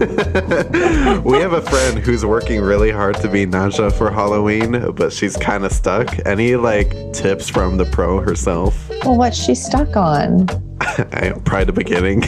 we 1.24 1.38
have 1.38 1.52
a 1.52 1.60
friend 1.60 1.98
who's 1.98 2.24
working 2.24 2.62
really 2.62 2.90
hard 2.90 3.16
to 3.16 3.28
be 3.28 3.44
Nadja 3.44 3.92
for 3.92 4.10
Halloween, 4.10 4.92
but 4.92 5.12
she's 5.12 5.36
kind 5.36 5.66
of 5.66 5.72
stuck. 5.72 6.26
Any 6.26 6.56
like 6.56 6.90
tips 7.12 7.50
from 7.50 7.76
the 7.76 7.84
pro 7.84 8.18
herself? 8.18 8.88
Well, 9.04 9.18
what's 9.18 9.36
she 9.36 9.54
stuck 9.54 9.94
on? 9.96 10.48
I 10.80 11.34
pride 11.44 11.66
the 11.66 11.72
beginning. 11.74 12.22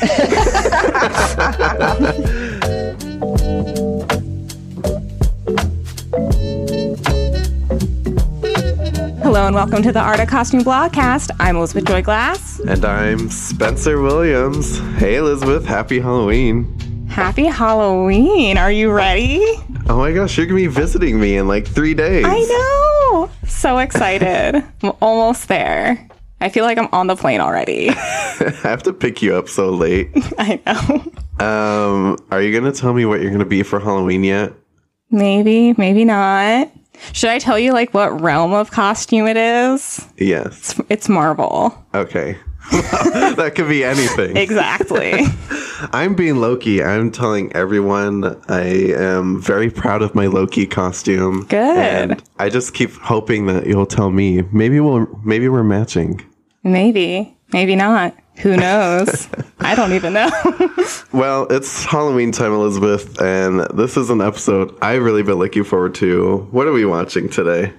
Hello 9.33 9.47
and 9.47 9.55
welcome 9.57 9.83
to 9.83 9.93
the 9.93 9.99
Art 9.99 10.21
of 10.21 10.29
Costume 10.29 10.61
Blogcast. 10.61 11.31
I'm 11.41 11.57
Elizabeth 11.57 11.87
Joy 11.87 12.03
Glass. 12.03 12.61
and 12.61 12.85
I'm 12.85 13.31
Spencer 13.31 13.99
Williams. 13.99 14.79
Hey 14.99 15.15
Elizabeth, 15.15 15.65
happy 15.65 16.01
Halloween. 16.01 17.07
Happy 17.09 17.47
Halloween. 17.47 18.59
Are 18.59 18.71
you 18.71 18.91
ready? 18.93 19.41
Oh 19.89 19.97
my 19.97 20.13
gosh, 20.13 20.37
you're 20.37 20.45
gonna 20.45 20.57
be 20.57 20.67
visiting 20.67 21.19
me 21.19 21.39
in 21.39 21.49
like 21.49 21.67
three 21.67 21.95
days. 21.95 22.27
I 22.29 22.41
know. 22.41 23.31
So 23.49 23.79
excited. 23.79 24.63
I'm 24.83 24.93
almost 25.01 25.49
there. 25.49 26.07
I 26.43 26.51
feel 26.51 26.67
like 26.67 26.77
I'm 26.77 26.91
on 26.93 27.07
the 27.07 27.17
plane 27.17 27.41
already. 27.41 27.89
I 27.97 28.55
have 28.65 28.83
to 28.83 28.93
pick 28.93 29.23
you 29.23 29.35
up 29.35 29.49
so 29.49 29.71
late. 29.71 30.11
I 30.39 30.61
know. 30.67 31.47
Um, 31.47 32.19
are 32.31 32.43
you 32.43 32.53
gonna 32.53 32.71
tell 32.71 32.93
me 32.93 33.07
what 33.07 33.23
you're 33.23 33.33
gonna 33.33 33.47
be 33.47 33.63
for 33.63 33.81
Halloween 33.81 34.25
yet? 34.25 34.53
Maybe, 35.11 35.73
maybe 35.79 36.05
not. 36.05 36.71
Should 37.13 37.31
I 37.31 37.39
tell 37.39 37.59
you 37.59 37.73
like 37.73 37.93
what 37.95 38.21
realm 38.21 38.53
of 38.53 38.71
costume 38.71 39.27
it 39.27 39.37
is? 39.37 40.07
Yes. 40.17 40.79
It's, 40.79 40.81
it's 40.89 41.09
Marvel. 41.09 41.75
Okay. 41.95 42.39
that 42.71 43.53
could 43.57 43.69
be 43.69 43.83
anything. 43.85 44.37
Exactly. 44.37 45.25
I'm 45.93 46.15
being 46.15 46.37
Loki. 46.37 46.83
I'm 46.83 47.11
telling 47.11 47.53
everyone 47.55 48.41
I 48.49 48.63
am 48.95 49.43
very 49.43 49.69
proud 49.69 50.01
of 50.01 50.15
my 50.15 50.27
Loki 50.27 50.65
costume. 50.67 51.45
Good. 51.49 51.77
And 51.77 52.23
I 52.39 52.49
just 52.49 52.73
keep 52.75 52.93
hoping 52.93 53.47
that 53.47 53.67
you'll 53.67 53.85
tell 53.87 54.11
me. 54.11 54.43
Maybe 54.53 54.79
we'll 54.79 55.07
maybe 55.25 55.49
we're 55.49 55.65
matching. 55.65 56.25
maybe, 56.63 57.37
maybe 57.53 57.75
not. 57.75 58.15
Who 58.39 58.57
knows? 58.57 59.29
I 59.61 59.75
don't 59.75 59.93
even 59.93 60.13
know. 60.15 60.31
Well, 61.13 61.47
it's 61.51 61.85
Halloween 61.85 62.33
time, 62.33 62.53
Elizabeth, 62.53 63.21
and 63.21 63.61
this 63.75 63.99
is 63.99 64.09
an 64.09 64.23
episode 64.23 64.75
I've 64.81 65.03
really 65.03 65.23
been 65.23 65.35
looking 65.35 65.63
forward 65.63 65.95
to. 65.97 66.49
What 66.51 66.67
are 66.67 66.73
we 66.73 66.87
watching 66.87 67.29
today? 67.29 67.71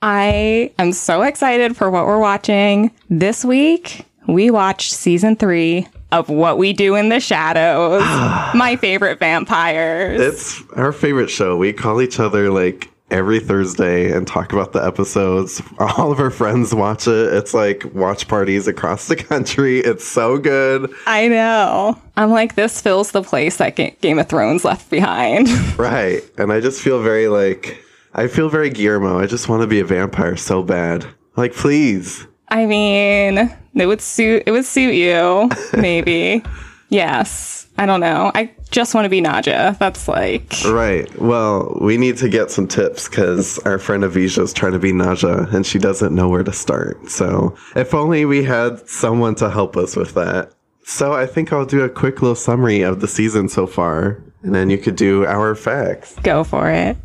I 0.00 0.72
am 0.78 0.92
so 0.94 1.20
excited 1.20 1.76
for 1.76 1.90
what 1.90 2.06
we're 2.06 2.18
watching. 2.18 2.90
This 3.10 3.44
week, 3.44 4.06
we 4.26 4.50
watched 4.50 4.92
season 4.92 5.36
three 5.36 5.86
of 6.12 6.30
What 6.30 6.56
We 6.56 6.72
Do 6.72 6.94
in 6.94 7.10
the 7.10 7.20
Shadows, 7.20 8.00
my 8.54 8.76
favorite 8.80 9.18
vampires. 9.18 10.18
It's 10.18 10.62
our 10.72 10.92
favorite 10.92 11.28
show. 11.28 11.56
We 11.58 11.74
call 11.74 12.00
each 12.00 12.18
other 12.18 12.50
like 12.50 12.90
every 13.10 13.40
Thursday 13.40 14.12
and 14.12 14.26
talk 14.26 14.52
about 14.52 14.72
the 14.72 14.84
episodes. 14.84 15.62
All 15.78 16.12
of 16.12 16.20
our 16.20 16.30
friends 16.30 16.74
watch 16.74 17.06
it. 17.06 17.32
It's 17.34 17.54
like 17.54 17.84
watch 17.94 18.28
parties 18.28 18.68
across 18.68 19.08
the 19.08 19.16
country. 19.16 19.80
It's 19.80 20.06
so 20.06 20.38
good. 20.38 20.92
I 21.06 21.28
know. 21.28 22.00
I'm 22.16 22.30
like, 22.30 22.54
this 22.54 22.80
fills 22.80 23.12
the 23.12 23.22
place 23.22 23.56
that 23.58 23.76
Game 24.00 24.18
of 24.18 24.28
Thrones 24.28 24.64
left 24.64 24.90
behind. 24.90 25.48
Right. 25.78 26.22
And 26.36 26.52
I 26.52 26.60
just 26.60 26.82
feel 26.82 27.02
very 27.02 27.28
like 27.28 27.82
I 28.12 28.26
feel 28.26 28.48
very 28.48 28.68
Guillermo. 28.68 29.18
I 29.20 29.26
just 29.26 29.48
want 29.48 29.62
to 29.62 29.68
be 29.68 29.78
a 29.78 29.84
vampire 29.84 30.36
so 30.36 30.62
bad. 30.62 31.06
Like 31.36 31.54
please. 31.54 32.26
I 32.48 32.66
mean, 32.66 33.38
it 33.74 33.86
would 33.86 34.00
suit 34.00 34.42
it 34.46 34.50
would 34.50 34.64
suit 34.64 34.94
you, 34.94 35.48
maybe. 35.72 36.42
yes. 36.88 37.67
I 37.78 37.86
don't 37.86 38.00
know. 38.00 38.32
I 38.34 38.50
just 38.70 38.94
want 38.94 39.04
to 39.04 39.08
be 39.08 39.22
Nadja. 39.22 39.78
That's 39.78 40.08
like 40.08 40.52
Right. 40.66 41.08
Well, 41.20 41.78
we 41.80 41.96
need 41.96 42.16
to 42.18 42.28
get 42.28 42.50
some 42.50 42.66
tips 42.66 43.08
because 43.08 43.58
our 43.60 43.78
friend 43.78 44.02
Avisha 44.02 44.42
is 44.42 44.52
trying 44.52 44.72
to 44.72 44.78
be 44.78 44.92
Nadja 44.92 45.52
and 45.54 45.64
she 45.64 45.78
doesn't 45.78 46.14
know 46.14 46.28
where 46.28 46.42
to 46.42 46.52
start. 46.52 47.08
So 47.08 47.56
if 47.76 47.94
only 47.94 48.24
we 48.24 48.42
had 48.42 48.86
someone 48.88 49.36
to 49.36 49.48
help 49.48 49.76
us 49.76 49.96
with 49.96 50.14
that. 50.14 50.52
So 50.84 51.12
I 51.12 51.26
think 51.26 51.52
I'll 51.52 51.66
do 51.66 51.82
a 51.82 51.88
quick 51.88 52.22
little 52.22 52.34
summary 52.34 52.80
of 52.80 53.00
the 53.00 53.08
season 53.08 53.50
so 53.50 53.66
far, 53.66 54.22
and 54.42 54.54
then 54.54 54.70
you 54.70 54.78
could 54.78 54.96
do 54.96 55.26
our 55.26 55.54
facts. 55.54 56.16
go 56.22 56.42
for 56.44 56.70
it. 56.70 56.96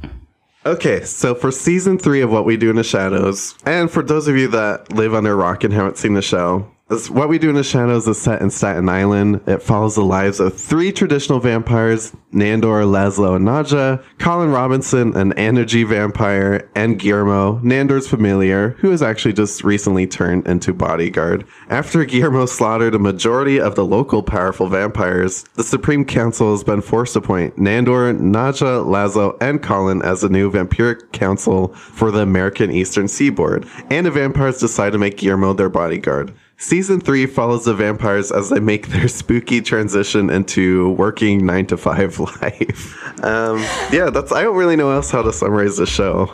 Okay, 0.66 1.04
so 1.04 1.36
for 1.36 1.52
season 1.52 2.00
three 2.00 2.22
of 2.22 2.32
What 2.32 2.46
We 2.46 2.56
Do 2.56 2.70
in 2.70 2.78
the 2.78 2.84
Shadows, 2.86 3.56
and 3.66 3.92
for 3.92 4.02
those 4.02 4.30
of 4.30 4.38
you 4.38 4.48
that 4.48 4.94
live 4.94 5.14
under 5.14 5.34
a 5.34 5.36
rock 5.36 5.66
and 5.66 5.74
haven't 5.74 5.98
seen 5.98 6.14
the 6.14 6.22
show, 6.22 6.66
What 7.10 7.28
We 7.28 7.40
Do 7.40 7.50
in 7.50 7.56
the 7.56 7.64
Shadows 7.64 8.08
is 8.08 8.22
set 8.22 8.42
in 8.42 8.52
Staten 8.52 8.88
Island. 8.88 9.42
It 9.48 9.64
follows 9.64 9.96
the 9.96 10.04
lives 10.04 10.40
of 10.40 10.56
three 10.56 10.92
traditional 10.92 11.40
vampires 11.40 12.16
Nandor, 12.32 12.86
Laszlo, 12.86 13.36
and 13.36 13.46
Nadja, 13.46 14.04
Colin 14.20 14.52
Robinson, 14.52 15.16
an 15.16 15.34
energy 15.34 15.84
vampire, 15.84 16.70
and 16.76 17.00
Guillermo, 17.00 17.60
Nandor's 17.60 18.08
familiar, 18.08 18.72
who 18.80 18.90
has 18.90 19.02
actually 19.02 19.34
just 19.34 19.64
recently 19.64 20.08
turned 20.08 20.48
into 20.48 20.74
bodyguard. 20.74 21.46
After 21.70 22.06
Guillermo 22.06 22.46
slaughtered 22.46 22.96
a 22.96 23.00
majority 23.00 23.60
of 23.60 23.76
the 23.76 23.86
local 23.86 24.24
powerful 24.24 24.68
vampires, 24.68 25.44
the 25.56 25.64
Supreme 25.64 26.06
Council 26.06 26.52
has 26.52 26.64
been 26.64 26.82
forced 26.82 27.14
to 27.14 27.20
appoint 27.20 27.58
Nandor, 27.58 28.18
Nadja, 28.20 28.86
Laszlo, 28.86 29.38
and 29.42 29.62
Colin 29.62 30.02
as 30.02 30.22
the 30.22 30.30
new 30.30 30.52
vampiric 30.52 31.12
council 31.12 31.70
for 31.76 32.12
the 32.12 32.22
American 32.22 32.72
Eastern 32.72 33.08
Seaboard, 33.08 33.68
and 33.90 34.06
the 34.06 34.12
vampires 34.12 34.60
decide 34.60 34.94
to 34.94 35.00
make 35.00 35.18
Guillermo 35.18 35.54
their 35.54 35.70
bodyguard. 35.70 36.34
Season 36.64 37.02
3 37.02 37.26
follows 37.26 37.66
the 37.66 37.74
vampires 37.74 38.32
as 38.32 38.50
they 38.50 38.62
make 38.62 38.88
their 38.88 39.10
spooky 39.10 39.60
transition 39.60 40.30
into 40.30 40.92
working 40.92 41.46
9 41.46 41.66
to 41.68 41.76
5 41.78 42.20
life. 42.42 43.22
Um, 43.24 43.58
yeah, 43.92 44.10
that's 44.10 44.32
I 44.32 44.44
don't 44.44 44.56
really 44.56 44.78
know 44.78 44.90
else 44.92 45.12
how 45.12 45.22
to 45.24 45.34
summarize 45.34 45.76
the 45.76 45.86
show. 45.86 46.34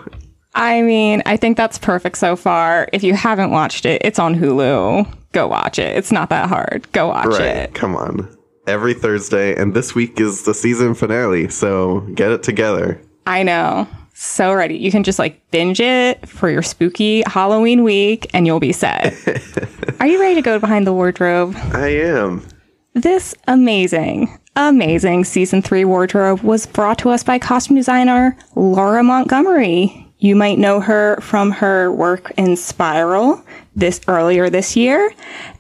I 0.54 0.84
mean, 0.84 1.24
I 1.26 1.36
think 1.36 1.58
that's 1.58 1.80
perfect 1.80 2.20
so 2.20 2.36
far. 2.36 2.88
If 2.94 3.04
you 3.04 3.16
haven't 3.16 3.50
watched 3.50 3.88
it, 3.88 4.04
it's 4.06 4.20
on 4.20 4.36
Hulu. 4.36 5.12
Go 5.32 5.48
watch 5.48 5.80
it. 5.80 5.98
It's 5.98 6.12
not 6.12 6.30
that 6.30 6.48
hard. 6.48 6.88
Go 6.92 7.08
watch 7.08 7.26
Right. 7.28 7.42
it. 7.42 7.74
Come 7.74 7.96
on. 7.96 8.30
Every 8.68 8.94
Thursday, 8.94 9.56
and 9.60 9.74
this 9.74 9.96
week 9.96 10.20
is 10.20 10.44
the 10.44 10.54
season 10.54 10.94
finale, 10.94 11.50
so 11.50 12.02
get 12.14 12.32
it 12.32 12.44
together. 12.44 13.02
I 13.26 13.42
know. 13.42 13.88
So 14.22 14.54
ready. 14.54 14.78
You 14.78 14.92
can 14.92 15.06
just 15.06 15.18
like 15.18 15.50
binge 15.50 15.80
it 15.80 16.28
for 16.28 16.50
your 16.50 16.62
spooky 16.62 17.24
Halloween 17.26 17.84
week 17.84 18.30
and 18.34 18.46
you'll 18.46 18.60
be 18.60 18.74
set. 18.74 19.14
Are 20.02 20.08
you 20.08 20.20
ready 20.20 20.36
to 20.36 20.42
go 20.42 20.60
behind 20.60 20.86
the 20.86 20.92
wardrobe? 20.92 21.56
I 21.72 21.88
am. 21.88 22.46
This 22.94 23.34
amazing, 23.48 24.38
amazing 24.58 25.24
season 25.24 25.62
three 25.62 25.86
wardrobe 25.86 26.42
was 26.42 26.66
brought 26.66 26.98
to 27.00 27.12
us 27.12 27.24
by 27.24 27.40
costume 27.40 27.78
designer 27.78 28.38
Laura 28.56 29.06
Montgomery. 29.06 30.06
You 30.18 30.36
might 30.36 30.60
know 30.60 30.82
her 30.82 31.16
from 31.22 31.52
her 31.52 31.90
work 31.90 32.30
in 32.36 32.58
Spiral 32.58 33.42
this 33.74 34.02
earlier 34.10 34.50
this 34.50 34.76
year. 34.76 35.14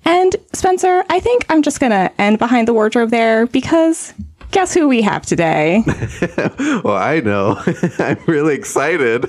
And 0.03 0.35
Spencer, 0.51 1.05
I 1.09 1.21
think 1.21 1.45
I'm 1.47 1.61
just 1.61 1.79
gonna 1.79 2.11
end 2.19 2.39
behind 2.39 2.67
the 2.67 2.73
wardrobe 2.73 3.09
there 3.09 3.47
because 3.47 4.13
guess 4.51 4.73
who 4.73 4.87
we 4.87 5.01
have 5.01 5.25
today? 5.25 5.83
Well, 6.83 6.95
I 6.95 7.19
know. 7.19 7.61
I'm 7.99 8.17
really 8.25 8.55
excited. 8.55 9.25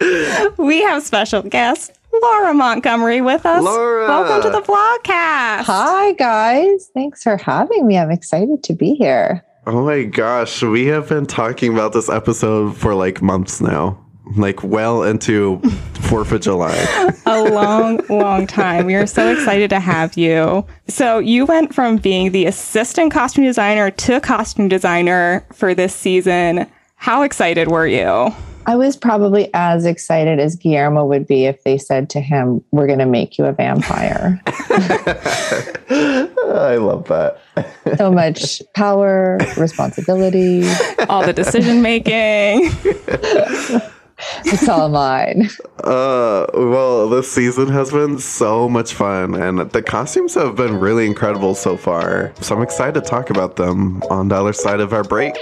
we 0.58 0.82
have 0.82 1.02
special 1.02 1.42
guest 1.42 1.92
Laura 2.22 2.54
Montgomery 2.54 3.20
with 3.20 3.46
us. 3.46 3.62
Laura! 3.62 4.06
Welcome 4.06 4.42
to 4.42 4.50
the 4.50 4.60
vlogcast. 4.62 5.64
Hi, 5.64 6.12
guys. 6.12 6.90
Thanks 6.94 7.22
for 7.22 7.36
having 7.36 7.86
me. 7.86 7.98
I'm 7.98 8.10
excited 8.10 8.62
to 8.64 8.74
be 8.74 8.94
here. 8.94 9.44
Oh 9.66 9.84
my 9.84 10.04
gosh, 10.04 10.62
we 10.62 10.86
have 10.86 11.08
been 11.08 11.26
talking 11.26 11.72
about 11.72 11.92
this 11.92 12.08
episode 12.08 12.76
for 12.76 12.94
like 12.94 13.22
months 13.22 13.60
now. 13.60 14.05
Like 14.34 14.62
well 14.62 15.04
into 15.04 15.58
4th 16.06 16.32
of 16.32 16.40
July. 16.40 17.12
a 17.26 17.44
long, 17.44 18.00
long 18.08 18.46
time. 18.46 18.86
We 18.86 18.94
are 18.94 19.06
so 19.06 19.32
excited 19.32 19.70
to 19.70 19.80
have 19.80 20.16
you. 20.16 20.66
So, 20.88 21.18
you 21.18 21.46
went 21.46 21.74
from 21.74 21.96
being 21.96 22.32
the 22.32 22.46
assistant 22.46 23.12
costume 23.12 23.44
designer 23.44 23.90
to 23.90 24.20
costume 24.20 24.68
designer 24.68 25.46
for 25.52 25.74
this 25.74 25.94
season. 25.94 26.66
How 26.96 27.22
excited 27.22 27.68
were 27.68 27.86
you? 27.86 28.34
I 28.68 28.74
was 28.74 28.96
probably 28.96 29.48
as 29.54 29.86
excited 29.86 30.40
as 30.40 30.56
Guillermo 30.56 31.04
would 31.04 31.28
be 31.28 31.44
if 31.44 31.62
they 31.62 31.78
said 31.78 32.10
to 32.10 32.20
him, 32.20 32.64
We're 32.72 32.88
going 32.88 32.98
to 32.98 33.06
make 33.06 33.38
you 33.38 33.44
a 33.44 33.52
vampire. 33.52 34.40
I 36.56 36.76
love 36.76 37.06
that. 37.06 37.38
so 37.96 38.10
much 38.10 38.60
power, 38.74 39.38
responsibility, 39.56 40.68
all 41.08 41.24
the 41.24 41.32
decision 41.32 41.80
making. 41.80 42.70
it's 44.44 44.68
all 44.68 44.88
mine. 44.88 45.48
Uh, 45.84 46.46
well, 46.54 47.08
this 47.08 47.30
season 47.30 47.68
has 47.68 47.92
been 47.92 48.18
so 48.18 48.68
much 48.68 48.92
fun, 48.92 49.34
and 49.40 49.70
the 49.70 49.80
costumes 49.80 50.34
have 50.34 50.56
been 50.56 50.80
really 50.80 51.06
incredible 51.06 51.54
so 51.54 51.76
far. 51.76 52.32
So 52.40 52.56
I'm 52.56 52.62
excited 52.62 52.94
to 52.94 53.08
talk 53.08 53.30
about 53.30 53.54
them 53.54 54.02
on 54.10 54.26
the 54.26 54.34
other 54.34 54.52
side 54.52 54.80
of 54.80 54.92
our 54.92 55.04
break. 55.04 55.36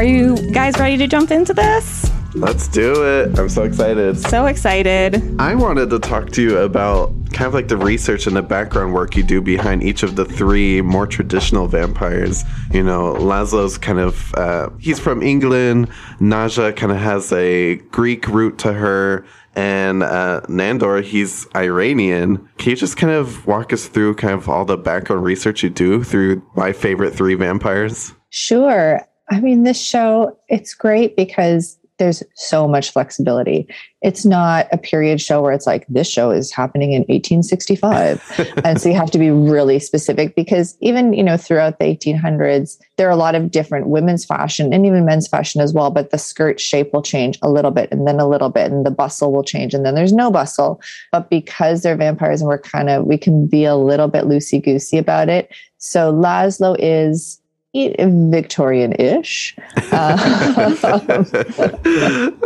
Are 0.00 0.04
you 0.04 0.34
guys 0.52 0.78
ready 0.78 0.96
to 0.96 1.06
jump 1.06 1.30
into 1.30 1.52
this? 1.52 2.10
Let's 2.34 2.68
do 2.68 3.04
it. 3.04 3.38
I'm 3.38 3.50
so 3.50 3.64
excited. 3.64 4.18
So 4.18 4.46
excited. 4.46 5.38
I 5.38 5.54
wanted 5.54 5.90
to 5.90 5.98
talk 5.98 6.30
to 6.30 6.42
you 6.42 6.56
about 6.56 7.12
kind 7.34 7.46
of 7.46 7.52
like 7.52 7.68
the 7.68 7.76
research 7.76 8.26
and 8.26 8.34
the 8.34 8.40
background 8.40 8.94
work 8.94 9.14
you 9.14 9.22
do 9.22 9.42
behind 9.42 9.82
each 9.82 10.02
of 10.02 10.16
the 10.16 10.24
three 10.24 10.80
more 10.80 11.06
traditional 11.06 11.66
vampires. 11.66 12.44
You 12.72 12.82
know, 12.82 13.12
Laszlo's 13.12 13.76
kind 13.76 13.98
of, 13.98 14.34
uh, 14.36 14.70
he's 14.78 14.98
from 14.98 15.20
England. 15.20 15.90
Nadja 16.18 16.74
kind 16.74 16.92
of 16.92 16.98
has 16.98 17.30
a 17.34 17.74
Greek 17.90 18.26
root 18.26 18.56
to 18.60 18.72
her. 18.72 19.26
And 19.54 20.02
uh, 20.02 20.40
Nandor, 20.48 21.02
he's 21.02 21.46
Iranian. 21.54 22.48
Can 22.56 22.70
you 22.70 22.76
just 22.76 22.96
kind 22.96 23.12
of 23.12 23.46
walk 23.46 23.70
us 23.74 23.86
through 23.86 24.14
kind 24.14 24.32
of 24.32 24.48
all 24.48 24.64
the 24.64 24.78
background 24.78 25.24
research 25.24 25.62
you 25.62 25.68
do 25.68 26.02
through 26.04 26.42
my 26.56 26.72
favorite 26.72 27.10
three 27.10 27.34
vampires? 27.34 28.14
Sure. 28.30 29.06
I 29.30 29.40
mean, 29.40 29.62
this 29.62 29.80
show, 29.80 30.36
it's 30.48 30.74
great 30.74 31.16
because 31.16 31.78
there's 32.00 32.22
so 32.34 32.66
much 32.66 32.92
flexibility. 32.92 33.68
It's 34.00 34.24
not 34.24 34.66
a 34.72 34.78
period 34.78 35.20
show 35.20 35.42
where 35.42 35.52
it's 35.52 35.66
like, 35.66 35.86
this 35.86 36.10
show 36.10 36.30
is 36.30 36.50
happening 36.50 36.92
in 36.92 37.02
1865. 37.02 38.54
and 38.64 38.80
so 38.80 38.88
you 38.88 38.94
have 38.94 39.10
to 39.10 39.18
be 39.18 39.30
really 39.30 39.78
specific 39.78 40.34
because 40.34 40.78
even, 40.80 41.12
you 41.12 41.22
know, 41.22 41.36
throughout 41.36 41.78
the 41.78 41.84
1800s, 41.84 42.78
there 42.96 43.06
are 43.06 43.12
a 43.12 43.16
lot 43.16 43.34
of 43.34 43.50
different 43.50 43.88
women's 43.88 44.24
fashion 44.24 44.72
and 44.72 44.86
even 44.86 45.04
men's 45.04 45.28
fashion 45.28 45.60
as 45.60 45.74
well. 45.74 45.90
But 45.90 46.10
the 46.10 46.16
skirt 46.16 46.58
shape 46.58 46.94
will 46.94 47.02
change 47.02 47.38
a 47.42 47.50
little 47.50 47.70
bit 47.70 47.92
and 47.92 48.06
then 48.06 48.18
a 48.18 48.26
little 48.26 48.48
bit, 48.48 48.72
and 48.72 48.84
the 48.84 48.90
bustle 48.90 49.30
will 49.30 49.44
change, 49.44 49.74
and 49.74 49.84
then 49.84 49.94
there's 49.94 50.12
no 50.12 50.30
bustle. 50.30 50.80
But 51.12 51.28
because 51.28 51.82
they're 51.82 51.96
vampires 51.96 52.40
and 52.40 52.48
we're 52.48 52.58
kind 52.58 52.88
of, 52.88 53.04
we 53.04 53.18
can 53.18 53.46
be 53.46 53.66
a 53.66 53.76
little 53.76 54.08
bit 54.08 54.24
loosey 54.24 54.64
goosey 54.64 54.96
about 54.96 55.28
it. 55.28 55.54
So 55.76 56.12
Laszlo 56.12 56.76
is 56.78 57.39
Victorian-ish. 57.72 59.56
Uh, 59.76 60.16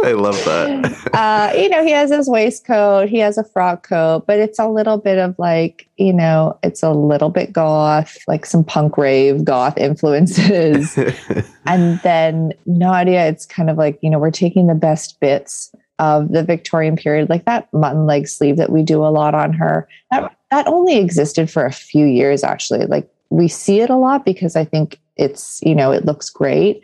I 0.05 0.13
love 0.13 0.37
that. 0.45 1.11
uh, 1.15 1.53
you 1.57 1.71
know, 1.71 1.83
he 1.83 1.93
has 1.93 2.11
his 2.11 2.29
waistcoat, 2.29 3.09
he 3.09 3.19
has 3.19 3.39
a 3.39 3.45
frock 3.45 3.89
coat, 3.89 4.25
but 4.27 4.39
it's 4.39 4.59
a 4.59 4.69
little 4.69 4.99
bit 4.99 5.19
of 5.19 5.35
like, 5.39 5.89
you 5.97 6.13
know, 6.13 6.59
it's 6.63 6.83
a 6.83 6.91
little 6.91 7.31
bit 7.31 7.55
goth, 7.55 8.19
like 8.29 8.45
some 8.45 8.65
punk 8.65 8.99
rave 8.99 9.45
goth 9.45 9.79
influences. 9.79 10.99
and 11.67 11.99
then 12.03 12.53
Nadja, 12.69 13.31
it's 13.31 13.47
kind 13.47 13.71
of 13.71 13.79
like, 13.79 13.99
you 14.03 14.11
know, 14.11 14.19
we're 14.19 14.31
taking 14.31 14.67
the 14.67 14.75
best 14.75 15.19
bits 15.21 15.75
of 15.99 16.33
the 16.33 16.43
Victorian 16.43 16.97
period, 16.97 17.31
like 17.31 17.47
that 17.47 17.73
mutton 17.73 18.05
leg 18.05 18.29
sleeve 18.29 18.59
that 18.59 18.71
we 18.71 18.83
do 18.83 19.03
a 19.03 19.09
lot 19.09 19.35
on 19.35 19.55
her. 19.55 19.89
That, 20.11 20.37
that 20.51 20.67
only 20.67 20.99
existed 20.99 21.51
for 21.51 21.65
a 21.65 21.73
few 21.73 22.05
years, 22.05 22.45
actually. 22.45 22.85
Like 22.85 23.09
we 23.31 23.49
see 23.49 23.81
it 23.81 23.89
a 23.89 23.97
lot 23.97 24.25
because 24.25 24.55
I 24.55 24.65
think 24.65 24.99
it's 25.17 25.61
you 25.63 25.75
know 25.75 25.93
it 25.93 26.05
looks 26.05 26.31
great. 26.31 26.83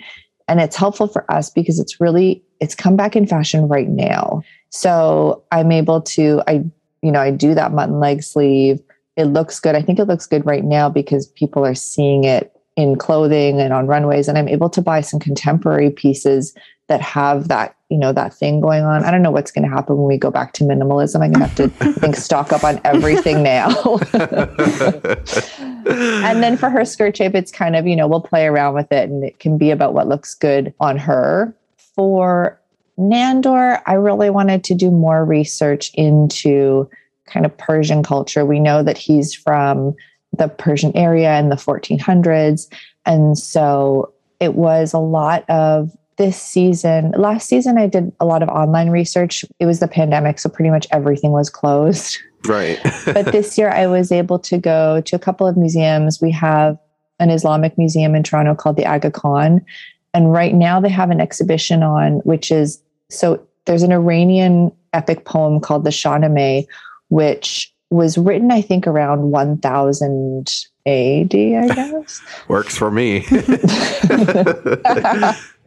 And 0.49 0.61
it's 0.61 0.77
helpful 0.77 1.07
for 1.07 1.31
us 1.33 1.49
because 1.51 1.79
it's 1.79 2.01
really 2.01 2.43
it's 2.61 2.75
come 2.75 2.97
back 2.97 3.15
in 3.15 3.27
fashion 3.27 3.69
right 3.69 3.89
now. 3.89 4.43
So 4.71 5.43
i'm 5.53 5.73
able 5.73 6.01
to 6.03 6.43
i 6.47 6.65
you 7.03 7.13
know 7.13 7.21
i 7.21 7.31
do 7.31 7.55
that 7.55 7.73
mutton 7.73 8.01
leg 8.01 8.23
sleeve. 8.23 8.81
It 9.17 9.25
looks 9.25 9.61
good. 9.61 9.75
I 9.75 9.83
think 9.83 9.99
it 9.99 10.07
looks 10.07 10.27
good 10.27 10.47
right 10.47 10.65
now 10.65 10.89
because 10.89 11.27
people 11.27 11.65
are 11.65 11.75
seeing 11.75 12.25
it 12.25 12.57
in 12.77 12.97
clothing 12.97 13.61
and 13.61 13.73
on 13.73 13.87
runways. 13.87 14.29
And 14.29 14.39
i'm 14.39 14.49
able 14.49 14.71
to 14.71 14.83
buy 14.83 15.01
some 15.01 15.21
contemporary 15.21 15.91
pieces 15.91 16.55
that 16.91 17.01
have 17.01 17.47
that 17.47 17.77
you 17.89 17.97
know 17.97 18.13
that 18.13 18.35
thing 18.35 18.61
going 18.61 18.83
on. 18.83 19.05
I 19.05 19.13
don't 19.13 19.23
know 19.23 19.31
what's 19.31 19.53
going 19.53 19.63
to 19.63 19.75
happen 19.75 19.97
when 19.97 20.07
we 20.09 20.19
go 20.19 20.31
back 20.31 20.53
to 20.55 20.65
minimalism. 20.65 21.23
I'm 21.23 21.33
going 21.33 21.35
to 21.35 21.47
have 21.47 21.55
to 21.55 21.69
think 22.01 22.17
stock 22.17 22.53
up 22.53 22.65
on 22.65 22.81
everything 22.85 23.43
now. 23.43 23.71
And 25.83 26.43
then 26.43 26.59
for 26.59 26.69
her 26.69 26.85
skirt 26.85 27.17
shape 27.17 27.35
it's 27.35 27.51
kind 27.51 27.75
of 27.75 27.87
you 27.87 27.97
know 27.97 28.07
we'll 28.07 28.21
play 28.21 28.47
around 28.47 28.75
with 28.75 28.93
it 28.93 29.09
and 29.09 29.25
it 29.25 29.39
can 29.39 29.57
be 29.57 29.71
about 29.71 29.95
what 29.95 30.07
looks 30.07 30.35
good 30.35 30.75
on 30.79 30.99
her. 30.99 31.55
For 31.77 32.61
nandor 32.99 33.81
i 33.87 33.95
really 33.95 34.29
wanted 34.29 34.63
to 34.65 34.75
do 34.75 34.91
more 34.91 35.25
research 35.25 35.91
into 35.95 36.89
kind 37.25 37.47
of 37.47 37.57
persian 37.57 38.03
culture. 38.03 38.45
We 38.45 38.61
know 38.61 38.83
that 38.83 38.99
he's 38.99 39.35
from 39.35 39.95
the 40.37 40.49
persian 40.49 40.95
area 40.95 41.39
in 41.39 41.49
the 41.49 41.57
1400s 41.57 42.69
and 43.07 43.39
so 43.39 44.13
it 44.39 44.55
was 44.55 44.93
a 44.93 44.99
lot 44.99 45.49
of 45.49 45.97
this 46.21 46.37
season, 46.37 47.13
last 47.17 47.49
season, 47.49 47.79
I 47.79 47.87
did 47.87 48.13
a 48.21 48.27
lot 48.27 48.43
of 48.43 48.51
online 48.51 48.91
research. 48.91 49.43
It 49.59 49.65
was 49.65 49.81
the 49.81 49.89
pandemic, 49.89 50.39
so 50.39 50.51
pretty 50.51 50.69
much 50.69 50.87
everything 50.93 51.33
was 51.33 51.51
closed. 51.51 52.19
Right. 52.49 52.81
but 53.05 53.33
this 53.33 53.59
year, 53.59 53.69
I 53.69 53.87
was 53.87 54.11
able 54.11 54.39
to 54.39 54.57
go 54.57 55.03
to 55.03 55.15
a 55.15 55.19
couple 55.19 55.47
of 55.47 55.59
museums. 55.59 56.23
We 56.23 56.31
have 56.31 56.79
an 57.19 57.29
Islamic 57.29 57.77
museum 57.77 58.15
in 58.15 58.23
Toronto 58.23 58.55
called 58.55 58.77
the 58.77 58.87
Aga 58.87 59.11
Khan. 59.11 59.63
And 60.15 60.33
right 60.33 60.55
now, 60.55 60.81
they 60.81 60.89
have 60.89 61.11
an 61.11 61.21
exhibition 61.21 61.83
on, 61.83 62.21
which 62.21 62.51
is 62.51 62.83
so 63.11 63.47
there's 63.67 63.83
an 63.83 63.93
Iranian 63.93 64.73
epic 64.95 65.27
poem 65.27 65.61
called 65.61 65.85
the 65.85 65.91
Shahnameh, 65.91 66.67
which 67.11 67.71
was 67.91 68.17
written, 68.17 68.51
I 68.51 68.63
think, 68.63 68.87
around 68.87 69.33
1000 69.33 70.67
AD, 70.87 71.35
I 71.35 71.75
guess. 71.75 72.23
Works 72.49 72.75
for 72.75 72.91
me. 72.91 73.27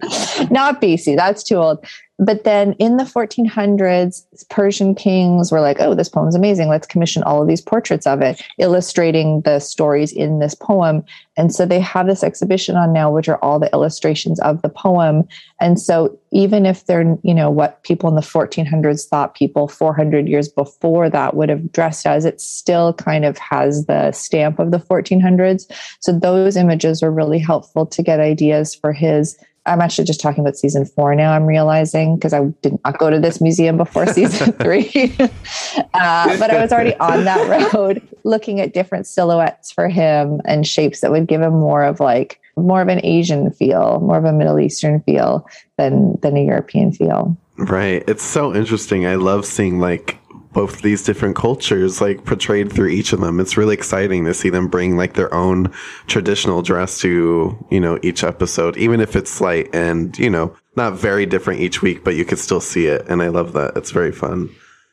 Not 0.52 0.82
BC, 0.82 1.16
that's 1.16 1.44
too 1.44 1.56
old. 1.56 1.86
But 2.20 2.44
then 2.44 2.74
in 2.74 2.98
the 2.98 3.04
1400s, 3.04 4.24
Persian 4.50 4.94
kings 4.94 5.52
were 5.52 5.62
like, 5.62 5.78
oh, 5.80 5.96
this 5.96 6.10
poem's 6.10 6.36
amazing. 6.36 6.70
Let's 6.70 6.86
commission 6.86 7.24
all 7.24 7.42
of 7.42 7.48
these 7.48 7.62
portraits 7.62 8.06
of 8.06 8.22
it, 8.22 8.42
illustrating 8.60 9.42
the 9.42 9.60
stories 9.60 10.14
in 10.14 10.38
this 10.38 10.54
poem. 10.54 11.04
And 11.36 11.54
so 11.54 11.66
they 11.66 11.80
have 11.80 12.06
this 12.06 12.24
exhibition 12.24 12.76
on 12.76 12.94
now, 12.94 13.12
which 13.12 13.28
are 13.28 13.40
all 13.44 13.60
the 13.60 13.72
illustrations 13.74 14.40
of 14.42 14.62
the 14.62 14.70
poem. 14.70 15.28
And 15.60 15.82
so 15.82 16.18
even 16.32 16.68
if 16.68 16.86
they're, 16.86 17.18
you 17.24 17.34
know, 17.34 17.50
what 17.50 17.82
people 17.82 18.10
in 18.10 18.16
the 18.16 18.22
1400s 18.22 19.08
thought 19.08 19.34
people 19.34 19.68
400 19.68 20.28
years 20.28 20.48
before 20.48 21.10
that 21.10 21.36
would 21.36 21.50
have 21.50 21.72
dressed 21.72 22.06
as, 22.06 22.26
it 22.26 22.40
still 22.40 22.94
kind 22.94 23.26
of 23.26 23.40
has 23.40 23.88
the 23.88 24.12
stamp 24.12 24.60
of 24.60 24.70
the 24.70 24.78
1400s. 24.78 25.64
So 26.00 26.12
those 26.18 26.56
images 26.58 27.02
are 27.02 27.12
really 27.12 27.40
helpful 27.40 27.88
to 27.88 28.04
get 28.04 28.20
ideas 28.20 28.76
for 28.76 28.94
his 28.94 29.36
I'm 29.66 29.82
actually 29.82 30.06
just 30.06 30.20
talking 30.20 30.42
about 30.42 30.58
season 30.58 30.86
four 30.86 31.16
now. 31.16 31.32
I'm 31.32 31.46
realizing 31.46 32.16
because 32.16 32.34
I 32.34 32.46
did 32.62 32.78
not 32.84 32.98
go 32.98 33.10
to 33.10 33.20
this 33.20 33.40
museum 33.40 33.78
before 33.78 34.06
season 34.08 34.52
three, 34.62 35.16
uh, 35.20 36.38
but 36.38 36.50
I 36.52 36.62
was 36.62 36.72
already 36.72 36.96
on 36.96 37.24
that 37.24 37.74
road 37.74 38.02
looking 38.24 38.60
at 38.60 38.74
different 38.74 39.08
silhouettes 39.08 39.72
for 39.72 39.88
him 39.88 40.42
and 40.46 40.68
shapes 40.68 41.02
that 41.02 41.12
would 41.12 41.28
give 41.28 41.42
him 41.42 41.54
more 41.54 41.84
of 41.84 42.00
like 42.00 42.40
more 42.58 42.82
of 42.82 42.88
an 42.88 43.04
Asian 43.06 43.52
feel, 43.52 44.00
more 44.02 44.18
of 44.18 44.26
a 44.26 44.34
Middle 44.34 44.60
Eastern 44.60 45.02
feel 45.02 45.48
than 45.78 46.20
than 46.22 46.36
a 46.36 46.44
European 46.44 46.92
feel. 46.92 47.38
Right. 47.58 48.04
It's 48.08 48.24
so 48.24 48.54
interesting. 48.54 49.06
I 49.06 49.16
love 49.16 49.46
seeing 49.46 49.80
like 49.80 50.18
both 50.54 50.82
these 50.82 51.04
different 51.04 51.36
cultures 51.36 52.00
like 52.00 52.26
portrayed 52.26 52.72
through 52.72 52.90
each 52.90 53.12
of 53.12 53.20
them. 53.20 53.40
It's 53.40 53.58
really 53.58 53.74
exciting 53.74 54.26
to 54.26 54.34
see 54.34 54.50
them 54.50 54.68
bring 54.68 54.96
like 54.96 55.16
their 55.16 55.34
own 55.34 55.74
traditional 56.08 56.62
dress 56.62 57.00
to, 57.00 57.58
you 57.70 57.80
know, 57.80 58.00
each 58.04 58.24
episode, 58.24 58.78
even 58.78 59.02
if 59.02 59.16
it's 59.16 59.32
slight 59.32 59.74
and, 59.74 60.18
you 60.18 60.30
know, 60.30 60.56
not 60.76 60.94
very 60.94 61.26
different 61.26 61.60
each 61.60 61.82
week, 61.82 62.04
but 62.04 62.16
you 62.16 62.24
could 62.24 62.40
still 62.40 62.62
see 62.62 62.86
it. 62.86 63.06
And 63.08 63.22
I 63.22 63.30
love 63.30 63.54
that. 63.54 63.76
It's 63.76 63.92
very 63.92 64.12
fun. 64.12 64.50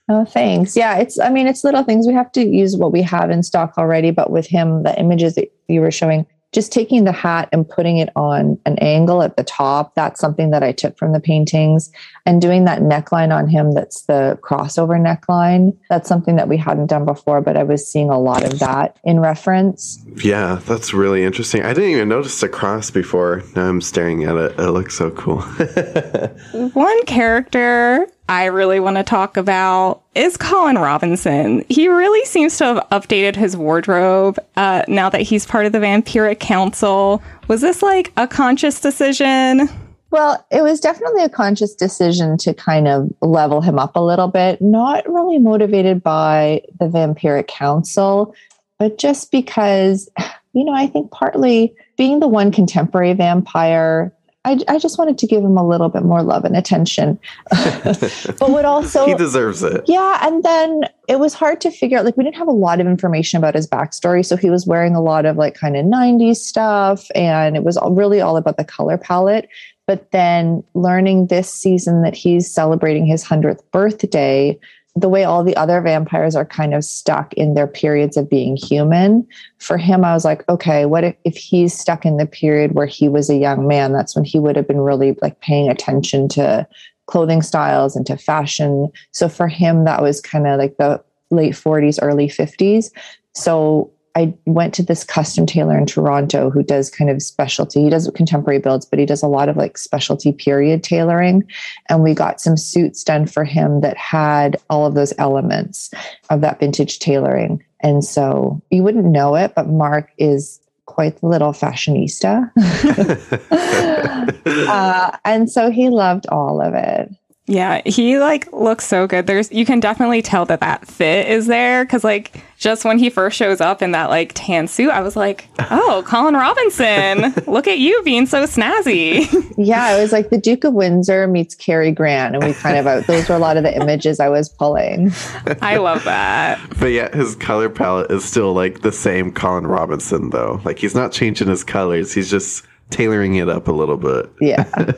Oh, 0.08 0.24
thanks. 0.24 0.76
Yeah, 0.76 0.96
it's, 0.96 1.20
I 1.20 1.30
mean, 1.30 1.46
it's 1.46 1.62
little 1.62 1.84
things. 1.84 2.06
We 2.06 2.14
have 2.14 2.32
to 2.32 2.44
use 2.44 2.76
what 2.76 2.90
we 2.90 3.02
have 3.02 3.30
in 3.30 3.44
stock 3.44 3.74
already, 3.78 4.10
but 4.10 4.30
with 4.30 4.46
him, 4.46 4.82
the 4.82 4.98
images 4.98 5.36
that 5.36 5.52
you 5.68 5.80
were 5.80 5.92
showing, 5.92 6.26
just 6.52 6.72
taking 6.72 7.04
the 7.04 7.12
hat 7.12 7.48
and 7.52 7.68
putting 7.68 7.98
it 7.98 8.10
on 8.16 8.58
an 8.66 8.76
angle 8.78 9.22
at 9.22 9.36
the 9.36 9.44
top, 9.44 9.94
that's 9.94 10.20
something 10.20 10.50
that 10.50 10.62
I 10.62 10.72
took 10.72 10.98
from 10.98 11.12
the 11.12 11.20
paintings. 11.20 11.90
And 12.26 12.42
doing 12.42 12.64
that 12.64 12.80
neckline 12.80 13.34
on 13.34 13.48
him, 13.48 13.72
that's 13.72 14.02
the 14.02 14.38
crossover 14.42 15.00
neckline, 15.00 15.76
that's 15.88 16.08
something 16.08 16.36
that 16.36 16.48
we 16.48 16.56
hadn't 16.56 16.86
done 16.86 17.04
before, 17.04 17.40
but 17.40 17.56
I 17.56 17.62
was 17.62 17.90
seeing 17.90 18.10
a 18.10 18.18
lot 18.18 18.44
of 18.44 18.58
that 18.58 18.98
in 19.04 19.20
reference. 19.20 20.04
Yeah, 20.22 20.60
that's 20.66 20.92
really 20.92 21.22
interesting. 21.22 21.62
I 21.62 21.72
didn't 21.72 21.90
even 21.90 22.08
notice 22.08 22.40
the 22.40 22.48
cross 22.48 22.90
before. 22.90 23.42
Now 23.54 23.68
I'm 23.68 23.80
staring 23.80 24.24
at 24.24 24.36
it. 24.36 24.58
It 24.58 24.70
looks 24.70 24.96
so 24.96 25.10
cool. 25.10 25.40
One 26.72 27.04
character 27.04 28.08
I 28.30 28.44
really 28.44 28.78
want 28.78 28.96
to 28.96 29.02
talk 29.02 29.36
about 29.36 30.04
is 30.14 30.36
Colin 30.36 30.78
Robinson. 30.78 31.64
He 31.68 31.88
really 31.88 32.24
seems 32.24 32.56
to 32.58 32.64
have 32.64 32.76
updated 32.92 33.34
his 33.34 33.56
wardrobe 33.56 34.38
uh, 34.54 34.84
now 34.86 35.10
that 35.10 35.22
he's 35.22 35.44
part 35.44 35.66
of 35.66 35.72
the 35.72 35.80
Vampiric 35.80 36.38
Council. 36.38 37.20
Was 37.48 37.60
this 37.60 37.82
like 37.82 38.12
a 38.16 38.28
conscious 38.28 38.80
decision? 38.80 39.68
Well, 40.12 40.46
it 40.52 40.62
was 40.62 40.78
definitely 40.78 41.24
a 41.24 41.28
conscious 41.28 41.74
decision 41.74 42.38
to 42.38 42.54
kind 42.54 42.86
of 42.86 43.12
level 43.20 43.62
him 43.62 43.80
up 43.80 43.96
a 43.96 44.00
little 44.00 44.28
bit, 44.28 44.62
not 44.62 45.08
really 45.08 45.40
motivated 45.40 46.00
by 46.00 46.62
the 46.78 46.86
Vampiric 46.86 47.48
Council, 47.48 48.32
but 48.78 48.96
just 48.96 49.32
because, 49.32 50.08
you 50.52 50.64
know, 50.64 50.72
I 50.72 50.86
think 50.86 51.10
partly 51.10 51.74
being 51.96 52.20
the 52.20 52.28
one 52.28 52.52
contemporary 52.52 53.12
vampire 53.12 54.14
I, 54.44 54.58
I 54.68 54.78
just 54.78 54.96
wanted 54.96 55.18
to 55.18 55.26
give 55.26 55.44
him 55.44 55.58
a 55.58 55.66
little 55.66 55.90
bit 55.90 56.02
more 56.02 56.22
love 56.22 56.44
and 56.44 56.56
attention. 56.56 57.18
but 57.50 58.48
would 58.48 58.64
also 58.64 59.04
he 59.06 59.14
deserves 59.14 59.62
it. 59.62 59.84
Yeah. 59.86 60.18
And 60.26 60.42
then 60.42 60.84
it 61.08 61.18
was 61.18 61.34
hard 61.34 61.60
to 61.62 61.70
figure 61.70 61.98
out 61.98 62.06
like 62.06 62.16
we 62.16 62.24
didn't 62.24 62.36
have 62.36 62.48
a 62.48 62.52
lot 62.52 62.80
of 62.80 62.86
information 62.86 63.36
about 63.36 63.54
his 63.54 63.68
backstory. 63.68 64.24
So 64.24 64.36
he 64.36 64.48
was 64.48 64.66
wearing 64.66 64.94
a 64.94 65.02
lot 65.02 65.26
of 65.26 65.36
like 65.36 65.54
kind 65.54 65.76
of 65.76 65.84
90s 65.84 66.36
stuff 66.36 67.06
and 67.14 67.54
it 67.54 67.64
was 67.64 67.76
all, 67.76 67.92
really 67.92 68.22
all 68.22 68.38
about 68.38 68.56
the 68.56 68.64
color 68.64 68.96
palette. 68.96 69.48
But 69.86 70.10
then 70.10 70.64
learning 70.74 71.26
this 71.26 71.52
season 71.52 72.02
that 72.02 72.14
he's 72.14 72.50
celebrating 72.50 73.04
his 73.04 73.24
100th 73.24 73.60
birthday 73.72 74.58
the 74.96 75.08
way 75.08 75.24
all 75.24 75.44
the 75.44 75.56
other 75.56 75.80
vampires 75.80 76.34
are 76.34 76.44
kind 76.44 76.74
of 76.74 76.84
stuck 76.84 77.32
in 77.34 77.54
their 77.54 77.66
periods 77.66 78.16
of 78.16 78.28
being 78.28 78.56
human. 78.56 79.26
For 79.58 79.78
him, 79.78 80.04
I 80.04 80.12
was 80.14 80.24
like, 80.24 80.46
okay, 80.48 80.84
what 80.84 81.04
if, 81.04 81.16
if 81.24 81.36
he's 81.36 81.78
stuck 81.78 82.04
in 82.04 82.16
the 82.16 82.26
period 82.26 82.72
where 82.72 82.86
he 82.86 83.08
was 83.08 83.30
a 83.30 83.36
young 83.36 83.68
man? 83.68 83.92
That's 83.92 84.16
when 84.16 84.24
he 84.24 84.38
would 84.38 84.56
have 84.56 84.66
been 84.66 84.80
really 84.80 85.16
like 85.22 85.40
paying 85.40 85.68
attention 85.68 86.28
to 86.30 86.66
clothing 87.06 87.42
styles 87.42 87.94
and 87.94 88.04
to 88.06 88.16
fashion. 88.16 88.90
So 89.12 89.28
for 89.28 89.48
him, 89.48 89.84
that 89.84 90.02
was 90.02 90.20
kind 90.20 90.46
of 90.46 90.58
like 90.58 90.76
the 90.76 91.02
late 91.30 91.54
40s, 91.54 91.98
early 92.02 92.28
50s. 92.28 92.90
So 93.34 93.92
I 94.16 94.34
went 94.44 94.74
to 94.74 94.82
this 94.82 95.04
custom 95.04 95.46
tailor 95.46 95.78
in 95.78 95.86
Toronto 95.86 96.50
who 96.50 96.62
does 96.62 96.90
kind 96.90 97.10
of 97.10 97.22
specialty. 97.22 97.84
He 97.84 97.90
does 97.90 98.10
contemporary 98.14 98.58
builds, 98.58 98.84
but 98.84 98.98
he 98.98 99.06
does 99.06 99.22
a 99.22 99.28
lot 99.28 99.48
of 99.48 99.56
like 99.56 99.78
specialty 99.78 100.32
period 100.32 100.82
tailoring. 100.82 101.48
And 101.88 102.02
we 102.02 102.14
got 102.14 102.40
some 102.40 102.56
suits 102.56 103.04
done 103.04 103.26
for 103.26 103.44
him 103.44 103.80
that 103.82 103.96
had 103.96 104.56
all 104.68 104.86
of 104.86 104.94
those 104.94 105.12
elements 105.18 105.90
of 106.28 106.40
that 106.40 106.60
vintage 106.60 106.98
tailoring. 106.98 107.64
And 107.80 108.04
so 108.04 108.60
you 108.70 108.82
wouldn't 108.82 109.06
know 109.06 109.36
it, 109.36 109.54
but 109.54 109.68
Mark 109.68 110.10
is 110.18 110.60
quite 110.86 111.20
the 111.20 111.26
little 111.26 111.52
fashionista. 111.52 112.50
uh, 114.68 115.16
and 115.24 115.50
so 115.50 115.70
he 115.70 115.88
loved 115.88 116.26
all 116.28 116.60
of 116.60 116.74
it. 116.74 117.10
Yeah, 117.50 117.82
he 117.84 118.16
like 118.16 118.52
looks 118.52 118.86
so 118.86 119.08
good. 119.08 119.26
There's 119.26 119.50
you 119.50 119.66
can 119.66 119.80
definitely 119.80 120.22
tell 120.22 120.44
that 120.46 120.60
that 120.60 120.86
fit 120.86 121.26
is 121.26 121.48
there 121.48 121.84
cuz 121.84 122.04
like 122.04 122.40
just 122.56 122.84
when 122.84 122.96
he 122.96 123.10
first 123.10 123.36
shows 123.36 123.60
up 123.60 123.82
in 123.82 123.90
that 123.90 124.08
like 124.08 124.30
tan 124.36 124.68
suit, 124.68 124.90
I 124.90 125.00
was 125.00 125.16
like, 125.16 125.48
"Oh, 125.68 126.04
Colin 126.06 126.34
Robinson. 126.34 127.34
look 127.48 127.66
at 127.66 127.78
you 127.78 128.02
being 128.04 128.26
so 128.26 128.44
snazzy." 128.44 129.26
yeah, 129.58 129.96
it 129.96 130.00
was 130.00 130.12
like 130.12 130.30
the 130.30 130.38
Duke 130.38 130.62
of 130.62 130.74
Windsor 130.74 131.26
meets 131.26 131.56
Cary 131.56 131.90
Grant 131.90 132.36
and 132.36 132.44
we 132.44 132.52
kind 132.52 132.76
of 132.76 132.86
uh, 132.86 133.00
those 133.00 133.28
were 133.28 133.34
a 133.34 133.40
lot 133.40 133.56
of 133.56 133.64
the 133.64 133.74
images 133.74 134.20
I 134.20 134.28
was 134.28 134.48
pulling. 134.48 135.10
I 135.60 135.78
love 135.78 136.04
that. 136.04 136.60
But 136.78 136.92
yeah, 136.92 137.12
his 137.16 137.34
color 137.34 137.68
palette 137.68 138.12
is 138.12 138.24
still 138.24 138.52
like 138.52 138.82
the 138.82 138.92
same 138.92 139.32
Colin 139.32 139.66
Robinson 139.66 140.30
though. 140.30 140.60
Like 140.64 140.78
he's 140.78 140.94
not 140.94 141.10
changing 141.10 141.48
his 141.48 141.64
colors. 141.64 142.12
He's 142.12 142.30
just 142.30 142.64
tailoring 142.90 143.34
it 143.34 143.48
up 143.48 143.66
a 143.66 143.72
little 143.72 143.96
bit. 143.96 144.30
Yeah. 144.40 144.92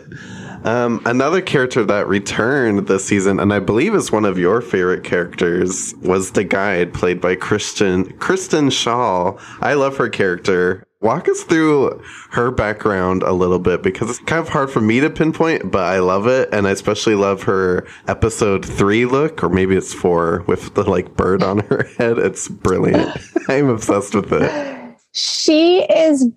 Um, 0.65 1.03
another 1.05 1.41
character 1.41 1.85
that 1.85 2.07
returned 2.07 2.87
this 2.87 3.05
season, 3.05 3.41
and 3.41 3.53
I 3.53 3.59
believe 3.59 3.95
is 3.95 4.13
one 4.13 4.25
of 4.25 4.39
your 4.39 4.61
favorite 4.61 5.03
characters, 5.03 5.95
was 6.03 6.33
the 6.33 6.45
guide 6.45 6.95
played 6.95 7.21
by 7.21 7.35
Kristen 7.35 8.13
Kristen 8.19 8.69
Schaal. 8.69 9.41
I 9.61 9.75
love 9.75 9.97
her 9.97 10.09
character. 10.09 10.85
Walk 11.01 11.29
us 11.29 11.43
through 11.43 12.01
her 12.31 12.53
background 12.53 13.25
a 13.25 13.33
little 13.33 13.59
bit 13.59 13.83
because 13.83 14.09
it's 14.09 14.21
kind 14.21 14.41
of 14.41 14.49
hard 14.49 14.71
for 14.71 14.81
me 14.81 15.01
to 15.01 15.11
pinpoint, 15.11 15.73
but 15.73 15.83
I 15.83 15.99
love 15.99 16.29
it, 16.29 16.49
and 16.53 16.69
I 16.69 16.71
especially 16.71 17.17
love 17.17 17.43
her 17.43 17.85
episode 18.07 18.65
three 18.65 19.05
look, 19.05 19.43
or 19.43 19.49
maybe 19.49 19.75
it's 19.75 19.93
four 19.93 20.45
with 20.47 20.75
the 20.75 20.89
like 20.89 21.17
bird 21.17 21.43
on 21.43 21.59
her 21.59 21.83
head. 21.99 22.19
It's 22.19 22.47
brilliant. 22.47 23.17
I'm 23.49 23.69
obsessed 23.69 24.15
with 24.15 24.33
it 24.33 24.82
she 25.13 25.83
is 25.85 26.29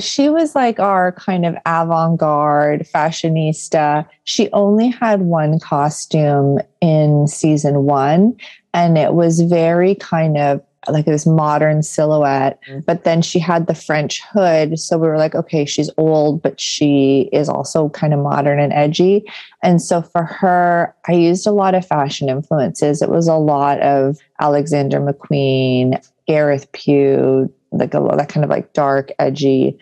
she 0.00 0.30
was 0.30 0.54
like 0.54 0.80
our 0.80 1.12
kind 1.12 1.44
of 1.44 1.54
avant-garde 1.66 2.86
fashionista. 2.92 4.06
She 4.24 4.50
only 4.52 4.88
had 4.88 5.20
one 5.20 5.60
costume 5.60 6.58
in 6.80 7.26
season 7.26 7.84
one 7.84 8.36
and 8.72 8.96
it 8.96 9.12
was 9.12 9.42
very 9.42 9.94
kind 9.96 10.38
of 10.38 10.62
like 10.88 11.04
this 11.04 11.26
modern 11.26 11.80
silhouette 11.82 12.58
mm-hmm. 12.66 12.80
but 12.80 13.04
then 13.04 13.22
she 13.22 13.38
had 13.38 13.68
the 13.68 13.74
french 13.74 14.20
hood 14.32 14.76
so 14.80 14.98
we 14.98 15.06
were 15.06 15.16
like 15.16 15.36
okay 15.36 15.64
she's 15.64 15.88
old 15.96 16.42
but 16.42 16.58
she 16.58 17.28
is 17.32 17.48
also 17.48 17.88
kind 17.90 18.12
of 18.12 18.18
modern 18.18 18.58
and 18.58 18.72
edgy. 18.72 19.24
And 19.62 19.80
so 19.80 20.02
for 20.02 20.24
her 20.24 20.94
i 21.06 21.12
used 21.12 21.46
a 21.46 21.52
lot 21.52 21.74
of 21.74 21.86
fashion 21.86 22.28
influences. 22.30 23.02
It 23.02 23.10
was 23.10 23.28
a 23.28 23.34
lot 23.34 23.78
of 23.80 24.16
alexander 24.40 25.00
mcqueen 25.00 26.02
gareth 26.26 26.70
pugh 26.72 27.52
like 27.72 27.94
a 27.94 28.14
that 28.16 28.28
kind 28.28 28.44
of 28.44 28.50
like 28.50 28.72
dark, 28.72 29.10
edgy. 29.18 29.78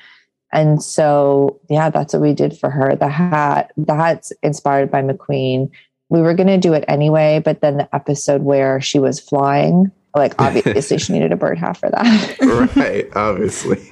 And 0.53 0.83
so, 0.83 1.61
yeah, 1.69 1.91
that's 1.91 2.13
what 2.13 2.23
we 2.23 2.35
did 2.35 2.59
for 2.59 2.71
her. 2.71 2.97
The 2.97 3.09
hat, 3.09 3.73
the 3.77 3.95
hat's 3.95 4.33
inspired 4.43 4.91
by 4.91 5.03
McQueen. 5.03 5.71
We 6.09 6.23
were 6.23 6.35
going 6.35 6.49
to 6.49 6.59
do 6.59 6.73
it 6.73 6.85
anyway, 6.89 7.41
but 7.45 7.61
then 7.61 7.77
the 7.77 7.95
episode 7.95 8.43
where 8.43 8.81
she 8.81 8.99
was 8.99 9.21
flying, 9.21 9.93
like 10.15 10.35
obviously 10.41 10.99
she 10.99 11.13
needed 11.13 11.31
a 11.31 11.37
bird 11.37 11.59
hat 11.59 11.77
for 11.77 11.89
that. 11.91 12.73
right, 12.77 13.07
obviously. 13.15 13.77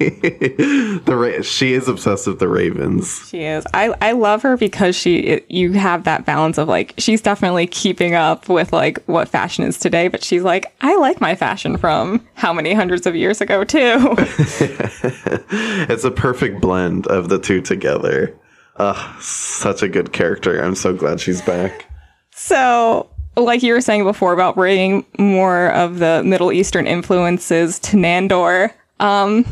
the 1.05 1.17
Ra- 1.17 1.43
she 1.43 1.75
is 1.75 1.89
obsessed 1.89 2.27
with 2.27 2.41
the 2.41 2.49
Ravens. 2.49 3.29
She 3.29 3.45
is. 3.45 3.65
I 3.73 3.95
I 4.01 4.13
love 4.13 4.43
her 4.43 4.57
because 4.57 4.97
she 4.97 5.19
it, 5.19 5.51
you 5.51 5.73
have 5.73 6.05
that 6.05 6.25
balance 6.25 6.59
of 6.59 6.67
like 6.67 6.95
she's 6.99 7.23
definitely 7.23 7.69
keeping 7.69 8.15
up 8.15 8.49
with 8.49 8.73
like 8.73 9.03
what 9.05 9.29
fashion 9.29 9.65
is 9.65 9.79
today, 9.79 10.09
but 10.09 10.25
she's 10.25 10.43
like 10.43 10.73
I 10.81 10.97
like 10.97 11.21
my 11.21 11.37
fashion 11.37 11.77
from 11.77 12.27
how 12.35 12.53
many 12.53 12.75
hundreds 12.75 13.07
of 13.07 13.15
years 13.15 13.41
ago 13.41 13.63
too. 13.63 13.79
it's 15.89 16.05
a 16.05 16.11
perfect 16.11 16.61
blend 16.61 17.07
of 17.07 17.29
the 17.29 17.39
two 17.39 17.61
together. 17.61 18.37
Ugh, 18.77 19.23
such 19.23 19.83
a 19.83 19.89
good 19.89 20.13
character. 20.13 20.61
I'm 20.61 20.75
so 20.75 20.93
glad 20.93 21.21
she's 21.21 21.43
back. 21.43 21.87
So 22.33 23.11
like 23.45 23.63
you 23.63 23.73
were 23.73 23.81
saying 23.81 24.05
before 24.05 24.33
about 24.33 24.55
bringing 24.55 25.05
more 25.19 25.71
of 25.73 25.99
the 25.99 26.23
Middle 26.25 26.53
Eastern 26.53 26.87
influences 26.87 27.79
to 27.81 27.97
Nandor, 27.97 28.73
um, 29.01 29.45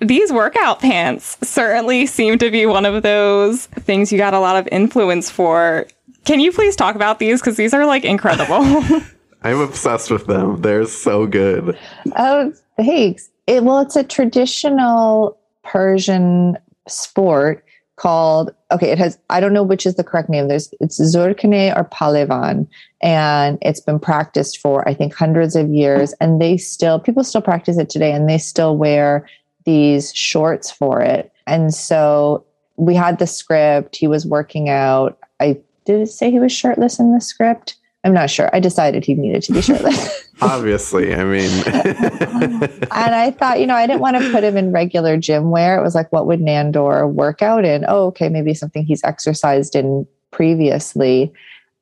these 0.00 0.32
workout 0.32 0.80
pants 0.80 1.36
certainly 1.42 2.06
seem 2.06 2.38
to 2.38 2.50
be 2.50 2.66
one 2.66 2.84
of 2.84 3.02
those 3.02 3.66
things 3.66 4.12
you 4.12 4.18
got 4.18 4.34
a 4.34 4.40
lot 4.40 4.56
of 4.56 4.68
influence 4.72 5.30
for. 5.30 5.86
Can 6.24 6.40
you 6.40 6.52
please 6.52 6.76
talk 6.76 6.94
about 6.94 7.18
these? 7.18 7.40
Because 7.40 7.56
these 7.56 7.74
are 7.74 7.86
like 7.86 8.04
incredible. 8.04 8.60
I'm 9.42 9.60
obsessed 9.60 10.10
with 10.10 10.26
them. 10.26 10.62
They're 10.62 10.86
so 10.86 11.26
good. 11.26 11.78
Oh, 12.16 12.52
thanks. 12.76 13.30
It, 13.46 13.62
well, 13.62 13.80
it's 13.80 13.96
a 13.96 14.02
traditional 14.02 15.38
Persian 15.62 16.56
sport 16.88 17.64
called 17.96 18.52
okay 18.72 18.90
it 18.90 18.98
has 18.98 19.18
i 19.30 19.38
don't 19.38 19.52
know 19.52 19.62
which 19.62 19.86
is 19.86 19.94
the 19.94 20.04
correct 20.04 20.28
name. 20.28 20.48
There's 20.48 20.72
it's 20.80 21.00
zurkhaneh 21.00 21.76
or 21.76 21.84
pahlevan 21.84 22.66
and 23.00 23.58
it's 23.62 23.80
been 23.80 24.00
practiced 24.00 24.58
for 24.58 24.86
i 24.88 24.94
think 24.94 25.14
hundreds 25.14 25.54
of 25.54 25.68
years 25.68 26.12
and 26.20 26.40
they 26.40 26.56
still 26.56 26.98
people 26.98 27.22
still 27.22 27.42
practice 27.42 27.78
it 27.78 27.88
today 27.88 28.12
and 28.12 28.28
they 28.28 28.38
still 28.38 28.76
wear 28.76 29.26
these 29.64 30.14
shorts 30.14 30.70
for 30.70 31.00
it. 31.00 31.32
And 31.46 31.74
so 31.74 32.44
we 32.76 32.94
had 32.94 33.18
the 33.18 33.26
script. 33.26 33.96
He 33.96 34.06
was 34.06 34.26
working 34.26 34.68
out. 34.68 35.18
I 35.40 35.58
did 35.84 36.00
it 36.00 36.08
say 36.08 36.30
he 36.30 36.40
was 36.40 36.52
shirtless 36.52 36.98
in 36.98 37.12
the 37.12 37.20
script 37.20 37.76
I'm 38.04 38.12
not 38.12 38.28
sure. 38.28 38.50
I 38.52 38.60
decided 38.60 39.04
he 39.04 39.14
needed 39.14 39.42
to 39.44 39.52
be 39.52 39.62
shirtless. 39.62 40.28
Obviously, 40.42 41.14
I 41.14 41.24
mean. 41.24 41.50
and 41.66 43.14
I 43.14 43.30
thought, 43.30 43.60
you 43.60 43.66
know, 43.66 43.74
I 43.74 43.86
didn't 43.86 44.02
want 44.02 44.18
to 44.18 44.30
put 44.30 44.44
him 44.44 44.56
in 44.56 44.72
regular 44.72 45.16
gym 45.16 45.50
wear. 45.50 45.78
It 45.78 45.82
was 45.82 45.94
like, 45.94 46.12
what 46.12 46.26
would 46.26 46.40
Nandor 46.40 47.10
work 47.10 47.40
out 47.40 47.64
in? 47.64 47.84
Oh, 47.88 48.06
okay, 48.08 48.28
maybe 48.28 48.52
something 48.52 48.84
he's 48.84 49.02
exercised 49.04 49.74
in 49.74 50.06
previously. 50.32 51.32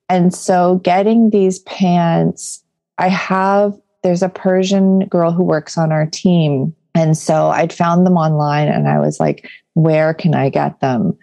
And 0.09 0.33
so 0.33 0.77
getting 0.85 1.31
these 1.31 1.59
pants, 1.61 2.63
I 2.99 3.09
have, 3.09 3.77
there's 4.03 4.23
a 4.23 4.29
Persian 4.29 5.07
girl 5.07 5.33
who 5.33 5.43
works 5.43 5.77
on 5.77 5.91
our 5.91 6.07
team 6.07 6.75
And 6.95 7.17
so 7.17 7.49
I'd 7.49 7.73
found 7.73 8.07
them 8.07 8.17
online 8.17 8.69
and 8.69 8.89
I 8.89 8.99
was 8.99 9.19
like, 9.19 9.49
where 9.75 10.13
can 10.15 10.35
I 10.35 10.51
get 10.51 10.81
them? 10.81 11.17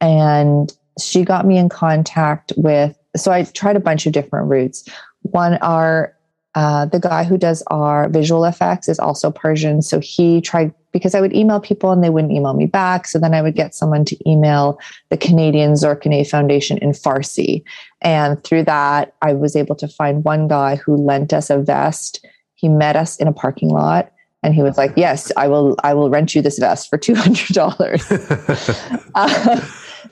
And 0.00 0.72
she 1.00 1.24
got 1.24 1.46
me 1.46 1.58
in 1.58 1.68
contact 1.68 2.52
with, 2.56 2.95
so 3.16 3.32
I 3.32 3.44
tried 3.44 3.76
a 3.76 3.80
bunch 3.80 4.06
of 4.06 4.12
different 4.12 4.48
routes. 4.48 4.88
One, 5.22 5.54
our 5.58 6.14
uh, 6.56 6.86
the 6.86 6.98
guy 6.98 7.22
who 7.22 7.36
does 7.36 7.62
our 7.66 8.08
visual 8.08 8.46
effects 8.46 8.88
is 8.88 8.98
also 8.98 9.30
Persian. 9.30 9.82
So 9.82 10.00
he 10.00 10.40
tried 10.40 10.72
because 10.90 11.14
I 11.14 11.20
would 11.20 11.34
email 11.34 11.60
people 11.60 11.92
and 11.92 12.02
they 12.02 12.08
wouldn't 12.08 12.32
email 12.32 12.54
me 12.54 12.64
back. 12.64 13.06
So 13.06 13.18
then 13.18 13.34
I 13.34 13.42
would 13.42 13.54
get 13.54 13.74
someone 13.74 14.06
to 14.06 14.30
email 14.30 14.80
the 15.10 15.18
Canadian 15.18 15.74
Zurkhaneh 15.74 16.26
Foundation 16.26 16.78
in 16.78 16.92
Farsi. 16.92 17.62
And 18.00 18.42
through 18.42 18.62
that, 18.64 19.14
I 19.20 19.34
was 19.34 19.54
able 19.54 19.76
to 19.76 19.86
find 19.86 20.24
one 20.24 20.48
guy 20.48 20.76
who 20.76 20.96
lent 20.96 21.34
us 21.34 21.50
a 21.50 21.58
vest. 21.58 22.24
He 22.54 22.70
met 22.70 22.96
us 22.96 23.18
in 23.18 23.28
a 23.28 23.34
parking 23.34 23.68
lot 23.68 24.10
and 24.42 24.54
he 24.54 24.62
was 24.62 24.78
like, 24.78 24.92
"Yes, 24.96 25.32
I 25.36 25.48
will. 25.48 25.76
I 25.82 25.92
will 25.92 26.08
rent 26.08 26.34
you 26.34 26.40
this 26.40 26.58
vest 26.58 26.88
for 26.88 26.96
two 26.96 27.14
hundred 27.14 27.48
dollars." 27.48 28.02
uh, 29.14 29.60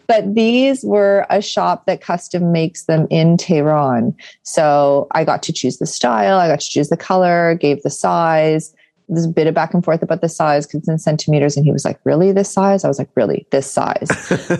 but 0.06 0.34
these 0.34 0.84
were 0.84 1.26
a 1.30 1.40
shop 1.40 1.86
that 1.86 2.00
custom 2.00 2.52
makes 2.52 2.84
them 2.84 3.06
in 3.10 3.36
Tehran. 3.36 4.14
So 4.42 5.06
I 5.12 5.24
got 5.24 5.42
to 5.44 5.52
choose 5.52 5.78
the 5.78 5.86
style, 5.86 6.38
I 6.38 6.48
got 6.48 6.60
to 6.60 6.68
choose 6.68 6.88
the 6.88 6.96
color, 6.96 7.54
gave 7.54 7.82
the 7.82 7.90
size. 7.90 8.74
There's 9.08 9.26
a 9.26 9.28
bit 9.28 9.46
of 9.46 9.54
back 9.54 9.74
and 9.74 9.84
forth 9.84 10.02
about 10.02 10.22
the 10.22 10.28
size 10.28 10.66
because 10.66 10.80
it's 10.80 10.88
in 10.88 10.98
centimeters. 10.98 11.56
And 11.56 11.66
he 11.66 11.72
was 11.72 11.84
like, 11.84 11.98
Really, 12.04 12.32
this 12.32 12.50
size? 12.50 12.84
I 12.84 12.88
was 12.88 12.98
like, 12.98 13.10
Really, 13.14 13.46
this 13.50 13.70
size. 13.70 14.08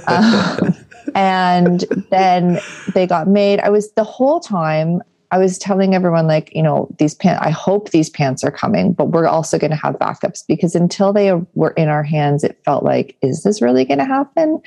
um, 0.06 0.74
and 1.14 1.80
then 2.10 2.60
they 2.94 3.06
got 3.06 3.26
made. 3.26 3.60
I 3.60 3.70
was 3.70 3.92
the 3.92 4.04
whole 4.04 4.40
time 4.40 5.02
I 5.34 5.38
was 5.38 5.58
telling 5.58 5.96
everyone, 5.96 6.28
like, 6.28 6.54
you 6.54 6.62
know, 6.62 6.88
these 7.00 7.12
pants, 7.12 7.44
I 7.44 7.50
hope 7.50 7.90
these 7.90 8.08
pants 8.08 8.44
are 8.44 8.52
coming, 8.52 8.92
but 8.92 9.06
we're 9.06 9.26
also 9.26 9.58
going 9.58 9.72
to 9.72 9.76
have 9.76 9.96
backups 9.96 10.44
because 10.46 10.76
until 10.76 11.12
they 11.12 11.32
were 11.54 11.72
in 11.72 11.88
our 11.88 12.04
hands, 12.04 12.44
it 12.44 12.56
felt 12.64 12.84
like, 12.84 13.16
is 13.20 13.42
this 13.42 13.60
really 13.60 13.84
going 13.84 13.98
to 13.98 14.04
happen? 14.04 14.60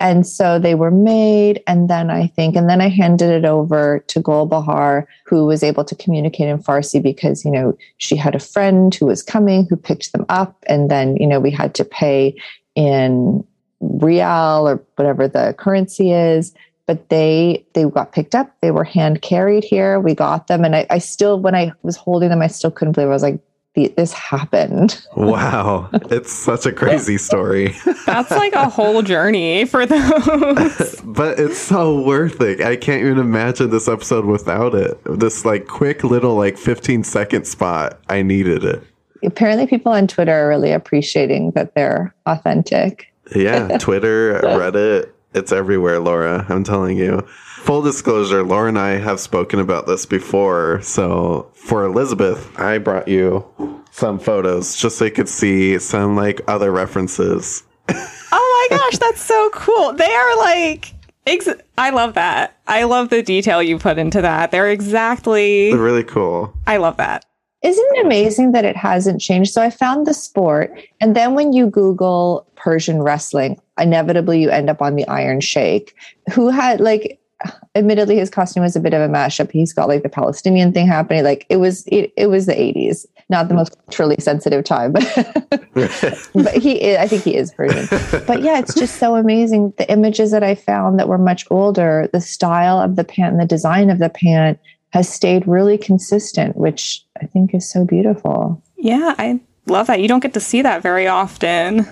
And 0.00 0.26
so 0.26 0.58
they 0.58 0.74
were 0.74 0.90
made. 0.90 1.62
And 1.66 1.88
then 1.88 2.10
I 2.10 2.26
think, 2.26 2.56
and 2.56 2.68
then 2.68 2.80
I 2.80 2.88
handed 2.88 3.30
it 3.30 3.44
over 3.44 4.02
to 4.08 4.20
Golbahar, 4.20 5.06
who 5.26 5.46
was 5.46 5.62
able 5.62 5.84
to 5.84 5.94
communicate 5.94 6.48
in 6.48 6.58
Farsi 6.58 7.02
because, 7.02 7.44
you 7.44 7.50
know, 7.50 7.76
she 7.98 8.16
had 8.16 8.34
a 8.34 8.40
friend 8.40 8.94
who 8.94 9.06
was 9.06 9.22
coming 9.22 9.66
who 9.68 9.76
picked 9.76 10.12
them 10.12 10.24
up. 10.30 10.56
And 10.66 10.90
then, 10.90 11.16
you 11.16 11.26
know, 11.26 11.38
we 11.38 11.50
had 11.50 11.74
to 11.76 11.84
pay 11.84 12.34
in 12.74 13.44
rial 13.80 14.66
or 14.66 14.82
whatever 14.96 15.28
the 15.28 15.54
currency 15.58 16.12
is 16.12 16.52
but 16.86 17.08
they 17.08 17.64
they 17.74 17.84
got 17.84 18.12
picked 18.12 18.34
up 18.34 18.54
they 18.60 18.70
were 18.70 18.84
hand 18.84 19.22
carried 19.22 19.64
here 19.64 19.98
we 20.00 20.14
got 20.14 20.48
them 20.48 20.64
and 20.64 20.76
I, 20.76 20.86
I 20.90 20.98
still 20.98 21.40
when 21.40 21.54
i 21.54 21.72
was 21.82 21.96
holding 21.96 22.28
them 22.28 22.42
i 22.42 22.46
still 22.46 22.70
couldn't 22.70 22.92
believe 22.92 23.06
it. 23.06 23.10
i 23.10 23.14
was 23.14 23.22
like 23.22 23.38
this 23.74 24.12
happened. 24.12 25.04
Wow. 25.16 25.88
It's 26.10 26.32
such 26.32 26.66
a 26.66 26.72
crazy 26.72 27.18
story. 27.18 27.74
That's 28.04 28.30
like 28.32 28.52
a 28.52 28.68
whole 28.68 29.00
journey 29.02 29.64
for 29.64 29.86
those. 29.86 31.00
But 31.04 31.38
it's 31.38 31.58
so 31.58 32.02
worth 32.04 32.40
it. 32.40 32.60
I 32.60 32.76
can't 32.76 33.02
even 33.02 33.18
imagine 33.18 33.70
this 33.70 33.88
episode 33.88 34.24
without 34.24 34.74
it. 34.74 34.98
This 35.04 35.44
like 35.44 35.68
quick 35.68 36.02
little 36.02 36.34
like 36.34 36.58
15 36.58 37.04
second 37.04 37.46
spot. 37.46 38.00
I 38.08 38.22
needed 38.22 38.64
it. 38.64 38.82
Apparently 39.22 39.66
people 39.66 39.92
on 39.92 40.06
twitter 40.08 40.32
are 40.32 40.48
really 40.48 40.72
appreciating 40.72 41.52
that 41.52 41.74
they're 41.74 42.14
authentic. 42.26 43.12
Yeah 43.34 43.68
twitter 43.78 44.40
reddit 44.40 45.10
it's 45.32 45.52
everywhere, 45.52 46.00
Laura. 46.00 46.44
I'm 46.48 46.64
telling 46.64 46.96
you. 46.96 47.26
Full 47.60 47.82
disclosure, 47.82 48.42
Laura 48.42 48.68
and 48.68 48.78
I 48.78 48.92
have 48.92 49.20
spoken 49.20 49.60
about 49.60 49.86
this 49.86 50.06
before. 50.06 50.80
So 50.80 51.50
for 51.54 51.84
Elizabeth, 51.84 52.58
I 52.58 52.78
brought 52.78 53.06
you 53.06 53.44
some 53.90 54.18
photos 54.18 54.76
just 54.76 54.96
so 54.96 55.04
you 55.04 55.10
could 55.10 55.28
see 55.28 55.78
some 55.78 56.16
like 56.16 56.40
other 56.48 56.72
references. 56.72 57.62
oh 57.90 58.68
my 58.70 58.76
gosh, 58.76 58.98
that's 58.98 59.20
so 59.20 59.50
cool. 59.52 59.92
They 59.92 60.10
are 60.10 60.36
like 60.38 60.94
ex- 61.26 61.48
I 61.76 61.90
love 61.90 62.14
that. 62.14 62.58
I 62.66 62.84
love 62.84 63.10
the 63.10 63.22
detail 63.22 63.62
you 63.62 63.78
put 63.78 63.98
into 63.98 64.22
that. 64.22 64.50
They're 64.50 64.70
exactly 64.70 65.70
They're 65.70 65.82
really 65.82 66.02
cool. 66.02 66.54
I 66.66 66.78
love 66.78 66.96
that. 66.96 67.26
Isn't 67.62 67.96
it 67.96 68.06
amazing 68.06 68.52
that 68.52 68.64
it 68.64 68.76
hasn't 68.76 69.20
changed? 69.20 69.52
So 69.52 69.60
I 69.60 69.68
found 69.68 70.06
the 70.06 70.14
sport, 70.14 70.72
and 70.98 71.14
then 71.14 71.34
when 71.34 71.52
you 71.52 71.66
Google 71.66 72.46
Persian 72.56 73.02
wrestling, 73.02 73.60
inevitably 73.78 74.40
you 74.40 74.48
end 74.48 74.70
up 74.70 74.80
on 74.80 74.96
the 74.96 75.06
Iron 75.08 75.40
Sheikh, 75.40 75.94
who 76.32 76.48
had 76.48 76.80
like 76.80 77.19
admittedly 77.74 78.16
his 78.16 78.30
costume 78.30 78.62
was 78.62 78.76
a 78.76 78.80
bit 78.80 78.94
of 78.94 79.00
a 79.00 79.12
mashup. 79.12 79.50
He's 79.50 79.72
got 79.72 79.88
like 79.88 80.02
the 80.02 80.08
Palestinian 80.08 80.72
thing 80.72 80.86
happening. 80.86 81.24
Like 81.24 81.46
it 81.48 81.56
was 81.56 81.86
it, 81.86 82.12
it 82.16 82.26
was 82.26 82.46
the 82.46 82.52
80s, 82.52 83.06
not 83.28 83.48
the 83.48 83.54
most 83.54 83.76
culturally 83.84 84.16
sensitive 84.18 84.64
time, 84.64 84.92
but 85.72 86.28
but 86.34 86.54
he 86.54 86.82
is, 86.82 86.98
I 86.98 87.06
think 87.06 87.22
he 87.22 87.36
is 87.36 87.52
Persian. 87.52 87.86
But 88.26 88.42
yeah, 88.42 88.58
it's 88.58 88.74
just 88.74 88.96
so 88.96 89.16
amazing. 89.16 89.72
The 89.78 89.90
images 89.90 90.30
that 90.32 90.42
I 90.42 90.54
found 90.54 90.98
that 90.98 91.08
were 91.08 91.18
much 91.18 91.46
older, 91.50 92.08
the 92.12 92.20
style 92.20 92.80
of 92.80 92.96
the 92.96 93.04
pant 93.04 93.32
and 93.32 93.40
the 93.40 93.46
design 93.46 93.90
of 93.90 93.98
the 93.98 94.10
pant 94.10 94.58
has 94.92 95.08
stayed 95.08 95.46
really 95.46 95.78
consistent, 95.78 96.56
which 96.56 97.04
I 97.22 97.26
think 97.26 97.54
is 97.54 97.70
so 97.70 97.84
beautiful. 97.84 98.60
Yeah, 98.76 99.14
I 99.18 99.38
love 99.66 99.86
that. 99.86 100.00
You 100.00 100.08
don't 100.08 100.20
get 100.20 100.34
to 100.34 100.40
see 100.40 100.62
that 100.62 100.82
very 100.82 101.06
often. 101.06 101.86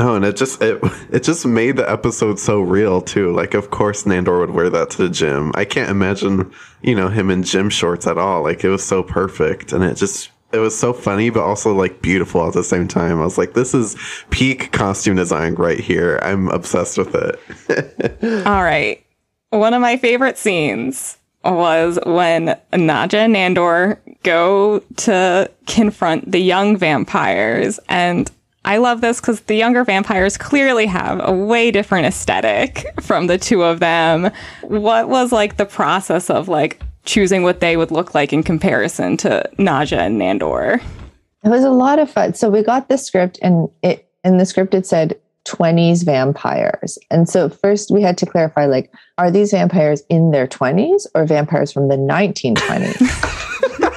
Oh, 0.00 0.14
and 0.14 0.24
it 0.24 0.36
just 0.36 0.62
it 0.62 0.80
it 1.10 1.24
just 1.24 1.44
made 1.44 1.76
the 1.76 1.90
episode 1.90 2.38
so 2.38 2.60
real 2.60 3.00
too. 3.00 3.32
Like, 3.32 3.54
of 3.54 3.70
course, 3.70 4.04
Nandor 4.04 4.38
would 4.38 4.50
wear 4.50 4.70
that 4.70 4.90
to 4.90 4.98
the 4.98 5.08
gym. 5.08 5.50
I 5.56 5.64
can't 5.64 5.90
imagine, 5.90 6.52
you 6.82 6.94
know, 6.94 7.08
him 7.08 7.30
in 7.30 7.42
gym 7.42 7.68
shorts 7.68 8.06
at 8.06 8.16
all. 8.16 8.42
Like, 8.42 8.62
it 8.62 8.68
was 8.68 8.84
so 8.84 9.02
perfect, 9.02 9.72
and 9.72 9.82
it 9.82 9.96
just 9.96 10.30
it 10.52 10.58
was 10.58 10.78
so 10.78 10.92
funny, 10.92 11.30
but 11.30 11.42
also 11.42 11.74
like 11.74 12.00
beautiful 12.00 12.46
at 12.46 12.54
the 12.54 12.62
same 12.62 12.86
time. 12.86 13.20
I 13.20 13.24
was 13.24 13.38
like, 13.38 13.54
this 13.54 13.74
is 13.74 13.96
peak 14.30 14.70
costume 14.70 15.16
design 15.16 15.54
right 15.54 15.80
here. 15.80 16.20
I'm 16.22 16.48
obsessed 16.50 16.96
with 16.96 17.14
it. 17.16 18.46
all 18.46 18.62
right, 18.62 19.04
one 19.50 19.74
of 19.74 19.82
my 19.82 19.96
favorite 19.96 20.38
scenes 20.38 21.18
was 21.44 21.98
when 22.06 22.56
Nadja 22.72 23.14
and 23.14 23.34
Nandor 23.34 23.98
go 24.22 24.78
to 24.96 25.50
confront 25.66 26.30
the 26.30 26.40
young 26.40 26.76
vampires 26.76 27.80
and 27.88 28.30
I 28.68 28.76
love 28.76 29.00
this 29.00 29.18
because 29.18 29.40
the 29.40 29.54
younger 29.54 29.82
vampires 29.82 30.36
clearly 30.36 30.84
have 30.84 31.26
a 31.26 31.32
way 31.32 31.70
different 31.70 32.04
aesthetic 32.04 32.84
from 33.00 33.26
the 33.26 33.38
two 33.38 33.62
of 33.62 33.80
them. 33.80 34.30
What 34.60 35.08
was 35.08 35.32
like 35.32 35.56
the 35.56 35.64
process 35.64 36.28
of 36.28 36.48
like 36.48 36.78
choosing 37.06 37.42
what 37.42 37.60
they 37.60 37.78
would 37.78 37.90
look 37.90 38.14
like 38.14 38.30
in 38.30 38.42
comparison 38.42 39.16
to 39.18 39.48
Nadja 39.58 40.00
and 40.00 40.20
Nandor? 40.20 40.82
It 41.44 41.48
was 41.48 41.64
a 41.64 41.70
lot 41.70 41.98
of 41.98 42.10
fun. 42.10 42.34
So 42.34 42.50
we 42.50 42.62
got 42.62 42.90
the 42.90 42.98
script 42.98 43.38
and 43.40 43.70
it 43.82 44.06
in 44.22 44.36
the 44.36 44.44
script 44.44 44.74
it 44.74 44.84
said 44.84 45.18
20s 45.46 46.04
vampires. 46.04 46.98
And 47.10 47.26
so 47.26 47.48
first 47.48 47.90
we 47.90 48.02
had 48.02 48.18
to 48.18 48.26
clarify 48.26 48.66
like 48.66 48.92
are 49.16 49.30
these 49.30 49.52
vampires 49.52 50.02
in 50.10 50.30
their 50.30 50.46
20s 50.46 51.06
or 51.14 51.24
vampires 51.24 51.72
from 51.72 51.88
the 51.88 51.96
1920s? 51.96 53.38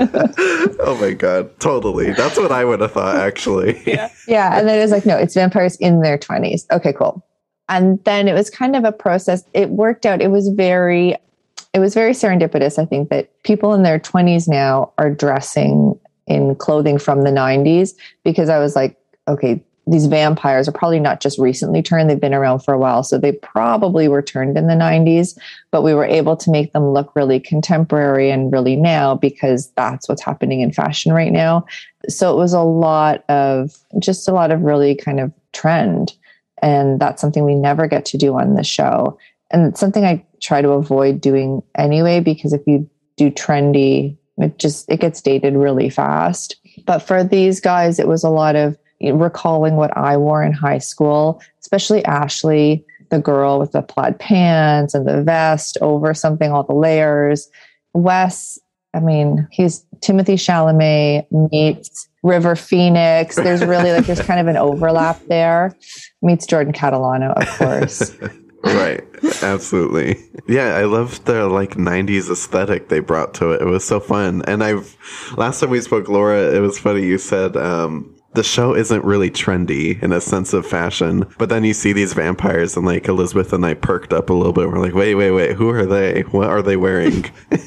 oh 0.00 0.98
my 1.00 1.12
god, 1.12 1.58
totally. 1.60 2.12
That's 2.12 2.36
what 2.36 2.52
I 2.52 2.64
would 2.64 2.80
have 2.80 2.92
thought 2.92 3.16
actually. 3.16 3.82
Yeah. 3.86 4.10
yeah, 4.26 4.58
and 4.58 4.68
then 4.68 4.78
it 4.78 4.82
was 4.82 4.90
like, 4.90 5.06
no, 5.06 5.16
it's 5.16 5.34
vampires 5.34 5.76
in 5.76 6.02
their 6.02 6.18
20s. 6.18 6.66
Okay, 6.70 6.92
cool. 6.92 7.24
And 7.68 8.02
then 8.04 8.28
it 8.28 8.34
was 8.34 8.50
kind 8.50 8.76
of 8.76 8.84
a 8.84 8.92
process. 8.92 9.44
It 9.54 9.70
worked 9.70 10.06
out. 10.06 10.20
It 10.20 10.28
was 10.28 10.48
very 10.48 11.16
it 11.74 11.80
was 11.80 11.94
very 11.94 12.12
serendipitous, 12.12 12.78
I 12.78 12.86
think, 12.86 13.10
that 13.10 13.30
people 13.42 13.74
in 13.74 13.82
their 13.82 13.98
20s 13.98 14.48
now 14.48 14.92
are 14.98 15.10
dressing 15.10 15.98
in 16.26 16.54
clothing 16.56 16.98
from 16.98 17.22
the 17.22 17.30
90s 17.30 17.94
because 18.24 18.48
I 18.48 18.58
was 18.58 18.74
like, 18.74 18.96
okay, 19.26 19.62
these 19.90 20.06
vampires 20.06 20.68
are 20.68 20.72
probably 20.72 21.00
not 21.00 21.20
just 21.20 21.38
recently 21.38 21.82
turned, 21.82 22.10
they've 22.10 22.20
been 22.20 22.34
around 22.34 22.60
for 22.60 22.74
a 22.74 22.78
while. 22.78 23.02
So 23.02 23.18
they 23.18 23.32
probably 23.32 24.08
were 24.08 24.22
turned 24.22 24.58
in 24.58 24.66
the 24.66 24.74
90s, 24.74 25.38
but 25.70 25.82
we 25.82 25.94
were 25.94 26.04
able 26.04 26.36
to 26.36 26.50
make 26.50 26.72
them 26.72 26.90
look 26.90 27.14
really 27.16 27.40
contemporary 27.40 28.30
and 28.30 28.52
really 28.52 28.76
now 28.76 29.14
because 29.14 29.70
that's 29.76 30.08
what's 30.08 30.22
happening 30.22 30.60
in 30.60 30.72
fashion 30.72 31.12
right 31.12 31.32
now. 31.32 31.64
So 32.08 32.32
it 32.32 32.36
was 32.36 32.52
a 32.52 32.60
lot 32.60 33.24
of 33.28 33.78
just 33.98 34.28
a 34.28 34.32
lot 34.32 34.50
of 34.50 34.60
really 34.60 34.94
kind 34.94 35.20
of 35.20 35.32
trend. 35.52 36.12
And 36.60 37.00
that's 37.00 37.20
something 37.20 37.44
we 37.44 37.54
never 37.54 37.86
get 37.86 38.04
to 38.06 38.18
do 38.18 38.38
on 38.38 38.54
the 38.54 38.64
show. 38.64 39.18
And 39.50 39.66
it's 39.66 39.80
something 39.80 40.04
I 40.04 40.24
try 40.40 40.60
to 40.60 40.70
avoid 40.70 41.20
doing 41.20 41.62
anyway, 41.76 42.20
because 42.20 42.52
if 42.52 42.66
you 42.66 42.88
do 43.16 43.30
trendy, 43.30 44.16
it 44.36 44.58
just 44.58 44.90
it 44.90 45.00
gets 45.00 45.22
dated 45.22 45.54
really 45.54 45.88
fast. 45.88 46.56
But 46.84 47.00
for 47.00 47.24
these 47.24 47.60
guys, 47.60 47.98
it 47.98 48.06
was 48.06 48.22
a 48.22 48.28
lot 48.28 48.54
of 48.54 48.76
recalling 49.00 49.76
what 49.76 49.96
I 49.96 50.16
wore 50.16 50.42
in 50.42 50.52
high 50.52 50.78
school, 50.78 51.42
especially 51.60 52.04
Ashley, 52.04 52.84
the 53.10 53.18
girl 53.18 53.58
with 53.58 53.72
the 53.72 53.82
plaid 53.82 54.18
pants 54.18 54.94
and 54.94 55.06
the 55.06 55.22
vest 55.22 55.78
over 55.80 56.14
something, 56.14 56.50
all 56.50 56.64
the 56.64 56.74
layers. 56.74 57.48
Wes, 57.94 58.58
I 58.94 59.00
mean, 59.00 59.48
he's 59.50 59.84
Timothy 60.00 60.34
Chalamet 60.34 61.26
meets 61.50 62.08
River 62.22 62.56
Phoenix. 62.56 63.36
There's 63.36 63.64
really 63.64 63.92
like 63.92 64.06
there's 64.06 64.20
kind 64.20 64.40
of 64.40 64.46
an 64.46 64.56
overlap 64.58 65.20
there. 65.26 65.74
Meets 66.22 66.46
Jordan 66.46 66.72
Catalano, 66.72 67.32
of 67.34 67.48
course. 67.58 68.16
right 68.64 69.04
absolutely 69.44 70.16
yeah 70.48 70.74
i 70.74 70.82
love 70.82 71.24
the 71.26 71.46
like 71.46 71.76
90s 71.76 72.28
aesthetic 72.28 72.88
they 72.88 72.98
brought 72.98 73.32
to 73.32 73.52
it 73.52 73.62
it 73.62 73.66
was 73.66 73.84
so 73.84 74.00
fun 74.00 74.42
and 74.48 74.64
i've 74.64 74.96
last 75.36 75.60
time 75.60 75.70
we 75.70 75.80
spoke 75.80 76.08
laura 76.08 76.52
it 76.52 76.58
was 76.58 76.76
funny 76.76 77.04
you 77.04 77.18
said 77.18 77.56
um 77.56 78.12
the 78.38 78.44
show 78.44 78.72
isn't 78.72 79.04
really 79.04 79.30
trendy 79.32 80.00
in 80.00 80.12
a 80.12 80.20
sense 80.20 80.52
of 80.52 80.64
fashion. 80.64 81.26
But 81.38 81.48
then 81.48 81.64
you 81.64 81.74
see 81.74 81.92
these 81.92 82.12
vampires, 82.12 82.76
and 82.76 82.86
like 82.86 83.08
Elizabeth 83.08 83.52
and 83.52 83.66
I 83.66 83.74
perked 83.74 84.12
up 84.12 84.30
a 84.30 84.32
little 84.32 84.52
bit. 84.52 84.68
We're 84.68 84.78
like, 84.78 84.94
wait, 84.94 85.16
wait, 85.16 85.32
wait, 85.32 85.56
who 85.56 85.68
are 85.70 85.84
they? 85.84 86.20
What 86.20 86.48
are 86.48 86.62
they 86.62 86.76
wearing? 86.76 87.24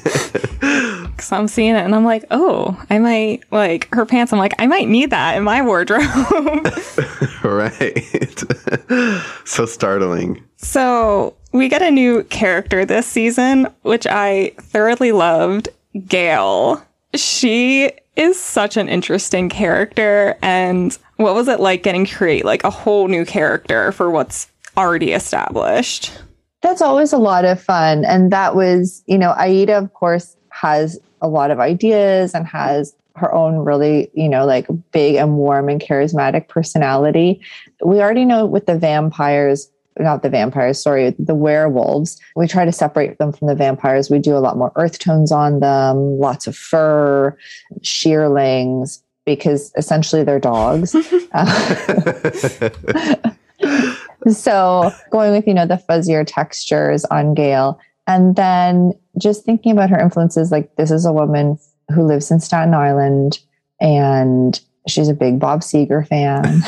Because 1.12 1.30
I'm 1.30 1.46
seeing 1.46 1.76
it 1.76 1.84
and 1.84 1.94
I'm 1.94 2.04
like, 2.04 2.24
oh, 2.32 2.82
I 2.90 2.98
might 2.98 3.44
like 3.52 3.92
her 3.94 4.04
pants. 4.04 4.32
I'm 4.32 4.40
like, 4.40 4.54
I 4.58 4.66
might 4.66 4.88
need 4.88 5.10
that 5.10 5.36
in 5.36 5.44
my 5.44 5.62
wardrobe. 5.62 6.02
right. 7.44 8.42
so 9.44 9.66
startling. 9.66 10.42
So 10.56 11.36
we 11.52 11.68
get 11.68 11.82
a 11.82 11.92
new 11.92 12.24
character 12.24 12.84
this 12.84 13.06
season, 13.06 13.68
which 13.82 14.06
I 14.08 14.52
thoroughly 14.58 15.12
loved 15.12 15.68
Gail. 16.06 16.82
She 17.14 17.92
is 18.16 18.40
such 18.40 18.76
an 18.76 18.88
interesting 18.88 19.48
character. 19.48 20.36
And 20.42 20.96
what 21.16 21.34
was 21.34 21.48
it 21.48 21.60
like 21.60 21.82
getting 21.82 22.04
to 22.06 22.14
create 22.14 22.44
like 22.44 22.64
a 22.64 22.70
whole 22.70 23.08
new 23.08 23.24
character 23.24 23.92
for 23.92 24.10
what's 24.10 24.50
already 24.76 25.12
established? 25.12 26.12
That's 26.60 26.82
always 26.82 27.12
a 27.12 27.18
lot 27.18 27.44
of 27.44 27.60
fun. 27.60 28.04
And 28.04 28.30
that 28.32 28.54
was, 28.54 29.02
you 29.06 29.18
know, 29.18 29.34
Aida, 29.36 29.78
of 29.78 29.92
course, 29.94 30.36
has 30.50 30.98
a 31.20 31.28
lot 31.28 31.50
of 31.50 31.58
ideas 31.58 32.34
and 32.34 32.46
has 32.46 32.94
her 33.16 33.32
own 33.34 33.56
really, 33.56 34.10
you 34.14 34.28
know, 34.28 34.46
like 34.46 34.66
big 34.92 35.16
and 35.16 35.36
warm 35.36 35.68
and 35.68 35.80
charismatic 35.80 36.48
personality. 36.48 37.40
We 37.84 38.00
already 38.00 38.24
know 38.24 38.46
with 38.46 38.66
the 38.66 38.78
vampires, 38.78 39.70
not 39.98 40.22
the 40.22 40.30
vampires, 40.30 40.82
sorry, 40.82 41.14
the 41.18 41.34
werewolves. 41.34 42.20
We 42.36 42.46
try 42.46 42.64
to 42.64 42.72
separate 42.72 43.18
them 43.18 43.32
from 43.32 43.48
the 43.48 43.54
vampires. 43.54 44.10
We 44.10 44.18
do 44.18 44.36
a 44.36 44.38
lot 44.38 44.56
more 44.56 44.72
earth 44.76 44.98
tones 44.98 45.32
on 45.32 45.60
them, 45.60 46.18
lots 46.18 46.46
of 46.46 46.56
fur, 46.56 47.36
shearlings, 47.82 49.02
because 49.24 49.72
essentially 49.76 50.24
they're 50.24 50.40
dogs. 50.40 50.96
Uh, 53.64 54.30
so 54.30 54.90
going 55.10 55.32
with, 55.32 55.46
you 55.46 55.54
know, 55.54 55.66
the 55.66 55.82
fuzzier 55.88 56.24
textures 56.26 57.04
on 57.06 57.34
Gail. 57.34 57.78
And 58.06 58.36
then 58.36 58.92
just 59.18 59.44
thinking 59.44 59.72
about 59.72 59.90
her 59.90 59.98
influences, 59.98 60.50
like 60.50 60.74
this 60.76 60.90
is 60.90 61.04
a 61.04 61.12
woman 61.12 61.58
who 61.94 62.04
lives 62.04 62.30
in 62.30 62.40
Staten 62.40 62.74
Island 62.74 63.38
and 63.80 64.60
she's 64.88 65.08
a 65.08 65.14
big 65.14 65.38
Bob 65.38 65.60
Seger 65.60 66.06
fan. 66.06 66.44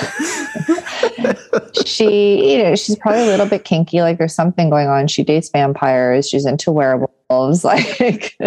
she, 1.84 2.52
you 2.52 2.62
know, 2.62 2.74
she's 2.74 2.96
probably 2.96 3.22
a 3.22 3.26
little 3.26 3.46
bit 3.46 3.64
kinky. 3.64 4.00
Like 4.02 4.18
there's 4.18 4.34
something 4.34 4.70
going 4.70 4.88
on. 4.88 5.08
She 5.08 5.22
dates 5.22 5.48
vampires. 5.50 6.28
She's 6.28 6.46
into 6.46 6.70
werewolves. 6.72 7.10
Like, 7.64 8.36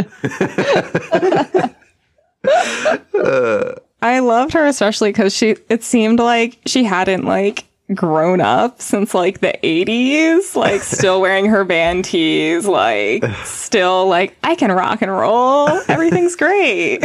I 4.01 4.19
loved 4.19 4.53
her 4.53 4.65
especially 4.67 5.09
because 5.09 5.35
she. 5.35 5.57
It 5.69 5.83
seemed 5.83 6.19
like 6.19 6.59
she 6.65 6.83
hadn't 6.85 7.25
like 7.25 7.65
grown 7.93 8.39
up 8.39 8.81
since 8.81 9.13
like 9.13 9.39
the 9.39 9.57
80s 9.63 10.57
like 10.57 10.81
still 10.81 11.21
wearing 11.21 11.45
her 11.45 11.63
band 11.63 12.03
tees 12.03 12.67
like 12.67 13.23
still 13.45 14.07
like 14.07 14.35
i 14.43 14.55
can 14.55 14.73
rock 14.73 15.01
and 15.01 15.09
roll 15.09 15.69
everything's 15.87 16.35
great 16.35 17.01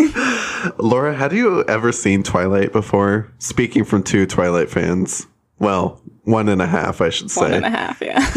Laura, 0.79 1.15
had 1.15 1.33
you 1.33 1.65
ever 1.65 1.93
seen 1.93 2.23
Twilight 2.23 2.73
before? 2.73 3.33
Speaking 3.39 3.85
from 3.85 4.03
two 4.03 4.27
Twilight 4.27 4.71
fans. 4.71 5.27
Well, 5.63 6.03
one 6.25 6.49
and 6.49 6.61
a 6.61 6.67
half, 6.67 7.01
I 7.01 7.09
should 7.09 7.31
say. 7.31 7.41
one 7.41 7.53
and 7.53 7.65
a 7.65 7.71
half 7.71 8.01
yeah 8.01 8.19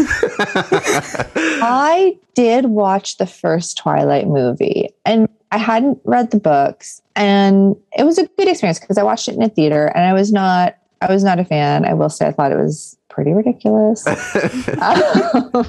I 1.35 2.15
did 2.35 2.65
watch 2.65 3.17
the 3.17 3.25
first 3.25 3.77
Twilight 3.77 4.27
movie 4.27 4.89
and 5.05 5.27
I 5.51 5.57
hadn't 5.57 5.99
read 6.03 6.29
the 6.29 6.39
books 6.39 7.01
and 7.15 7.75
it 7.97 8.03
was 8.03 8.19
a 8.19 8.27
good 8.37 8.47
experience 8.47 8.79
because 8.79 8.99
I 8.99 9.03
watched 9.03 9.27
it 9.27 9.33
in 9.33 9.41
a 9.41 9.49
theater 9.49 9.87
and 9.95 10.05
I 10.05 10.13
was 10.13 10.31
not 10.31 10.77
I 11.01 11.11
was 11.11 11.23
not 11.23 11.39
a 11.39 11.45
fan. 11.45 11.83
I 11.83 11.93
will 11.93 12.09
say 12.09 12.27
I 12.27 12.31
thought 12.31 12.51
it 12.51 12.57
was 12.57 12.95
pretty 13.09 13.33
ridiculous. 13.33 14.05
um, 14.81 15.65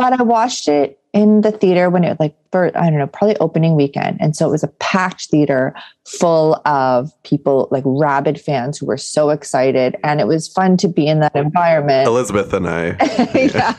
but 0.00 0.18
I 0.18 0.22
watched 0.22 0.66
it 0.66 0.98
in 1.12 1.42
the 1.42 1.52
theater 1.52 1.90
when 1.90 2.04
it 2.04 2.18
like 2.18 2.34
for 2.52 2.66
I 2.76 2.88
don't 2.88 2.98
know, 2.98 3.06
probably 3.06 3.36
opening 3.36 3.74
weekend. 3.74 4.16
And 4.18 4.34
so 4.34 4.48
it 4.48 4.50
was 4.50 4.62
a 4.62 4.68
packed 4.68 5.26
theater 5.26 5.74
full 6.06 6.60
of 6.64 7.10
people 7.22 7.68
like 7.70 7.84
rabid 7.84 8.40
fans 8.40 8.78
who 8.78 8.86
were 8.86 8.96
so 8.96 9.28
excited. 9.28 9.96
And 10.02 10.20
it 10.20 10.26
was 10.26 10.48
fun 10.48 10.78
to 10.78 10.88
be 10.88 11.06
in 11.06 11.20
that 11.20 11.36
environment. 11.36 12.06
Elizabeth 12.06 12.52
and 12.54 12.66
I. 12.66 12.86
yeah. 13.34 13.76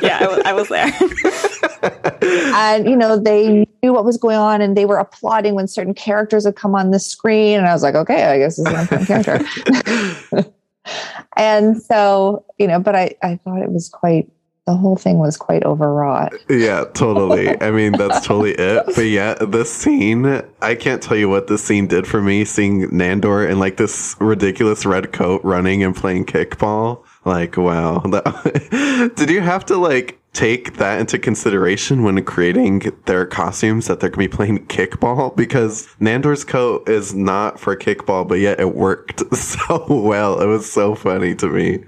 yeah 0.00 0.18
I 0.20 0.28
was, 0.28 0.42
I 0.46 0.52
was 0.52 0.68
there 0.68 0.92
and 2.54 2.88
you 2.88 2.96
know 2.96 3.18
they 3.18 3.66
knew 3.82 3.92
what 3.92 4.04
was 4.04 4.16
going 4.16 4.36
on 4.36 4.60
and 4.60 4.76
they 4.76 4.84
were 4.84 4.98
applauding 4.98 5.54
when 5.54 5.66
certain 5.66 5.94
characters 5.94 6.44
would 6.44 6.56
come 6.56 6.74
on 6.74 6.90
the 6.90 7.00
screen 7.00 7.58
and 7.58 7.66
i 7.66 7.72
was 7.72 7.82
like 7.82 7.94
okay 7.94 8.24
i 8.24 8.38
guess 8.38 8.56
this 8.56 8.66
is 8.66 8.72
an 8.72 8.80
important 8.80 9.08
character 9.08 10.52
and 11.36 11.80
so 11.80 12.44
you 12.58 12.66
know 12.66 12.78
but 12.78 12.94
i 12.94 13.14
i 13.22 13.36
thought 13.36 13.62
it 13.62 13.72
was 13.72 13.88
quite 13.88 14.30
the 14.66 14.76
whole 14.76 14.96
thing 14.96 15.18
was 15.18 15.36
quite 15.36 15.64
overwrought 15.64 16.32
Yeah, 16.48 16.84
totally. 16.94 17.48
I 17.60 17.70
mean, 17.70 17.92
that's 17.92 18.26
totally 18.26 18.52
it. 18.52 18.84
But 18.94 19.02
yeah, 19.02 19.34
this 19.34 19.72
scene, 19.72 20.42
I 20.62 20.74
can't 20.74 21.02
tell 21.02 21.16
you 21.16 21.28
what 21.28 21.48
this 21.48 21.64
scene 21.64 21.86
did 21.86 22.06
for 22.06 22.22
me 22.22 22.44
seeing 22.44 22.88
Nandor 22.90 23.48
in 23.48 23.58
like 23.58 23.76
this 23.78 24.16
ridiculous 24.20 24.86
red 24.86 25.12
coat 25.12 25.40
running 25.44 25.82
and 25.82 25.96
playing 25.96 26.26
kickball. 26.26 27.04
Like, 27.24 27.56
wow. 27.56 28.00
That, 28.10 29.12
did 29.16 29.30
you 29.30 29.40
have 29.40 29.66
to 29.66 29.76
like 29.76 30.19
take 30.32 30.76
that 30.76 31.00
into 31.00 31.18
consideration 31.18 32.02
when 32.02 32.22
creating 32.24 32.82
their 33.06 33.26
costumes 33.26 33.86
that 33.88 34.00
they're 34.00 34.10
going 34.10 34.28
to 34.28 34.30
be 34.30 34.36
playing 34.36 34.66
kickball? 34.66 35.34
Because 35.36 35.88
Nandor's 35.98 36.44
coat 36.44 36.88
is 36.88 37.14
not 37.14 37.58
for 37.58 37.76
kickball, 37.76 38.26
but 38.26 38.36
yet 38.36 38.60
it 38.60 38.74
worked 38.74 39.22
so 39.36 39.84
well. 39.88 40.40
It 40.40 40.46
was 40.46 40.70
so 40.70 40.94
funny 40.94 41.34
to 41.36 41.48
me. 41.48 41.82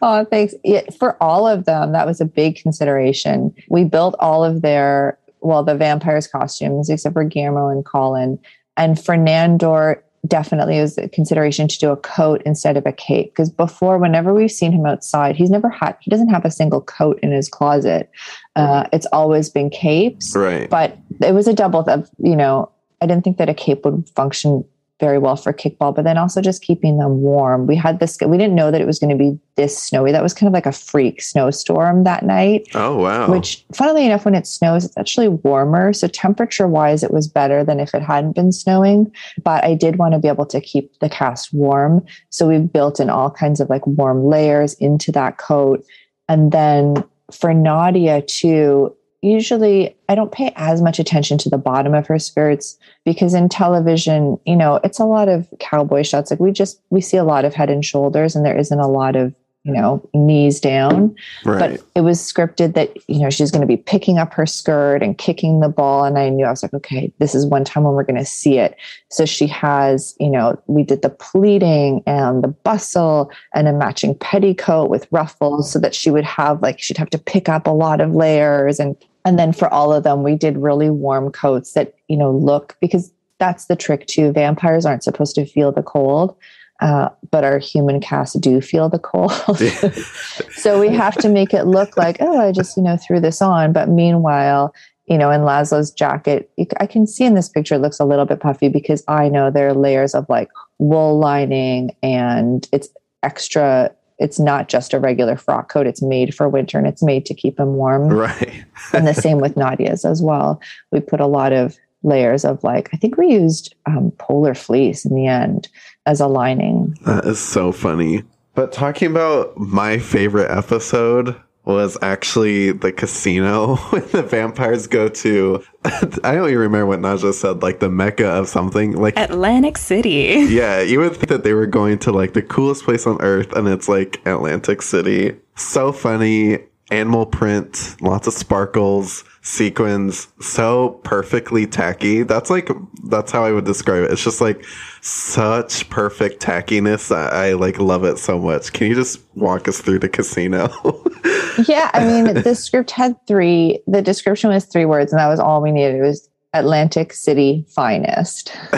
Oh, 0.00 0.24
thanks. 0.24 0.54
Yeah, 0.64 0.82
for 0.98 1.22
all 1.22 1.46
of 1.46 1.64
them, 1.64 1.92
that 1.92 2.06
was 2.06 2.20
a 2.20 2.24
big 2.24 2.56
consideration. 2.56 3.54
We 3.68 3.84
built 3.84 4.14
all 4.20 4.44
of 4.44 4.62
their, 4.62 5.18
well, 5.40 5.62
the 5.62 5.74
vampires' 5.74 6.26
costumes, 6.26 6.88
except 6.88 7.12
for 7.12 7.24
Guillermo 7.24 7.68
and 7.68 7.84
Colin. 7.84 8.38
And 8.76 8.98
for 9.02 9.16
Nandor, 9.16 10.00
definitely 10.26 10.80
was 10.80 10.96
a 10.98 11.08
consideration 11.08 11.66
to 11.66 11.78
do 11.78 11.90
a 11.90 11.96
coat 11.96 12.42
instead 12.46 12.76
of 12.76 12.86
a 12.86 12.92
cape. 12.92 13.32
Because 13.32 13.50
before, 13.50 13.98
whenever 13.98 14.32
we've 14.32 14.52
seen 14.52 14.72
him 14.72 14.86
outside, 14.86 15.36
he's 15.36 15.50
never 15.50 15.68
had, 15.68 15.96
he 16.00 16.10
doesn't 16.10 16.28
have 16.28 16.44
a 16.44 16.50
single 16.50 16.80
coat 16.80 17.18
in 17.22 17.32
his 17.32 17.48
closet. 17.48 18.10
Uh, 18.54 18.84
it's 18.92 19.06
always 19.12 19.50
been 19.50 19.70
capes. 19.70 20.36
Right. 20.36 20.70
But 20.70 20.96
it 21.20 21.34
was 21.34 21.48
a 21.48 21.52
double 21.52 21.80
of, 21.80 22.08
you 22.18 22.36
know, 22.36 22.70
I 23.00 23.06
didn't 23.06 23.24
think 23.24 23.38
that 23.38 23.48
a 23.48 23.54
cape 23.54 23.84
would 23.84 24.08
function 24.10 24.64
very 25.02 25.18
well 25.18 25.34
for 25.34 25.52
kickball, 25.52 25.92
but 25.92 26.04
then 26.04 26.16
also 26.16 26.40
just 26.40 26.62
keeping 26.62 26.96
them 26.96 27.22
warm. 27.22 27.66
We 27.66 27.74
had 27.74 27.98
this, 27.98 28.16
we 28.24 28.38
didn't 28.38 28.54
know 28.54 28.70
that 28.70 28.80
it 28.80 28.86
was 28.86 29.00
going 29.00 29.10
to 29.10 29.16
be 29.16 29.36
this 29.56 29.76
snowy. 29.76 30.12
That 30.12 30.22
was 30.22 30.32
kind 30.32 30.46
of 30.46 30.54
like 30.54 30.64
a 30.64 30.70
freak 30.70 31.20
snowstorm 31.20 32.04
that 32.04 32.24
night. 32.24 32.68
Oh, 32.74 32.98
wow. 32.98 33.28
Which, 33.28 33.64
funnily 33.74 34.06
enough, 34.06 34.24
when 34.24 34.36
it 34.36 34.46
snows, 34.46 34.84
it's 34.84 34.96
actually 34.96 35.26
warmer. 35.26 35.92
So, 35.92 36.06
temperature 36.06 36.68
wise, 36.68 37.02
it 37.02 37.10
was 37.10 37.26
better 37.26 37.64
than 37.64 37.80
if 37.80 37.96
it 37.96 38.02
hadn't 38.02 38.36
been 38.36 38.52
snowing. 38.52 39.12
But 39.42 39.64
I 39.64 39.74
did 39.74 39.96
want 39.96 40.14
to 40.14 40.20
be 40.20 40.28
able 40.28 40.46
to 40.46 40.60
keep 40.60 40.96
the 41.00 41.08
cast 41.08 41.52
warm. 41.52 42.06
So, 42.30 42.46
we've 42.46 42.72
built 42.72 43.00
in 43.00 43.10
all 43.10 43.28
kinds 43.32 43.58
of 43.58 43.68
like 43.68 43.84
warm 43.84 44.24
layers 44.24 44.74
into 44.74 45.10
that 45.12 45.38
coat. 45.38 45.84
And 46.28 46.52
then 46.52 47.02
for 47.32 47.50
Nadja, 47.50 48.24
too, 48.24 48.96
usually 49.22 49.96
I 50.08 50.14
don't 50.14 50.32
pay 50.32 50.52
as 50.56 50.82
much 50.82 50.98
attention 50.98 51.38
to 51.38 51.48
the 51.48 51.58
bottom 51.58 51.94
of 51.94 52.06
her 52.08 52.18
skirts 52.18 52.76
because 53.04 53.34
in 53.34 53.48
television, 53.48 54.38
you 54.44 54.56
know, 54.56 54.80
it's 54.84 54.98
a 54.98 55.04
lot 55.04 55.28
of 55.28 55.48
cowboy 55.60 56.02
shots. 56.02 56.30
Like 56.30 56.40
we 56.40 56.50
just 56.50 56.80
we 56.90 57.00
see 57.00 57.16
a 57.16 57.24
lot 57.24 57.44
of 57.44 57.54
head 57.54 57.70
and 57.70 57.84
shoulders 57.84 58.34
and 58.34 58.44
there 58.44 58.58
isn't 58.58 58.78
a 58.78 58.88
lot 58.88 59.14
of, 59.14 59.32
you 59.62 59.72
know, 59.72 60.04
knees 60.12 60.58
down. 60.58 61.14
right. 61.44 61.78
But 61.78 61.86
it 61.94 62.00
was 62.00 62.18
scripted 62.18 62.74
that, 62.74 62.96
you 63.08 63.20
know, 63.20 63.30
she's 63.30 63.52
going 63.52 63.60
to 63.60 63.66
be 63.66 63.76
picking 63.76 64.18
up 64.18 64.34
her 64.34 64.44
skirt 64.44 65.04
and 65.04 65.16
kicking 65.16 65.60
the 65.60 65.68
ball. 65.68 66.04
And 66.04 66.18
I 66.18 66.28
knew 66.28 66.44
I 66.44 66.50
was 66.50 66.64
like, 66.64 66.74
okay, 66.74 67.12
this 67.20 67.32
is 67.32 67.46
one 67.46 67.64
time 67.64 67.84
when 67.84 67.94
we're 67.94 68.02
going 68.02 68.18
to 68.18 68.24
see 68.24 68.58
it. 68.58 68.76
So 69.08 69.24
she 69.24 69.46
has, 69.46 70.16
you 70.18 70.30
know, 70.30 70.60
we 70.66 70.82
did 70.82 71.02
the 71.02 71.10
pleating 71.10 72.02
and 72.08 72.42
the 72.42 72.48
bustle 72.48 73.30
and 73.54 73.68
a 73.68 73.72
matching 73.72 74.16
petticoat 74.16 74.90
with 74.90 75.06
ruffles 75.12 75.70
so 75.70 75.78
that 75.78 75.94
she 75.94 76.10
would 76.10 76.24
have 76.24 76.60
like, 76.60 76.80
she'd 76.80 76.98
have 76.98 77.10
to 77.10 77.18
pick 77.18 77.48
up 77.48 77.68
a 77.68 77.70
lot 77.70 78.00
of 78.00 78.16
layers. 78.16 78.80
And, 78.80 78.96
and 79.24 79.38
then 79.38 79.52
for 79.52 79.72
all 79.72 79.92
of 79.92 80.04
them, 80.04 80.22
we 80.22 80.34
did 80.34 80.56
really 80.56 80.90
warm 80.90 81.30
coats 81.30 81.72
that, 81.72 81.94
you 82.08 82.16
know, 82.16 82.30
look 82.30 82.76
because 82.80 83.12
that's 83.38 83.66
the 83.66 83.76
trick 83.76 84.06
too. 84.06 84.32
Vampires 84.32 84.86
aren't 84.86 85.04
supposed 85.04 85.34
to 85.36 85.46
feel 85.46 85.72
the 85.72 85.82
cold. 85.82 86.36
Uh, 86.80 87.08
but 87.30 87.44
our 87.44 87.60
human 87.60 88.00
cast 88.00 88.40
do 88.40 88.60
feel 88.60 88.88
the 88.88 88.98
cold. 88.98 89.30
so 90.56 90.80
we 90.80 90.88
have 90.88 91.14
to 91.14 91.28
make 91.28 91.54
it 91.54 91.64
look 91.64 91.96
like, 91.96 92.16
oh, 92.18 92.40
I 92.40 92.50
just, 92.50 92.76
you 92.76 92.82
know, 92.82 92.96
threw 92.96 93.20
this 93.20 93.40
on. 93.40 93.72
But 93.72 93.88
meanwhile, 93.88 94.74
you 95.06 95.16
know, 95.16 95.30
in 95.30 95.42
Laszlo's 95.42 95.92
jacket, 95.92 96.50
i 96.80 96.86
can 96.86 97.06
see 97.06 97.24
in 97.24 97.34
this 97.34 97.48
picture 97.48 97.76
it 97.76 97.80
looks 97.80 98.00
a 98.00 98.04
little 98.04 98.24
bit 98.24 98.40
puffy 98.40 98.68
because 98.68 99.04
I 99.06 99.28
know 99.28 99.48
there 99.48 99.68
are 99.68 99.74
layers 99.74 100.12
of 100.14 100.28
like 100.28 100.48
wool 100.78 101.18
lining 101.20 101.94
and 102.02 102.68
it's 102.72 102.88
extra. 103.22 103.94
It's 104.18 104.38
not 104.38 104.68
just 104.68 104.94
a 104.94 104.98
regular 104.98 105.36
frock 105.36 105.70
coat. 105.70 105.86
It's 105.86 106.02
made 106.02 106.34
for 106.34 106.48
winter 106.48 106.78
and 106.78 106.86
it's 106.86 107.02
made 107.02 107.26
to 107.26 107.34
keep 107.34 107.58
him 107.58 107.74
warm. 107.74 108.08
Right. 108.08 108.64
and 108.92 109.06
the 109.06 109.14
same 109.14 109.38
with 109.38 109.54
Nadja's 109.54 110.04
as 110.04 110.22
well. 110.22 110.60
We 110.90 111.00
put 111.00 111.20
a 111.20 111.26
lot 111.26 111.52
of 111.52 111.76
layers 112.02 112.44
of 112.44 112.62
like, 112.64 112.88
I 112.92 112.96
think 112.96 113.16
we 113.16 113.28
used 113.28 113.74
um, 113.86 114.12
polar 114.18 114.54
fleece 114.54 115.04
in 115.04 115.14
the 115.14 115.26
end 115.26 115.68
as 116.06 116.20
a 116.20 116.26
lining. 116.26 116.96
That 117.06 117.24
is 117.24 117.38
so 117.38 117.72
funny. 117.72 118.22
But 118.54 118.72
talking 118.72 119.10
about 119.10 119.56
my 119.56 119.98
favorite 119.98 120.50
episode 120.50 121.34
was 121.64 121.96
actually 122.02 122.72
the 122.72 122.92
casino 122.92 123.76
when 123.90 124.06
the 124.08 124.22
vampires 124.22 124.86
go 124.86 125.08
to 125.08 125.62
I 125.84 126.34
don't 126.34 126.48
even 126.48 126.58
remember 126.58 126.86
what 126.86 127.00
Nadja 127.00 127.34
said, 127.34 127.62
like 127.62 127.80
the 127.80 127.88
mecca 127.88 128.26
of 128.26 128.48
something. 128.48 128.92
Like 128.92 129.18
Atlantic 129.18 129.78
City. 129.78 130.46
Yeah, 130.52 130.80
you 130.80 131.00
would 131.00 131.16
think 131.16 131.28
that 131.28 131.44
they 131.44 131.54
were 131.54 131.66
going 131.66 131.98
to 132.00 132.12
like 132.12 132.34
the 132.34 132.42
coolest 132.42 132.84
place 132.84 133.06
on 133.06 133.20
earth 133.20 133.52
and 133.52 133.66
it's 133.68 133.88
like 133.88 134.20
Atlantic 134.26 134.82
City. 134.82 135.36
So 135.56 135.92
funny. 135.92 136.58
Animal 136.90 137.24
print, 137.24 137.96
lots 138.02 138.26
of 138.26 138.34
sparkles, 138.34 139.24
sequins, 139.40 140.28
so 140.40 141.00
perfectly 141.04 141.66
tacky. 141.66 142.22
That's 142.22 142.50
like 142.50 142.68
that's 143.04 143.32
how 143.32 143.44
I 143.44 143.52
would 143.52 143.64
describe 143.64 144.04
it. 144.04 144.10
It's 144.10 144.22
just 144.22 144.42
like 144.42 144.62
such 145.02 145.90
perfect 145.90 146.40
tackiness. 146.40 147.14
I, 147.14 147.48
I 147.48 147.52
like 147.54 147.78
love 147.78 148.04
it 148.04 148.18
so 148.18 148.38
much. 148.38 148.72
Can 148.72 148.86
you 148.86 148.94
just 148.94 149.20
walk 149.34 149.66
us 149.68 149.80
through 149.80 149.98
the 149.98 150.08
casino? 150.08 150.68
yeah, 151.68 151.90
I 151.92 152.04
mean, 152.06 152.42
the 152.42 152.54
script 152.54 152.92
had 152.92 153.16
three. 153.26 153.82
The 153.86 154.00
description 154.00 154.50
was 154.50 154.64
three 154.64 154.84
words, 154.84 155.12
and 155.12 155.18
that 155.18 155.28
was 155.28 155.40
all 155.40 155.60
we 155.60 155.72
needed. 155.72 155.96
It 155.96 156.02
was 156.02 156.28
Atlantic 156.54 157.12
City 157.12 157.66
finest. 157.74 158.52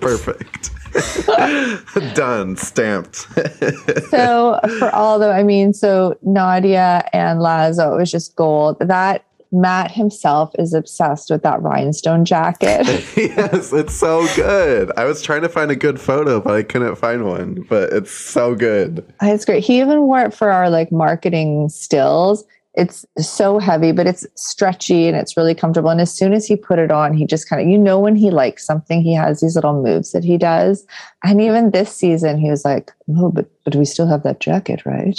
Perfect. 0.00 0.70
Done, 2.14 2.56
stamped. 2.56 3.16
so 4.10 4.60
for 4.78 4.94
all 4.94 5.16
of 5.16 5.20
them, 5.20 5.34
I 5.34 5.42
mean, 5.42 5.72
so 5.72 6.16
Nadja 6.24 7.08
and 7.12 7.40
Laszlo, 7.40 7.94
it 7.94 7.98
was 7.98 8.10
just 8.10 8.36
gold. 8.36 8.78
That 8.80 9.24
Matt 9.50 9.90
himself 9.90 10.52
is 10.58 10.74
obsessed 10.74 11.30
with 11.30 11.42
that 11.42 11.62
rhinestone 11.62 12.24
jacket. 12.24 12.86
yes, 13.16 13.72
it's 13.72 13.94
so 13.94 14.26
good. 14.36 14.92
I 14.96 15.04
was 15.04 15.22
trying 15.22 15.42
to 15.42 15.48
find 15.48 15.70
a 15.70 15.76
good 15.76 16.00
photo, 16.00 16.40
but 16.40 16.54
I 16.54 16.62
couldn't 16.62 16.96
find 16.96 17.24
one. 17.24 17.66
But 17.68 17.92
it's 17.92 18.12
so 18.12 18.54
good. 18.54 19.04
Ah, 19.20 19.30
it's 19.30 19.44
great. 19.44 19.64
He 19.64 19.80
even 19.80 20.02
wore 20.02 20.20
it 20.20 20.34
for 20.34 20.50
our 20.50 20.70
like 20.70 20.92
marketing 20.92 21.68
stills 21.68 22.44
it's 22.78 23.04
so 23.18 23.58
heavy, 23.58 23.90
but 23.90 24.06
it's 24.06 24.24
stretchy 24.36 25.08
and 25.08 25.16
it's 25.16 25.36
really 25.36 25.54
comfortable. 25.54 25.90
And 25.90 26.00
as 26.00 26.14
soon 26.14 26.32
as 26.32 26.46
he 26.46 26.54
put 26.54 26.78
it 26.78 26.92
on, 26.92 27.12
he 27.12 27.26
just 27.26 27.48
kind 27.48 27.60
of, 27.60 27.66
you 27.66 27.76
know, 27.76 27.98
when 27.98 28.14
he 28.14 28.30
likes 28.30 28.64
something, 28.64 29.02
he 29.02 29.14
has 29.14 29.40
these 29.40 29.56
little 29.56 29.82
moves 29.82 30.12
that 30.12 30.22
he 30.22 30.38
does. 30.38 30.86
And 31.24 31.40
even 31.40 31.72
this 31.72 31.92
season, 31.92 32.38
he 32.38 32.48
was 32.48 32.64
like, 32.64 32.92
"No, 33.08 33.32
but 33.32 33.50
but 33.64 33.74
we 33.74 33.84
still 33.84 34.06
have 34.06 34.22
that 34.22 34.38
jacket, 34.38 34.86
right?" 34.86 35.18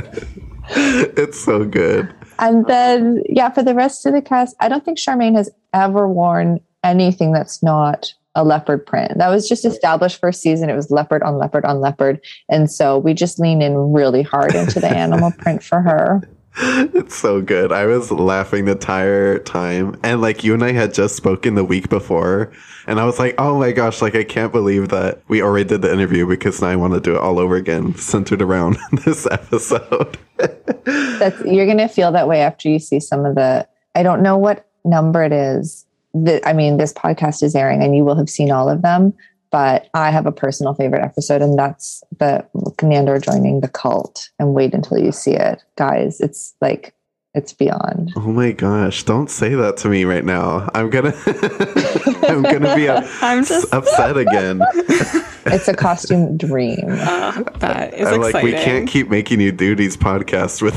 it's 1.16 1.42
so 1.42 1.64
good. 1.64 2.12
And 2.38 2.66
then, 2.66 3.22
yeah, 3.28 3.50
for 3.50 3.62
the 3.62 3.74
rest 3.74 4.06
of 4.06 4.12
the 4.12 4.22
cast, 4.22 4.56
I 4.60 4.68
don't 4.68 4.84
think 4.84 4.98
Charmaine 4.98 5.36
has 5.36 5.50
ever 5.72 6.08
worn 6.08 6.60
anything 6.82 7.32
that's 7.32 7.62
not 7.62 8.12
a 8.34 8.44
leopard 8.44 8.84
print. 8.84 9.16
That 9.18 9.28
was 9.28 9.48
just 9.48 9.64
established 9.64 10.20
first 10.20 10.42
season. 10.42 10.68
It 10.68 10.74
was 10.74 10.90
leopard 10.90 11.22
on 11.22 11.38
leopard 11.38 11.64
on 11.64 11.80
leopard. 11.80 12.20
And 12.48 12.70
so 12.70 12.98
we 12.98 13.14
just 13.14 13.38
lean 13.38 13.62
in 13.62 13.92
really 13.92 14.22
hard 14.22 14.54
into 14.54 14.80
the 14.80 14.88
animal 14.96 15.30
print 15.38 15.62
for 15.62 15.80
her. 15.80 16.22
It's 16.94 17.16
so 17.16 17.40
good. 17.40 17.72
I 17.72 17.86
was 17.86 18.10
laughing 18.10 18.66
the 18.66 18.72
entire 18.72 19.38
time. 19.40 19.98
And 20.02 20.20
like 20.20 20.44
you 20.44 20.54
and 20.54 20.62
I 20.62 20.72
had 20.72 20.94
just 20.94 21.16
spoken 21.16 21.54
the 21.54 21.64
week 21.64 21.88
before. 21.88 22.52
And 22.86 23.00
I 23.00 23.04
was 23.04 23.18
like, 23.18 23.34
oh 23.38 23.58
my 23.58 23.72
gosh, 23.72 24.00
like 24.00 24.14
I 24.14 24.24
can't 24.24 24.52
believe 24.52 24.90
that 24.90 25.20
we 25.28 25.42
already 25.42 25.68
did 25.68 25.82
the 25.82 25.92
interview 25.92 26.26
because 26.26 26.60
now 26.62 26.68
I 26.68 26.76
want 26.76 26.94
to 26.94 27.00
do 27.00 27.16
it 27.16 27.20
all 27.20 27.38
over 27.38 27.56
again, 27.56 27.94
centered 27.96 28.40
around 28.40 28.76
this 29.04 29.26
episode. 29.26 30.16
That's 30.84 31.44
you're 31.44 31.66
gonna 31.66 31.88
feel 31.88 32.12
that 32.12 32.28
way 32.28 32.40
after 32.40 32.68
you 32.68 32.78
see 32.78 33.00
some 33.00 33.24
of 33.24 33.34
the 33.34 33.66
I 33.94 34.02
don't 34.02 34.22
know 34.22 34.36
what 34.36 34.68
number 34.84 35.24
it 35.24 35.32
is 35.32 35.84
the, 36.14 36.46
I 36.48 36.52
mean, 36.52 36.76
this 36.76 36.92
podcast 36.92 37.42
is 37.42 37.54
airing 37.54 37.82
and 37.82 37.94
you 37.94 38.04
will 38.04 38.14
have 38.14 38.30
seen 38.30 38.50
all 38.50 38.68
of 38.68 38.82
them, 38.82 39.12
but 39.54 39.88
I 39.94 40.10
have 40.10 40.26
a 40.26 40.32
personal 40.32 40.74
favorite 40.74 41.04
episode, 41.04 41.40
and 41.40 41.56
that's 41.56 42.02
the 42.18 42.44
Commander 42.76 43.20
joining 43.20 43.60
the 43.60 43.68
cult. 43.68 44.30
And 44.40 44.52
wait 44.52 44.74
until 44.74 44.98
you 44.98 45.12
see 45.12 45.34
it, 45.34 45.62
guys. 45.76 46.20
It's 46.20 46.56
like 46.60 46.92
it's 47.34 47.52
beyond. 47.52 48.12
Oh 48.16 48.32
my 48.32 48.50
gosh! 48.50 49.04
Don't 49.04 49.30
say 49.30 49.54
that 49.54 49.76
to 49.76 49.88
me 49.88 50.04
right 50.06 50.24
now. 50.24 50.68
I'm 50.74 50.90
gonna, 50.90 51.14
I'm 52.28 52.42
gonna 52.42 52.74
be 52.74 52.86
a, 52.86 53.08
I'm 53.20 53.44
just 53.44 53.72
upset 53.72 54.16
again. 54.16 54.60
it's 55.46 55.68
a 55.68 55.74
costume 55.74 56.36
dream. 56.36 56.86
Uh, 56.88 57.44
that 57.58 57.94
is 57.94 58.08
I'm 58.08 58.14
exciting. 58.14 58.32
like, 58.32 58.42
we 58.42 58.52
can't 58.54 58.88
keep 58.88 59.08
making 59.08 59.40
you 59.40 59.52
do 59.52 59.76
these 59.76 59.96
podcasts 59.96 60.62
with. 60.62 60.74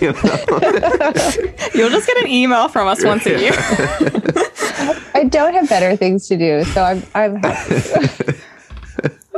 You 0.00 0.12
know? 0.12 1.70
You'll 1.74 1.90
just 1.90 2.06
get 2.06 2.18
an 2.18 2.28
email 2.28 2.68
from 2.68 2.86
us 2.86 3.04
once 3.04 3.26
a 3.26 3.40
year. 3.40 4.51
I 5.22 5.26
don't 5.26 5.54
have 5.54 5.68
better 5.68 5.94
things 5.94 6.26
to 6.28 6.36
do, 6.36 6.64
so 6.64 6.82
I'm 6.82 7.02
I'm 7.14 7.36
happy. 7.36 8.38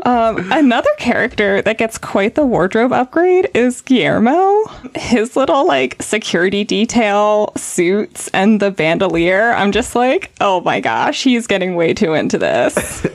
Um, 0.06 0.52
another 0.52 0.90
character 0.98 1.62
that 1.62 1.78
gets 1.78 1.96
quite 1.96 2.34
the 2.34 2.44
wardrobe 2.44 2.92
upgrade 2.92 3.50
is 3.54 3.80
Guillermo. 3.80 4.66
His 4.94 5.34
little 5.34 5.66
like 5.66 5.96
security 6.02 6.62
detail 6.62 7.54
suits 7.56 8.28
and 8.34 8.60
the 8.60 8.70
bandolier. 8.70 9.52
I'm 9.52 9.72
just 9.72 9.94
like, 9.94 10.30
oh 10.42 10.60
my 10.60 10.80
gosh, 10.80 11.22
he's 11.22 11.46
getting 11.46 11.74
way 11.74 11.94
too 11.94 12.12
into 12.12 12.36
this. 12.36 13.06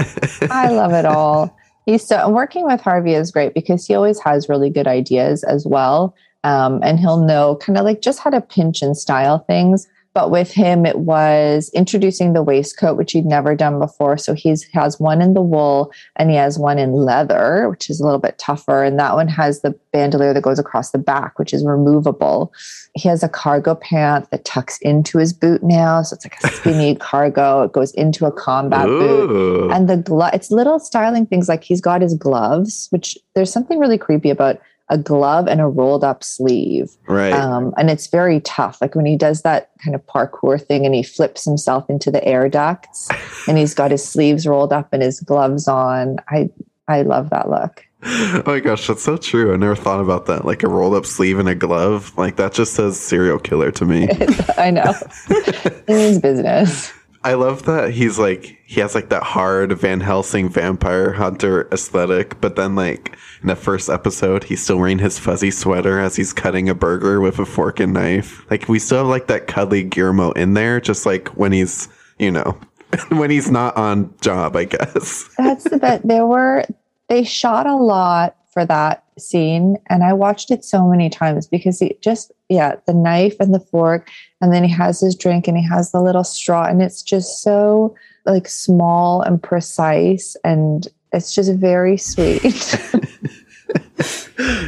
I 0.49 0.69
love 0.69 0.93
it 0.93 1.05
all. 1.05 1.55
He's 1.86 2.03
so 2.03 2.27
working 2.27 2.65
with 2.65 2.82
Harvey 2.82 3.13
is 3.13 3.29
great 3.29 3.53
because 3.53 3.86
he 3.86 3.93
always 3.93 4.19
has 4.21 4.49
really 4.49 4.71
good 4.71 4.88
ideas 4.88 5.43
as 5.43 5.67
well. 5.67 6.15
Um, 6.43 6.79
and 6.82 6.99
he'll 6.99 7.23
know 7.23 7.58
kind 7.58 7.77
of 7.77 7.86
like 7.86 8.01
just 8.01 8.17
how 8.17 8.32
to 8.32 8.41
pinch 8.41 8.82
and 8.82 8.97
style 8.97 9.38
things. 9.38 9.88
But 10.13 10.32
with 10.32 10.52
him, 10.52 10.86
it 10.86 11.00
was 11.00 11.69
introducing 11.74 12.34
the 12.34 12.41
waistcoat, 12.41 12.98
which 12.98 13.12
he'd 13.12 13.26
never 13.26 13.56
done 13.56 13.80
before. 13.80 14.17
So 14.17 14.34
he 14.34 14.56
has 14.74 15.00
one 15.00 15.22
in 15.22 15.36
the 15.36 15.41
wool 15.41 15.91
and 16.15 16.32
he 16.32 16.36
has 16.36 16.58
one 16.58 16.80
in 16.80 16.93
leather, 16.93 17.69
which 17.69 17.89
is 17.89 18.00
a 18.00 18.04
little 18.04 18.19
bit 18.19 18.38
tougher. 18.39 18.84
And 18.84 19.00
that 19.00 19.15
one 19.15 19.28
has 19.28 19.62
the 19.62 19.78
bandolier 19.93 20.34
that 20.34 20.41
goes 20.41 20.58
across 20.58 20.91
the 20.91 20.98
back, 20.98 21.38
which 21.38 21.54
is 21.54 21.63
removable. 21.63 22.52
He 22.95 23.08
has 23.08 23.22
a 23.22 23.30
cargo 23.30 23.76
pant 23.76 24.30
that 24.32 24.45
tucks 24.45 24.80
into 24.80 25.19
his 25.19 25.32
boot 25.32 25.62
now. 25.62 26.02
So 26.02 26.15
it's 26.15 26.26
like 26.26 26.43
a 26.43 26.48
skinny 26.56 26.95
cargo. 26.95 27.63
It 27.63 27.72
goes 27.72 27.93
into 27.93 28.26
a 28.26 28.32
combat 28.32 28.89
Ooh. 28.89 29.28
boot. 29.28 29.72
And 29.72 29.88
the 29.88 29.98
glove, 29.98 30.32
it's 30.34 30.50
little 30.50 30.80
styling 30.80 31.28
things 31.28 31.48
like 31.48 31.63
he's 31.63 31.82
got 31.82 32.02
his 32.02 32.15
gloves, 32.15 32.88
which 32.89 33.15
there's 33.36 33.54
something 33.54 33.78
really 33.78 33.98
creepy 33.98 34.32
about 34.32 34.60
a 34.89 34.97
glove 34.97 35.47
and 35.47 35.62
a 35.62 35.67
rolled 35.67 36.04
up 36.04 36.23
sleeve. 36.23 36.89
Right. 37.08 37.34
Um, 37.34 37.73
and 37.78 37.89
it's 37.89 38.08
very 38.08 38.39
tough. 38.41 38.82
Like 38.82 38.95
when 38.95 39.06
he 39.06 39.15
does 39.15 39.43
that 39.43 39.69
kind 39.84 39.95
of 39.95 40.06
parkour 40.06 40.62
thing 40.62 40.86
and 40.86 40.95
he 40.95 41.04
flips 41.04 41.45
himself 41.45 41.89
into 41.89 42.12
the 42.12 42.23
air 42.25 42.49
ducts 42.49 43.08
and 43.47 43.58
he's 43.58 43.73
got 43.73 43.91
his 43.91 44.04
sleeves 44.04 44.47
rolled 44.47 44.73
up 44.73 44.91
and 44.91 45.04
his 45.04 45.19
gloves 45.19 45.67
on. 45.67 46.17
I 46.30 46.49
I 46.88 47.04
love 47.04 47.30
that 47.30 47.49
look. 47.49 47.86
Oh 48.02 48.43
my 48.45 48.62
gosh, 48.62 48.88
that's 48.88 49.04
so 49.04 49.17
true. 49.17 49.54
I 49.54 49.58
never 49.58 49.75
thought 49.75 49.99
about 49.99 50.25
that. 50.28 50.45
Like 50.45 50.63
a 50.63 50.69
rolled 50.69 50.93
up 50.93 51.06
sleeve 51.06 51.38
and 51.38 51.49
a 51.49 51.56
glove. 51.56 52.17
Like 52.17 52.38
that 52.38 52.54
just 52.54 52.73
says 52.73 52.97
serial 52.97 53.39
killer 53.39 53.71
to 53.71 53.86
me. 53.86 54.08
I 54.58 54.71
know. 54.71 54.93
it 55.30 55.88
means 55.89 56.19
business. 56.19 56.93
I 57.23 57.34
love 57.34 57.63
that 57.63 57.91
he's 57.91 58.17
like 58.17 58.58
he 58.65 58.79
has 58.79 58.95
like 58.95 59.10
that 59.10 59.23
hard 59.23 59.77
Van 59.77 59.99
Helsing 59.99 60.47
vampire 60.49 61.12
hunter 61.13 61.67
aesthetic, 61.71 62.39
but 62.39 62.55
then 62.55 62.75
like 62.75 63.17
in 63.41 63.47
the 63.47 63.55
first 63.55 63.89
episode, 63.89 64.45
he's 64.45 64.63
still 64.63 64.77
wearing 64.77 64.99
his 64.99 65.19
fuzzy 65.19 65.51
sweater 65.51 65.99
as 65.99 66.15
he's 66.15 66.32
cutting 66.32 66.69
a 66.69 66.75
burger 66.75 67.19
with 67.19 67.38
a 67.39 67.45
fork 67.45 67.79
and 67.82 67.93
knife. 67.93 68.49
Like 68.49 68.69
we 68.69 68.79
still 68.79 68.99
have 68.99 69.08
like 69.08 69.27
that 69.27 69.47
cuddly 69.47 69.84
Guillermo 69.84 70.32
in 70.32 70.53
there, 70.53 70.79
just 70.79 71.05
like 71.05 71.27
when 71.29 71.51
he's 71.51 71.89
you 72.19 72.32
know 72.32 72.58
when 73.10 73.29
he's 73.29 73.51
not 73.51 73.75
on 73.75 74.13
job, 74.21 74.55
I 74.55 74.65
guess. 74.65 75.29
That's 75.38 75.65
the 75.65 75.77
bit. 75.77 76.08
There 76.08 76.25
were 76.25 76.63
they 77.10 77.25
shot 77.25 77.67
a 77.67 77.75
lot 77.75 78.38
for 78.60 78.65
that 78.65 79.06
scene 79.17 79.78
and 79.88 80.04
I 80.04 80.12
watched 80.12 80.52
it 80.52 80.65
so 80.65 80.86
many 80.86 81.10
times 81.10 81.48
because 81.48 81.80
he 81.80 81.98
just 82.02 82.34
yeah, 82.50 82.76
the 82.88 82.93
knife 82.93 83.38
and 83.39 83.54
the 83.54 83.60
fork 83.60 84.10
and 84.41 84.52
then 84.52 84.65
he 84.65 84.69
has 84.72 85.00
his 85.00 85.15
drink 85.15 85.48
and 85.48 85.56
he 85.56 85.63
has 85.63 85.93
the 85.93 86.02
little 86.02 86.26
straw 86.26 86.65
and 86.65 86.82
it's 86.82 87.02
just 87.02 87.41
so 87.41 87.95
like 88.26 88.50
small 88.50 89.22
and 89.22 89.41
precise 89.41 90.36
and 90.43 90.89
it's 91.13 91.34
just 91.34 91.54
very 91.54 91.95
sweet. 91.95 92.41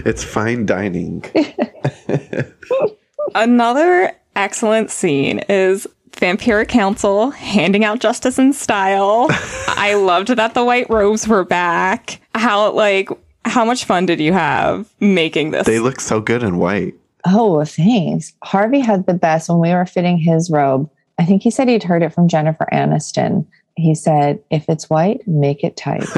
it's 0.06 0.24
fine 0.24 0.66
dining. 0.66 1.26
Another 3.36 4.16
excellent 4.38 4.90
scene 4.90 5.40
is 5.50 5.86
Vampiric 6.12 6.70
Council 6.70 7.32
handing 7.32 7.84
out 7.84 8.00
justice 8.00 8.40
in 8.40 8.54
style. 8.54 9.28
I 9.68 9.96
loved 9.96 10.30
that 10.30 10.54
the 10.54 10.64
white 10.64 10.90
robes 10.90 11.28
were 11.28 11.44
back. 11.44 12.22
How 12.36 12.72
like 12.72 13.10
how 13.46 13.66
much 13.66 13.86
fun 13.86 14.06
did 14.06 14.20
you 14.20 14.34
have 14.34 14.92
making 15.00 15.52
this? 15.52 15.66
They 15.66 15.80
look 15.80 16.00
so 16.00 16.22
good 16.22 16.44
in 16.44 16.58
white. 16.58 16.96
Oh, 17.26 17.64
thanks. 17.66 18.34
Harvey 18.44 18.80
had 18.80 19.06
the 19.06 19.14
best 19.14 19.50
when 19.50 19.60
we 19.60 19.70
were 19.74 19.86
fitting 19.86 20.18
his 20.18 20.50
robe. 20.50 20.90
I 21.20 21.26
think 21.26 21.44
he 21.44 21.52
said 21.52 21.68
he'd 21.68 21.84
heard 21.84 22.02
it 22.04 22.14
from 22.14 22.28
Jennifer 22.28 22.68
Aniston. 22.72 23.46
He 23.76 23.94
said, 23.96 24.40
if 24.50 24.68
it's 24.68 24.90
white, 24.90 25.28
make 25.28 25.64
it 25.64 25.78
tight. 25.78 26.04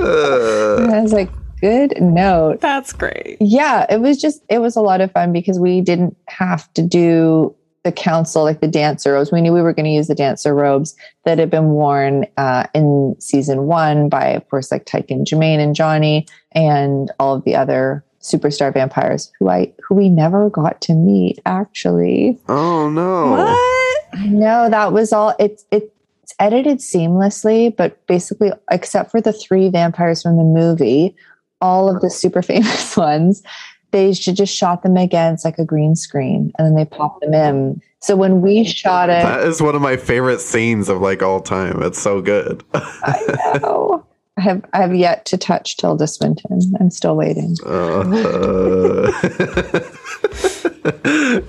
I 0.00 1.00
was 1.00 1.12
like, 1.12 1.30
good 1.60 2.00
note. 2.00 2.60
That's 2.60 2.92
great. 2.92 3.36
Yeah, 3.40 3.86
it 3.88 4.00
was 4.00 4.20
just, 4.20 4.42
it 4.48 4.58
was 4.58 4.76
a 4.76 4.80
lot 4.80 5.00
of 5.00 5.12
fun 5.12 5.32
because 5.32 5.58
we 5.58 5.80
didn't 5.80 6.16
have 6.28 6.72
to 6.74 6.82
do 6.82 7.54
the 7.86 7.92
council, 7.92 8.42
like 8.42 8.60
the 8.60 8.66
dancer 8.66 9.12
robes. 9.12 9.30
We 9.30 9.40
knew 9.40 9.52
we 9.52 9.62
were 9.62 9.72
going 9.72 9.84
to 9.84 9.92
use 9.92 10.08
the 10.08 10.14
dancer 10.14 10.52
robes 10.52 10.96
that 11.24 11.38
had 11.38 11.50
been 11.50 11.68
worn 11.68 12.26
uh, 12.36 12.66
in 12.74 13.14
season 13.20 13.66
one 13.66 14.08
by, 14.08 14.30
of 14.30 14.48
course, 14.50 14.72
like 14.72 14.86
Taika 14.86 15.12
and 15.12 15.24
Jemaine 15.24 15.60
and 15.60 15.72
Jonny 15.72 16.26
and 16.50 17.12
all 17.20 17.36
of 17.36 17.44
the 17.44 17.54
other 17.54 18.04
superstar 18.20 18.74
vampires 18.74 19.32
who 19.38 19.48
I 19.48 19.72
who 19.86 19.94
we 19.94 20.08
never 20.08 20.50
got 20.50 20.80
to 20.82 20.94
meet. 20.94 21.38
Actually, 21.46 22.40
Oh 22.48 22.90
no. 22.90 23.30
What? 23.30 24.20
I 24.20 24.26
know 24.26 24.68
that 24.68 24.92
was 24.92 25.12
all. 25.12 25.36
It's 25.38 25.64
it's 25.70 25.86
edited 26.40 26.78
seamlessly, 26.78 27.74
but 27.74 28.04
basically, 28.08 28.50
except 28.68 29.12
for 29.12 29.20
the 29.20 29.32
three 29.32 29.68
vampires 29.68 30.22
from 30.22 30.38
the 30.38 30.42
movie, 30.42 31.14
all 31.60 31.88
of 31.88 32.02
the 32.02 32.10
super 32.10 32.42
famous 32.42 32.96
ones, 33.08 33.44
they 33.96 34.12
just 34.12 34.54
shot 34.54 34.82
them 34.82 34.96
against 34.96 35.44
like 35.44 35.58
a 35.58 35.64
green 35.64 35.96
screen, 35.96 36.52
and 36.58 36.66
then 36.66 36.74
they 36.74 36.84
popped 36.84 37.22
them 37.22 37.32
in. 37.32 37.80
So 38.00 38.14
when 38.14 38.42
we 38.42 38.64
shot 38.64 39.08
it, 39.08 39.22
That 39.22 39.40
is 39.44 39.62
one 39.62 39.74
of 39.74 39.80
my 39.80 39.96
favorite 39.96 40.40
scenes 40.40 40.90
of 40.90 41.00
like 41.00 41.22
all 41.22 41.40
time. 41.40 41.82
It's 41.82 41.98
so 42.00 42.20
good. 42.20 42.62
I 42.74 43.58
know. 43.62 44.04
I 44.36 44.42
have 44.42 44.64
I 44.74 44.82
have 44.82 44.94
yet 44.94 45.24
to 45.26 45.38
touch 45.38 45.78
Tilda 45.78 46.06
Swinton. 46.06 46.60
I'm 46.78 46.90
still 46.90 47.16
waiting. 47.16 47.56
Uh, 47.64 49.10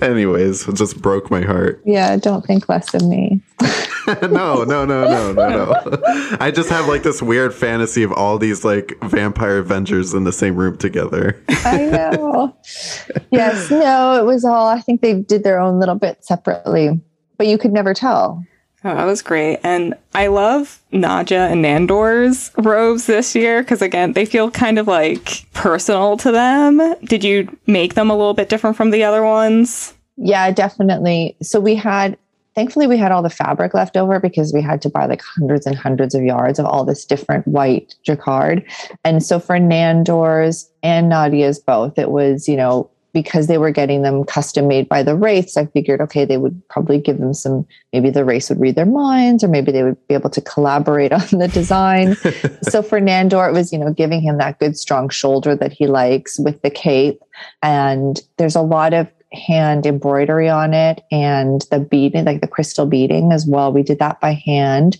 anyways, 0.00 0.66
it 0.66 0.74
just 0.74 1.02
broke 1.02 1.30
my 1.30 1.42
heart. 1.42 1.82
Yeah, 1.84 2.16
don't 2.16 2.46
think 2.46 2.66
less 2.70 2.94
of 2.94 3.06
me. 3.06 3.42
no, 4.22 4.64
no, 4.64 4.84
no, 4.84 4.84
no, 4.84 5.32
no, 5.32 5.32
no. 5.32 5.98
I 6.40 6.50
just 6.50 6.70
have 6.70 6.86
like 6.86 7.02
this 7.02 7.20
weird 7.20 7.54
fantasy 7.54 8.02
of 8.02 8.12
all 8.12 8.38
these 8.38 8.64
like 8.64 8.96
vampire 9.02 9.58
Avengers 9.58 10.14
in 10.14 10.24
the 10.24 10.32
same 10.32 10.56
room 10.56 10.78
together. 10.78 11.42
I 11.48 11.78
know. 11.86 12.56
yes, 13.30 13.70
no, 13.70 14.18
it 14.18 14.24
was 14.24 14.44
all. 14.44 14.66
I 14.66 14.80
think 14.80 15.00
they 15.02 15.14
did 15.14 15.44
their 15.44 15.60
own 15.60 15.78
little 15.78 15.94
bit 15.94 16.24
separately, 16.24 17.00
but 17.36 17.46
you 17.46 17.58
could 17.58 17.72
never 17.72 17.92
tell. 17.92 18.44
Oh, 18.84 18.94
that 18.94 19.04
was 19.04 19.22
great. 19.22 19.58
And 19.64 19.94
I 20.14 20.28
love 20.28 20.80
Nadja 20.92 21.50
and 21.50 21.64
Nandor's 21.64 22.52
robes 22.56 23.06
this 23.06 23.34
year 23.34 23.62
because, 23.62 23.82
again, 23.82 24.12
they 24.12 24.24
feel 24.24 24.52
kind 24.52 24.78
of 24.78 24.86
like 24.86 25.44
personal 25.52 26.16
to 26.18 26.30
them. 26.30 26.80
Did 27.04 27.24
you 27.24 27.54
make 27.66 27.94
them 27.94 28.08
a 28.08 28.16
little 28.16 28.34
bit 28.34 28.48
different 28.48 28.76
from 28.76 28.90
the 28.90 29.02
other 29.02 29.24
ones? 29.24 29.94
Yeah, 30.16 30.50
definitely. 30.52 31.36
So 31.42 31.58
we 31.58 31.74
had, 31.74 32.16
thankfully, 32.58 32.88
we 32.88 32.96
had 32.96 33.12
all 33.12 33.22
the 33.22 33.30
fabric 33.30 33.72
left 33.72 33.96
over 33.96 34.18
because 34.18 34.52
we 34.52 34.60
had 34.60 34.82
to 34.82 34.90
buy 34.90 35.06
like 35.06 35.22
hundreds 35.22 35.64
and 35.64 35.76
hundreds 35.76 36.12
of 36.12 36.24
yards 36.24 36.58
of 36.58 36.66
all 36.66 36.84
this 36.84 37.04
different 37.04 37.46
white 37.46 37.94
jacquard. 38.02 38.64
And 39.04 39.22
so 39.22 39.38
for 39.38 39.58
Nandor's 39.58 40.68
and 40.82 41.12
Nadja's 41.12 41.60
both, 41.60 42.00
it 42.00 42.10
was, 42.10 42.48
you 42.48 42.56
know, 42.56 42.90
because 43.12 43.46
they 43.46 43.58
were 43.58 43.70
getting 43.70 44.02
them 44.02 44.24
custom 44.24 44.66
made 44.66 44.88
by 44.88 45.04
the 45.04 45.14
Wraiths, 45.14 45.56
I 45.56 45.66
figured, 45.66 46.00
okay, 46.00 46.24
they 46.24 46.36
would 46.36 46.60
probably 46.68 46.98
give 46.98 47.18
them 47.18 47.32
some, 47.32 47.64
maybe 47.92 48.10
the 48.10 48.24
Wraiths 48.24 48.48
would 48.48 48.60
read 48.60 48.74
their 48.74 48.84
minds, 48.84 49.44
or 49.44 49.48
maybe 49.48 49.70
they 49.70 49.84
would 49.84 50.08
be 50.08 50.14
able 50.14 50.30
to 50.30 50.40
collaborate 50.40 51.12
on 51.32 51.38
the 51.38 51.46
design. 51.46 52.16
so 52.62 52.82
for 52.82 53.00
Nandor, 53.00 53.48
it 53.48 53.52
was, 53.52 53.72
you 53.72 53.78
know, 53.78 53.92
giving 53.92 54.20
him 54.20 54.38
that 54.38 54.58
good, 54.58 54.76
strong 54.76 55.08
shoulder 55.10 55.54
that 55.54 55.72
he 55.72 55.86
likes 55.86 56.40
with 56.40 56.60
the 56.62 56.70
cape. 56.70 57.20
And 57.62 58.20
there's 58.36 58.56
a 58.56 58.62
lot 58.62 58.94
of 58.94 59.06
hand 59.32 59.86
embroidery 59.86 60.48
on 60.48 60.74
it 60.74 61.04
and 61.10 61.62
the 61.70 61.78
beading, 61.78 62.24
like 62.24 62.40
the 62.40 62.48
crystal 62.48 62.86
beading 62.86 63.32
as 63.32 63.46
well. 63.46 63.72
We 63.72 63.82
did 63.82 63.98
that 63.98 64.20
by 64.20 64.32
hand. 64.32 64.98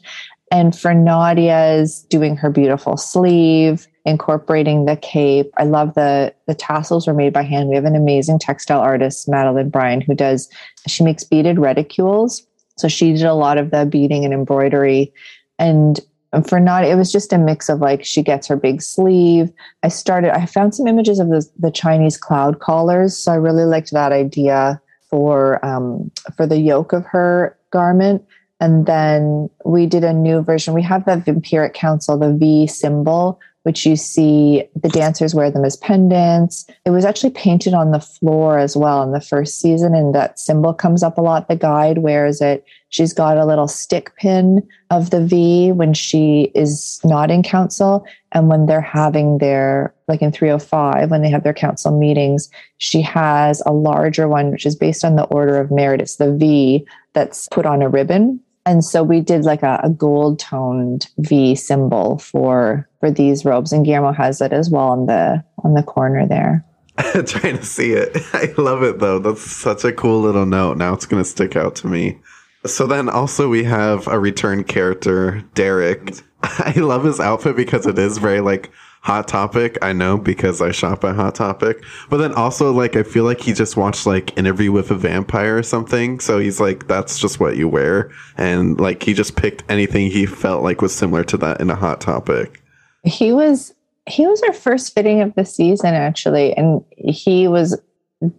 And 0.50 0.76
for 0.76 0.92
Nadja's 0.92 2.02
doing 2.04 2.36
her 2.36 2.50
beautiful 2.50 2.96
sleeve, 2.96 3.86
incorporating 4.04 4.86
the 4.86 4.96
cape. 4.96 5.52
I 5.58 5.64
love 5.64 5.94
the 5.94 6.34
the 6.46 6.54
tassels 6.54 7.06
were 7.06 7.14
made 7.14 7.32
by 7.32 7.42
hand. 7.42 7.68
We 7.68 7.74
have 7.74 7.84
an 7.84 7.96
amazing 7.96 8.38
textile 8.38 8.80
artist, 8.80 9.28
Madeline 9.28 9.68
Bryan, 9.68 10.00
who 10.00 10.14
does 10.14 10.48
she 10.86 11.04
makes 11.04 11.24
beaded 11.24 11.56
reticules. 11.56 12.42
So 12.78 12.88
she 12.88 13.12
did 13.12 13.24
a 13.24 13.34
lot 13.34 13.58
of 13.58 13.70
the 13.70 13.84
beading 13.84 14.24
and 14.24 14.32
embroidery. 14.32 15.12
And 15.58 16.00
for 16.46 16.60
Nadja, 16.60 16.90
it 16.90 16.96
was 16.96 17.10
just 17.10 17.32
a 17.32 17.38
mix 17.38 17.68
of 17.68 17.80
like 17.80 18.04
she 18.04 18.22
gets 18.22 18.46
her 18.46 18.56
big 18.56 18.82
sleeve. 18.82 19.50
I 19.82 19.88
started, 19.88 20.36
I 20.36 20.46
found 20.46 20.74
some 20.74 20.86
images 20.86 21.18
of 21.18 21.28
the, 21.28 21.48
the 21.58 21.70
Chinese 21.70 22.16
cloud 22.16 22.60
collars. 22.60 23.16
So 23.16 23.32
I 23.32 23.36
really 23.36 23.64
liked 23.64 23.92
that 23.92 24.12
idea 24.12 24.80
for 25.08 25.64
um, 25.64 26.10
for 26.36 26.46
the 26.46 26.58
yoke 26.58 26.92
of 26.92 27.06
her 27.06 27.56
garment. 27.70 28.24
And 28.60 28.86
then 28.86 29.48
we 29.64 29.86
did 29.86 30.04
a 30.04 30.12
new 30.12 30.42
version. 30.42 30.74
We 30.74 30.82
have 30.82 31.04
the 31.04 31.12
Vampiric 31.12 31.74
Council, 31.74 32.18
the 32.18 32.34
V 32.34 32.66
symbol, 32.66 33.40
which 33.68 33.85
you 33.85 33.96
see 33.96 34.64
the 34.74 34.88
dancers 34.88 35.35
wear 35.35 35.50
them 35.50 35.62
as 35.62 35.76
pendants. 35.76 36.64
It 36.87 36.90
was 36.90 37.04
actually 37.04 37.33
painted 37.33 37.74
on 37.74 37.90
the 37.90 38.00
floor 38.00 38.59
as 38.59 38.74
well 38.74 39.02
in 39.02 39.12
the 39.12 39.20
first 39.20 39.61
season, 39.61 39.94
and 39.94 40.14
that 40.14 40.38
symbol 40.38 40.72
comes 40.72 41.02
up 41.02 41.18
a 41.18 41.20
lot. 41.20 41.48
The 41.48 41.54
guide 41.54 41.98
wears 41.98 42.40
it. 42.40 42.64
She's 42.88 43.12
got 43.12 43.37
a 43.37 43.44
little 43.44 43.68
stick 43.68 44.16
pin 44.16 44.66
of 44.88 45.11
the 45.11 45.22
V 45.22 45.72
when 45.72 45.92
she 45.92 46.50
is 46.54 46.98
not 47.04 47.31
in 47.31 47.42
council. 47.42 48.07
And 48.33 48.48
when 48.48 48.64
they're 48.64 48.81
having 48.81 49.37
their, 49.37 49.92
like 50.09 50.22
in 50.22 50.33
305, 50.33 51.11
when 51.11 51.20
they 51.20 51.28
have 51.28 51.44
their 51.44 51.52
council 51.52 51.98
meetings, 51.98 52.48
she 52.78 53.02
has 53.02 53.62
a 53.66 53.72
larger 53.72 54.28
one, 54.28 54.50
which 54.50 54.64
is 54.64 54.76
based 54.76 55.04
on 55.04 55.16
the 55.16 55.24
order 55.24 55.61
of 55.61 55.70
merit. 55.70 56.00
It's 56.00 56.16
the 56.16 56.33
V 56.33 56.87
that's 57.12 57.48
put 57.48 57.66
on 57.66 57.83
a 57.83 57.88
ribbon 57.90 58.40
and 58.68 58.85
so 58.85 59.02
we 59.02 59.20
did 59.20 59.44
like 59.44 59.62
a, 59.62 59.81
a, 59.83 59.88
gold 59.88 60.38
toned 60.38 61.09
V 61.18 61.54
symbol 61.54 62.18
for 62.18 62.87
for 63.00 63.11
these 63.11 63.44
robes, 63.44 63.72
and 63.72 63.85
Guillermo 63.85 64.12
has 64.12 64.42
it 64.42 64.52
as 64.52 64.68
well 64.68 64.88
on 64.88 65.07
the 65.07 65.42
on 65.64 65.72
the 65.72 65.83
corner 65.83 66.26
there. 66.26 66.64
Trying 67.26 67.57
to 67.57 67.64
see 67.64 67.92
it. 67.92 68.16
I 68.35 68.52
love 68.59 68.83
it 68.83 68.98
though. 68.98 69.18
That's 69.18 69.40
such 69.40 69.85
a 69.85 69.92
cool 69.92 70.20
little 70.20 70.44
note. 70.44 70.76
Now 70.76 70.92
it's 70.92 71.07
going 71.07 71.22
to 71.22 71.28
stick 71.28 71.57
out 71.57 71.76
to 71.76 71.87
me. 71.87 72.18
So 72.66 72.87
then 72.87 73.09
also 73.09 73.48
we 73.48 73.64
have 73.64 74.07
a 74.09 74.18
return 74.18 74.64
character, 74.64 75.42
Derek. 75.54 76.12
I 76.42 76.72
love 76.76 77.04
his 77.04 77.20
outfit 77.20 77.57
because 77.57 77.87
it 77.87 77.98
is 77.98 78.18
very 78.18 78.40
like 78.40 78.70
Hot 79.09 79.27
Topic. 79.27 79.79
I 79.81 79.94
know 79.94 80.18
because 80.18 80.61
I 80.61 80.71
shop 80.71 81.03
at 81.03 81.16
Hot 81.16 81.35
Topic. 81.35 81.83
But 82.11 82.18
then 82.18 82.35
also 82.35 82.71
like 82.75 82.94
I 82.94 83.03
feel 83.03 83.25
like 83.25 83.40
he 83.40 83.55
just 83.55 83.75
watched 83.75 84.05
like 84.05 84.37
Interview 84.37 84.71
with 84.71 84.90
a 84.90 84.94
Vampire 84.94 85.57
or 85.57 85.62
something. 85.62 86.21
So 86.21 86.38
he's 86.38 86.61
like 86.61 86.88
that's 86.88 87.18
just 87.18 87.40
what 87.40 87.57
you 87.57 87.68
wear 87.68 88.11
and 88.37 88.79
like 88.79 89.03
he 89.03 89.14
just 89.14 89.35
picked 89.35 89.64
anything 89.71 90.11
he 90.11 90.27
felt 90.27 90.62
like 90.62 90.83
was 90.83 90.94
similar 90.94 91.25
to 91.25 91.38
that 91.38 91.59
in 91.59 91.71
a 91.71 91.75
Hot 91.75 92.03
Topic. 92.03 92.62
He 93.03 93.33
was 93.33 93.73
he 94.07 94.27
was 94.27 94.42
our 94.42 94.53
first 94.53 94.92
fitting 94.92 95.23
of 95.23 95.35
the 95.37 95.47
season 95.47 95.94
actually 95.94 96.53
and 96.53 96.85
he 96.99 97.49
was 97.49 97.81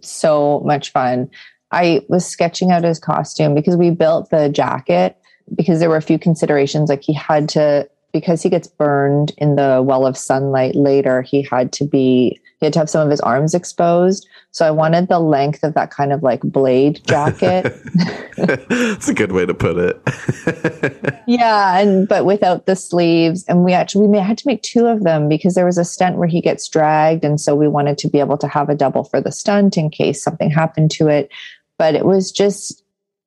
so 0.02 0.62
much 0.64 0.92
fun. 0.92 1.28
I 1.72 2.02
was 2.08 2.24
sketching 2.24 2.70
out 2.70 2.84
his 2.84 3.00
costume 3.00 3.56
because 3.56 3.76
we 3.76 3.90
built 3.90 4.30
the 4.30 4.48
jacket 4.48 5.16
because 5.56 5.80
there 5.80 5.88
were 5.88 5.96
a 5.96 6.02
few 6.02 6.20
considerations 6.20 6.88
like 6.88 7.02
he 7.02 7.12
had 7.12 7.48
to 7.48 7.88
because 8.12 8.42
he 8.42 8.48
gets 8.48 8.66
burned 8.66 9.32
in 9.38 9.56
the 9.56 9.82
well 9.84 10.06
of 10.06 10.16
sunlight 10.16 10.74
later 10.74 11.22
he 11.22 11.42
had 11.42 11.72
to 11.72 11.84
be 11.84 12.40
he 12.58 12.66
had 12.66 12.74
to 12.74 12.78
have 12.78 12.90
some 12.90 13.02
of 13.02 13.10
his 13.10 13.20
arms 13.20 13.54
exposed. 13.54 14.28
So 14.50 14.66
i 14.66 14.70
wanted 14.70 15.08
the 15.08 15.18
length 15.18 15.62
of 15.62 15.74
that 15.74 15.90
kind 15.90 16.12
of 16.12 16.22
like 16.22 16.40
blade 16.42 17.00
jacket. 17.06 17.74
That's 18.36 19.08
a 19.08 19.14
good 19.14 19.32
way 19.32 19.46
to 19.46 19.54
put 19.54 19.76
it. 19.78 21.22
yeah 21.26 21.78
and 21.78 22.08
but 22.08 22.24
without 22.24 22.66
the 22.66 22.76
sleeves 22.76 23.44
and 23.48 23.64
we 23.64 23.72
actually 23.72 24.06
we 24.06 24.18
had 24.18 24.38
to 24.38 24.46
make 24.46 24.62
two 24.62 24.86
of 24.86 25.04
them 25.04 25.28
because 25.28 25.54
there 25.54 25.66
was 25.66 25.78
a 25.78 25.84
stunt 25.84 26.16
where 26.16 26.28
he 26.28 26.40
gets 26.40 26.68
dragged 26.68 27.24
and 27.24 27.40
so 27.40 27.54
we 27.54 27.68
wanted 27.68 27.98
to 27.98 28.08
be 28.08 28.18
able 28.18 28.38
to 28.38 28.48
have 28.48 28.68
a 28.68 28.74
double 28.74 29.04
for 29.04 29.20
the 29.20 29.32
stunt 29.32 29.76
in 29.76 29.90
case 29.90 30.22
something 30.22 30.50
happened 30.50 30.90
to 30.90 31.08
it. 31.08 31.30
But 31.78 31.94
it 31.94 32.04
was 32.04 32.30
just 32.30 32.79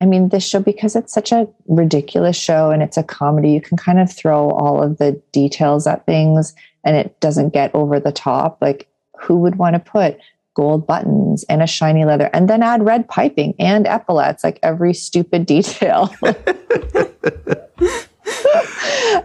I 0.04 0.06
mean, 0.06 0.28
this 0.28 0.46
show, 0.46 0.60
because 0.60 0.96
it's 0.96 1.14
such 1.14 1.32
a 1.32 1.48
ridiculous 1.66 2.36
show 2.36 2.70
and 2.70 2.82
it's 2.82 2.98
a 2.98 3.02
comedy, 3.02 3.52
you 3.52 3.62
can 3.62 3.78
kind 3.78 3.98
of 3.98 4.12
throw 4.12 4.50
all 4.50 4.82
of 4.82 4.98
the 4.98 5.12
details 5.32 5.86
at 5.86 6.04
things 6.04 6.54
and 6.84 6.94
it 6.94 7.18
doesn't 7.20 7.54
get 7.54 7.74
over 7.74 7.98
the 7.98 8.12
top. 8.12 8.58
Like, 8.60 8.86
who 9.18 9.38
would 9.38 9.56
want 9.56 9.76
to 9.76 9.80
put 9.80 10.18
gold 10.52 10.86
buttons 10.86 11.42
and 11.48 11.62
a 11.62 11.66
shiny 11.66 12.04
leather 12.04 12.28
and 12.34 12.50
then 12.50 12.62
add 12.62 12.84
red 12.84 13.08
piping 13.08 13.54
and 13.58 13.86
epaulets, 13.86 14.44
like 14.44 14.58
every 14.62 14.92
stupid 14.92 15.46
detail? 15.46 16.14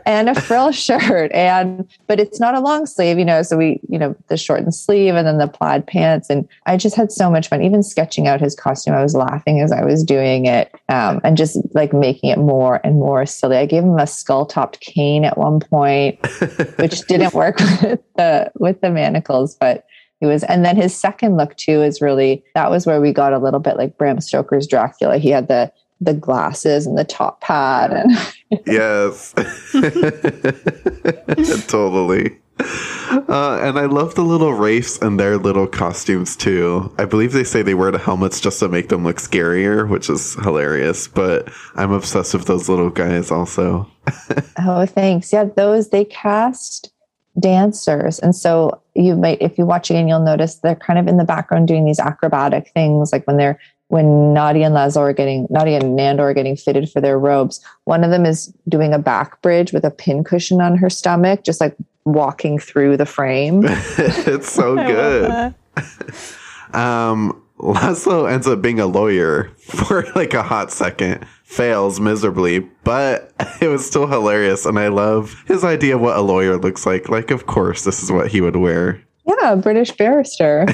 and 0.06 0.30
a 0.30 0.40
frill 0.40 0.72
shirt. 0.74 1.32
And 1.34 1.88
but 2.08 2.20
it's 2.20 2.40
not 2.40 2.56
a 2.56 2.60
long 2.60 2.86
sleeve 2.86 3.18
you 3.18 3.26
know 3.26 3.42
so 3.42 3.58
we 3.58 3.80
you 3.90 3.98
know 3.98 4.16
the 4.28 4.38
shortened 4.38 4.74
sleeve 4.76 5.16
and 5.16 5.28
then 5.28 5.38
the 5.38 5.48
plaid 5.48 5.86
pants. 5.88 6.30
And 6.30 6.48
i 6.66 6.78
just 6.78 6.96
had 6.96 7.12
so 7.12 7.30
much 7.30 7.48
fun. 7.50 7.62
Even 7.62 7.84
sketching 7.84 8.28
out 8.28 8.42
his 8.42 8.56
costume 8.56 8.94
i 8.94 9.02
was 9.02 9.16
laughing 9.16 9.62
as 9.62 9.72
i 9.72 9.84
was 9.84 10.04
doing 10.04 10.46
it 10.46 10.74
um, 10.90 11.22
and 11.24 11.38
just 11.38 11.58
like 11.74 11.94
making 11.94 12.30
it 12.30 12.40
more 12.40 12.82
and 12.84 12.96
more 12.96 13.26
silly. 13.26 13.58
I 13.58 13.66
gave 13.66 13.84
him 13.84 13.98
a 13.98 14.08
skull 14.08 14.46
topped 14.46 14.80
cane 14.82 15.26
at 15.26 15.38
one 15.38 15.60
point 15.60 16.20
which 16.78 17.02
didn't 17.08 17.34
work 17.34 17.60
with 17.82 18.02
the 18.16 18.52
with 18.56 18.82
the 18.82 18.90
manacles 18.90 19.56
but 19.56 19.86
he 20.20 20.26
was 20.26 20.44
and 20.44 20.66
then 20.66 20.76
his 20.76 20.96
second 20.96 21.38
look 21.38 21.56
too 21.56 21.82
is 21.82 22.02
really 22.02 22.44
that 22.54 22.70
was 22.70 22.86
where 22.86 23.00
we 23.00 23.14
got 23.14 23.34
a 23.34 23.40
little 23.40 23.60
bit 23.60 23.78
like 23.78 23.98
bram 23.98 24.20
stoker's 24.20 24.68
dracula. 24.68 25.18
He 25.18 25.30
had 25.30 25.48
the 25.48 25.72
the 26.02 26.14
glasses 26.14 26.86
and 26.86 26.98
the 26.98 27.04
top 27.04 27.44
hat 27.44 27.92
and 27.92 28.12
yes. 28.66 29.34
totally. 31.68 32.38
Uh, 32.60 33.60
and 33.62 33.80
I 33.80 33.86
love 33.86 34.16
the 34.16 34.24
little 34.24 34.54
wraiths 34.54 35.02
and 35.02 35.20
their 35.20 35.38
little 35.38 35.68
costumes 35.68 36.36
too. 36.36 36.94
I 36.98 37.06
believe 37.06 37.32
they 37.32 37.44
say 37.44 37.62
they 37.62 37.74
wear 37.74 37.92
the 37.92 37.98
helmets 37.98 38.42
just 38.42 38.60
to 38.60 38.68
make 38.68 38.90
them 38.90 39.04
look 39.04 39.18
scarier, 39.18 39.90
which 39.90 40.10
is 40.10 40.36
hilarious. 40.36 41.08
But 41.08 41.50
I'm 41.76 41.92
obsessed 41.92 42.34
with 42.34 42.46
those 42.46 42.70
little 42.70 42.90
guys 42.90 43.32
also. 43.32 43.90
oh, 44.60 44.86
thanks. 44.86 45.32
Yeah, 45.32 45.46
those 45.46 45.90
they 45.90 46.06
cast 46.06 46.92
dancers. 47.40 48.20
And 48.20 48.36
so 48.36 48.82
you 48.96 49.16
might, 49.16 49.42
if 49.42 49.58
you 49.58 49.66
watch 49.66 49.90
again, 49.90 50.08
you'll 50.08 50.20
notice 50.20 50.56
they're 50.56 50.76
kind 50.76 51.00
of 51.00 51.08
in 51.08 51.18
the 51.18 51.24
background 51.24 51.68
doing 51.68 51.86
these 51.86 52.00
acrobatic 52.00 52.72
things, 52.74 53.14
like 53.14 53.26
when 53.26 53.38
they're 53.38 53.60
when 53.90 54.06
Nadja 54.34 54.66
and 54.66 54.76
Laszlo 54.76 54.98
are 54.98 55.14
getting 55.14 55.48
Nadja 55.48 55.82
and 55.82 55.98
Nandor 55.98 56.22
are 56.22 56.34
getting 56.34 56.56
fitted 56.56 56.90
for 56.90 57.02
their 57.02 57.20
robes. 57.20 57.60
One 57.84 58.04
of 58.04 58.12
them 58.12 58.26
is 58.26 58.54
doing 58.68 58.94
a 58.94 59.00
back 59.00 59.42
bridge 59.42 59.74
with 59.74 59.84
a 59.84 59.92
pin 59.92 60.24
cushion 60.24 60.62
on 60.62 60.78
her 60.78 60.90
stomach, 60.90 61.44
just 61.44 61.60
like 61.60 61.76
walking 62.06 62.60
through 62.60 62.98
the 62.98 63.06
frame. 63.06 63.62
it's 63.66 64.52
so 64.52 64.76
good. 64.76 65.32
um, 66.76 67.42
Laszlo 67.58 68.32
ends 68.32 68.48
up 68.48 68.62
being 68.62 68.80
a 68.80 68.86
lawyer 68.86 69.52
for 69.58 70.06
like 70.16 70.36
a 70.36 70.44
hot 70.44 70.72
second, 70.72 71.26
fails 71.44 72.00
miserably, 72.00 72.60
but 72.84 73.34
it 73.62 73.68
was 73.70 73.86
still 73.86 74.06
hilarious. 74.06 74.68
And 74.68 74.78
I 74.78 74.90
love 74.90 75.44
his 75.48 75.64
idea 75.64 75.96
of 75.96 76.02
what 76.02 76.16
a 76.16 76.22
lawyer 76.22 76.58
looks 76.58 76.86
like. 76.86 77.10
Like, 77.10 77.32
of 77.32 77.48
course, 77.48 77.84
this 77.84 78.04
is 78.04 78.12
what 78.12 78.28
he 78.28 78.40
would 78.40 78.56
wear. 78.56 79.04
Yeah, 79.26 79.56
British 79.56 79.92
barrister. 79.92 80.68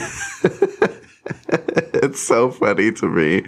it's 1.50 2.22
so 2.22 2.52
funny 2.52 2.92
to 2.94 3.08
me. 3.08 3.44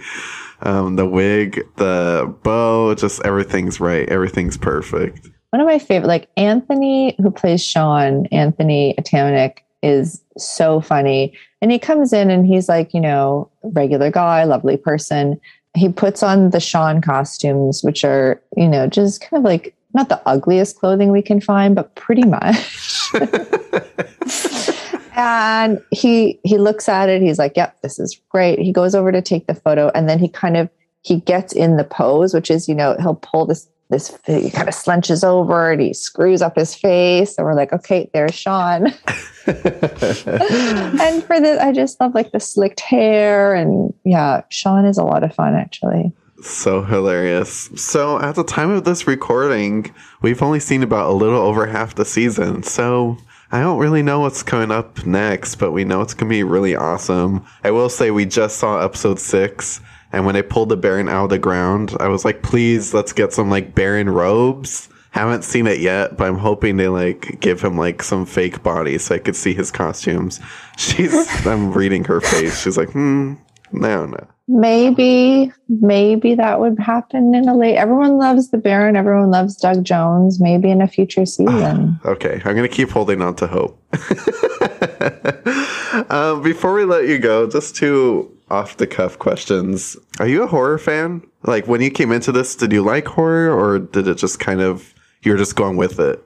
Um, 0.62 0.96
the 0.96 1.06
wig, 1.06 1.60
the 1.76 2.34
bow, 2.42 2.94
just 2.94 3.24
everything's 3.24 3.80
right. 3.80 4.08
Everything's 4.08 4.56
perfect. 4.56 5.28
One 5.50 5.60
of 5.60 5.66
my 5.66 5.78
favorite, 5.78 6.08
like 6.08 6.28
Anthony, 6.36 7.14
who 7.18 7.30
plays 7.30 7.64
Sean, 7.64 8.26
Anthony 8.26 8.94
Atamanuik, 8.98 9.58
is 9.82 10.20
so 10.36 10.80
funny. 10.80 11.32
And 11.62 11.70
he 11.70 11.78
comes 11.78 12.12
in 12.12 12.30
and 12.30 12.46
he's 12.46 12.68
like, 12.68 12.92
you 12.92 13.00
know, 13.00 13.50
regular 13.62 14.10
guy, 14.10 14.44
lovely 14.44 14.76
person. 14.76 15.40
He 15.74 15.88
puts 15.88 16.22
on 16.22 16.50
the 16.50 16.60
Sean 16.60 17.00
costumes, 17.00 17.82
which 17.82 18.04
are, 18.04 18.42
you 18.56 18.68
know, 18.68 18.88
just 18.88 19.20
kind 19.20 19.40
of 19.40 19.44
like 19.44 19.74
not 19.94 20.08
the 20.08 20.20
ugliest 20.26 20.78
clothing 20.78 21.10
we 21.12 21.22
can 21.22 21.40
find, 21.40 21.74
but 21.74 21.94
pretty 21.94 22.24
much. 22.24 23.10
and 25.18 25.82
he 25.90 26.40
he 26.44 26.56
looks 26.56 26.88
at 26.88 27.10
it. 27.10 27.20
He's 27.20 27.38
like 27.38 27.52
yep 27.56 27.78
this 27.82 27.98
is 27.98 28.18
great. 28.30 28.58
He 28.60 28.72
goes 28.72 28.94
over 28.94 29.12
to 29.12 29.20
take 29.20 29.46
the 29.46 29.54
photo 29.54 29.90
and 29.94 30.08
then 30.08 30.18
he 30.18 30.28
kind 30.28 30.56
of 30.56 30.70
he 31.02 31.20
gets 31.20 31.52
in 31.52 31.76
the 31.76 31.84
pose 31.84 32.32
which 32.32 32.50
is 32.50 32.68
you 32.68 32.74
know 32.74 32.96
he'll 33.00 33.16
pull 33.16 33.44
this 33.44 33.68
this 33.90 34.16
he 34.26 34.50
kind 34.50 34.68
of 34.68 34.74
slenches 34.74 35.24
over 35.24 35.72
and 35.72 35.80
he 35.80 35.92
screws 35.92 36.40
up 36.40 36.56
his 36.56 36.74
face. 36.74 37.36
And 37.36 37.44
we're 37.44 37.54
like 37.54 37.72
okay 37.72 38.08
there's 38.14 38.34
sean. 38.34 38.94
And 39.48 41.24
for 41.24 41.40
this 41.40 41.58
i 41.58 41.72
just 41.72 41.98
love 42.00 42.14
like 42.14 42.32
the 42.32 42.40
slicked 42.40 42.80
hair 42.80 43.54
and 43.54 43.92
yeah 44.04 44.42
sean 44.50 44.84
is 44.84 44.98
a 44.98 45.04
lot 45.04 45.24
of 45.24 45.34
fun 45.34 45.54
actually. 45.54 46.12
So 46.40 46.82
hilarious. 46.84 47.68
So, 47.74 48.20
at 48.20 48.36
the 48.36 48.44
time 48.44 48.70
of 48.70 48.84
this 48.84 49.08
recording, 49.08 49.92
we've 50.22 50.40
only 50.40 50.60
seen 50.60 50.84
about 50.84 51.10
a 51.10 51.12
little 51.12 51.40
over 51.40 51.66
half 51.66 51.96
the 51.96 52.04
season. 52.04 52.62
So, 52.62 53.18
I 53.50 53.60
don't 53.60 53.78
really 53.78 54.02
know 54.02 54.20
what's 54.20 54.42
coming 54.42 54.70
up 54.70 55.06
next, 55.06 55.54
but 55.54 55.72
we 55.72 55.84
know 55.84 56.02
it's 56.02 56.12
going 56.12 56.28
to 56.28 56.34
be 56.34 56.42
really 56.42 56.76
awesome. 56.76 57.46
I 57.64 57.70
will 57.70 57.88
say 57.88 58.10
we 58.10 58.26
just 58.26 58.58
saw 58.58 58.78
episode 58.80 59.18
six, 59.18 59.80
and 60.12 60.26
when 60.26 60.34
they 60.34 60.42
pulled 60.42 60.68
the 60.68 60.76
Baron 60.76 61.08
out 61.08 61.24
of 61.24 61.30
the 61.30 61.38
ground, 61.38 61.96
I 61.98 62.08
was 62.08 62.26
like, 62.26 62.42
please, 62.42 62.92
let's 62.92 63.14
get 63.14 63.32
some 63.32 63.48
like 63.48 63.74
Baron 63.74 64.10
robes. 64.10 64.90
Haven't 65.12 65.44
seen 65.44 65.66
it 65.66 65.80
yet, 65.80 66.18
but 66.18 66.28
I'm 66.28 66.36
hoping 66.36 66.76
they 66.76 66.88
like 66.88 67.40
give 67.40 67.62
him 67.62 67.78
like 67.78 68.02
some 68.02 68.26
fake 68.26 68.62
body 68.62 68.98
so 68.98 69.14
I 69.14 69.18
could 69.18 69.36
see 69.36 69.54
his 69.54 69.70
costumes. 69.70 70.40
She's, 70.76 71.14
I'm 71.46 71.72
reading 71.72 72.04
her 72.04 72.20
face. 72.20 72.60
She's 72.60 72.76
like, 72.76 72.90
hmm, 72.90 73.34
no, 73.72 74.04
no 74.04 74.28
maybe 74.48 75.52
maybe 75.68 76.34
that 76.34 76.58
would 76.58 76.78
happen 76.78 77.34
in 77.34 77.48
a 77.48 77.54
late 77.54 77.76
everyone 77.76 78.16
loves 78.16 78.50
the 78.50 78.58
baron 78.58 78.96
everyone 78.96 79.30
loves 79.30 79.54
doug 79.56 79.84
jones 79.84 80.40
maybe 80.40 80.70
in 80.70 80.80
a 80.80 80.88
future 80.88 81.26
season. 81.26 82.00
okay 82.04 82.40
i'm 82.44 82.56
gonna 82.56 82.66
keep 82.66 82.88
holding 82.90 83.20
on 83.22 83.34
to 83.36 83.46
hope. 83.46 83.82
Um, 86.10 86.42
before 86.42 86.74
we 86.74 86.84
let 86.84 87.08
you 87.08 87.18
go 87.18 87.48
just 87.48 87.74
two 87.74 88.30
off 88.50 88.76
the 88.76 88.86
cuff 88.86 89.18
questions. 89.18 89.96
Are 90.20 90.28
you 90.28 90.42
a 90.42 90.46
horror 90.46 90.78
fan? 90.78 91.22
Like 91.42 91.66
when 91.66 91.80
you 91.80 91.90
came 91.90 92.12
into 92.12 92.30
this 92.30 92.54
did 92.54 92.72
you 92.72 92.82
like 92.82 93.06
horror 93.06 93.50
or 93.50 93.78
did 93.78 94.06
it 94.06 94.16
just 94.16 94.38
kind 94.38 94.60
of 94.60 94.94
you're 95.22 95.36
just 95.36 95.56
going 95.56 95.76
with 95.76 95.98
it? 95.98 96.22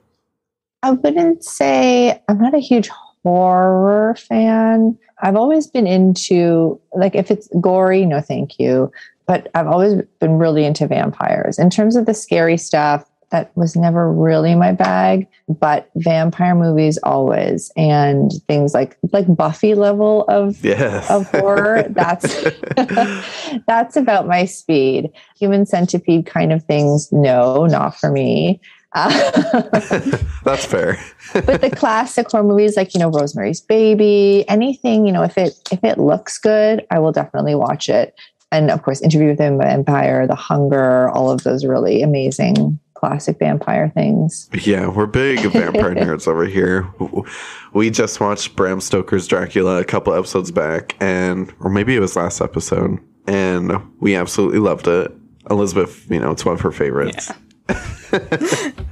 I 0.83 0.91
wouldn't 0.91 1.45
say 1.45 2.20
i'm 2.29 2.39
not 2.39 2.55
a 2.55 2.59
huge 2.59 2.91
horror 3.23 4.14
fan. 4.16 4.99
I've 5.23 5.37
always 5.37 5.66
been 5.66 5.87
into 5.87 6.81
like 6.95 7.14
if 7.14 7.31
it's 7.31 7.49
gory, 7.61 8.05
no 8.05 8.20
thank 8.20 8.59
you. 8.59 8.91
But 9.27 9.49
I've 9.55 9.68
always 9.68 10.03
been 10.20 10.33
really 10.33 10.64
into 10.64 10.87
vampires. 10.87 11.59
In 11.59 11.70
terms 11.70 11.95
of 11.95 12.07
the 12.07 12.14
scary 12.14 12.57
stuff, 12.57 13.09
that 13.33 13.51
was 13.57 13.75
never 13.75 14.12
really 14.12 14.55
my 14.55 14.73
bag, 14.73 15.27
but 15.49 15.91
vampire 15.97 16.55
movies 16.55 16.99
always 17.03 17.73
and 17.77 18.31
things 18.47 18.75
like 18.75 18.99
like 19.12 19.35
Buffy 19.35 19.75
level 19.75 20.25
of 20.29 20.62
yes. 20.62 21.11
of 21.11 21.27
horror. 21.31 21.83
That's 21.89 22.45
that's 23.66 23.97
about 23.97 24.27
my 24.27 24.45
speed. 24.45 25.11
Human 25.39 25.64
centipede 25.66 26.27
kind 26.27 26.53
of 26.53 26.62
things, 26.64 27.11
no, 27.11 27.66
not 27.66 27.99
for 27.99 28.11
me. 28.11 28.61
Uh, 28.95 29.09
That's 30.45 30.66
fair. 30.66 30.99
but 31.32 31.61
the 31.61 31.70
classic 31.74 32.30
horror 32.30 32.45
movies, 32.45 32.76
like 32.76 32.95
you 32.95 33.01
know 33.01 33.11
Rosemary's 33.11 33.61
Baby, 33.61 34.45
anything 34.49 35.07
you 35.07 35.12
know, 35.12 35.22
if 35.22 35.38
it 35.38 35.59
if 35.70 35.82
it 35.82 35.99
looks 35.99 36.38
good, 36.38 36.86
I 36.90 36.99
will 36.99 37.12
definitely 37.12 37.55
watch 37.55 37.88
it. 37.88 38.14
And 38.51 38.70
of 38.70 38.82
course, 38.82 39.01
Interview 39.01 39.28
with 39.28 39.38
the 39.38 39.57
Vampire, 39.57 40.26
The 40.26 40.34
Hunger, 40.34 41.09
all 41.09 41.30
of 41.30 41.43
those 41.43 41.64
really 41.64 42.03
amazing 42.03 42.78
classic 42.95 43.38
vampire 43.38 43.88
things. 43.88 44.49
Yeah, 44.62 44.86
we're 44.88 45.07
big 45.07 45.40
vampire 45.40 45.95
nerds 45.95 46.28
over 46.28 46.45
here. 46.45 46.86
We 47.72 47.90
just 47.90 48.20
watched 48.20 48.55
Bram 48.55 48.80
Stoker's 48.80 49.26
Dracula 49.26 49.80
a 49.80 49.84
couple 49.84 50.14
episodes 50.14 50.51
back, 50.53 50.97
and 51.01 51.53
or 51.61 51.70
maybe 51.70 51.97
it 51.97 52.01
was 52.01 52.14
last 52.14 52.40
episode, 52.40 52.99
and 53.26 53.72
we 54.01 54.14
absolutely 54.14 54.59
loved 54.61 54.86
it. 54.86 55.11
Elizabeth, 55.51 56.09
you 56.09 56.20
know, 56.20 56.30
it's 56.30 56.45
one 56.45 56.55
of 56.55 56.61
her 56.61 56.70
favorites. 56.70 57.28
Yeah. 57.30 57.36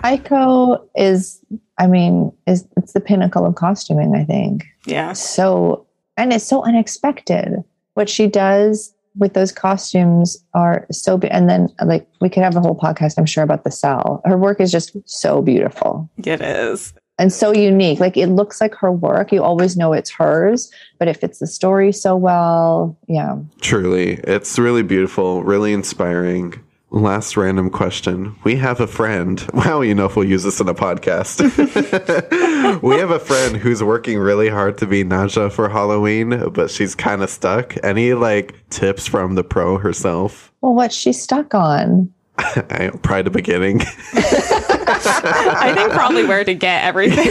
Eiko 0.05 0.83
is, 0.97 1.41
I 1.79 1.87
mean, 1.87 2.33
is 2.47 2.67
it's 2.77 2.93
the 2.93 3.01
pinnacle 3.01 3.45
of 3.45 3.55
costuming, 3.55 4.15
I 4.15 4.25
think. 4.25 4.65
Yeah. 4.87 5.13
So, 5.13 5.87
and 6.17 6.33
it's 6.33 6.47
so 6.47 6.65
unexpected. 6.65 7.63
What 7.95 8.09
she 8.09 8.27
does 8.27 8.95
with 9.17 9.35
those 9.35 9.53
costumes 9.53 10.43
are 10.55 10.87
so 10.91 11.19
big. 11.19 11.31
And 11.33 11.49
then, 11.49 11.69
like, 11.85 12.07
we 12.21 12.29
could 12.29 12.43
have 12.43 12.57
a 12.57 12.61
whole 12.61 12.77
podcast, 12.77 13.15
I'm 13.19 13.27
sure, 13.27 13.45
about 13.45 13.65
the 13.65 13.71
cell. 13.71 14.23
Her 14.25 14.39
work 14.39 14.61
is 14.61 14.71
just 14.71 14.97
so 15.07 15.43
beautiful. 15.43 16.09
It 16.19 16.41
is. 16.41 16.95
And 17.19 17.33
so 17.33 17.53
unique. 17.53 18.01
Like, 18.01 18.17
it 18.17 18.29
looks 18.29 18.61
like 18.61 18.75
her 18.77 18.91
work. 18.91 19.33
You 19.33 19.43
always 19.43 19.77
know 19.77 19.93
it's 19.93 20.11
hers, 20.11 20.71
but 20.99 21.09
it 21.09 21.19
fits 21.19 21.39
the 21.39 21.47
story 21.47 21.93
so 21.93 22.17
well. 22.17 22.97
Yeah. 23.09 23.37
Truly. 23.61 24.15
It's 24.25 24.59
really 24.59 24.83
beautiful, 24.83 25.43
really 25.43 25.73
inspiring. 25.73 26.55
Last 26.93 27.37
random 27.37 27.71
question. 27.71 28.35
We 28.43 28.57
have 28.57 28.81
a 28.81 28.87
friend. 28.87 29.41
Wow, 29.61 29.83
you 29.83 29.95
know 29.95 30.07
if 30.07 30.17
we'll 30.17 30.27
use 30.29 30.43
this 30.43 30.59
in 30.59 30.69
a 30.69 30.75
podcast. 30.75 31.41
we 32.83 32.97
have 32.97 33.11
a 33.11 33.19
friend 33.19 33.57
who's 33.57 33.83
working 33.83 34.19
really 34.19 34.49
hard 34.49 34.79
to 34.79 34.87
be 34.87 35.05
Nadja 35.05 35.53
for 35.53 35.69
Halloween, 35.69 36.51
but 36.51 36.71
she's 36.71 36.95
kind 36.95 37.23
of 37.23 37.29
stuck. 37.29 37.77
Any 37.85 38.15
like 38.15 38.55
tips 38.71 39.07
from 39.07 39.35
the 39.35 39.45
pro 39.45 39.77
herself? 39.77 40.51
Well, 40.63 40.75
what's 40.75 40.95
she 40.95 41.13
stuck 41.13 41.55
on? 41.55 42.13
I, 42.39 42.91
probably 43.03 43.23
the 43.23 43.31
beginning. 43.31 43.83
I 43.83 45.73
think 45.75 45.93
probably 45.93 46.25
where 46.25 46.43
to 46.43 46.55
get 46.55 46.85
everything. 46.85 47.31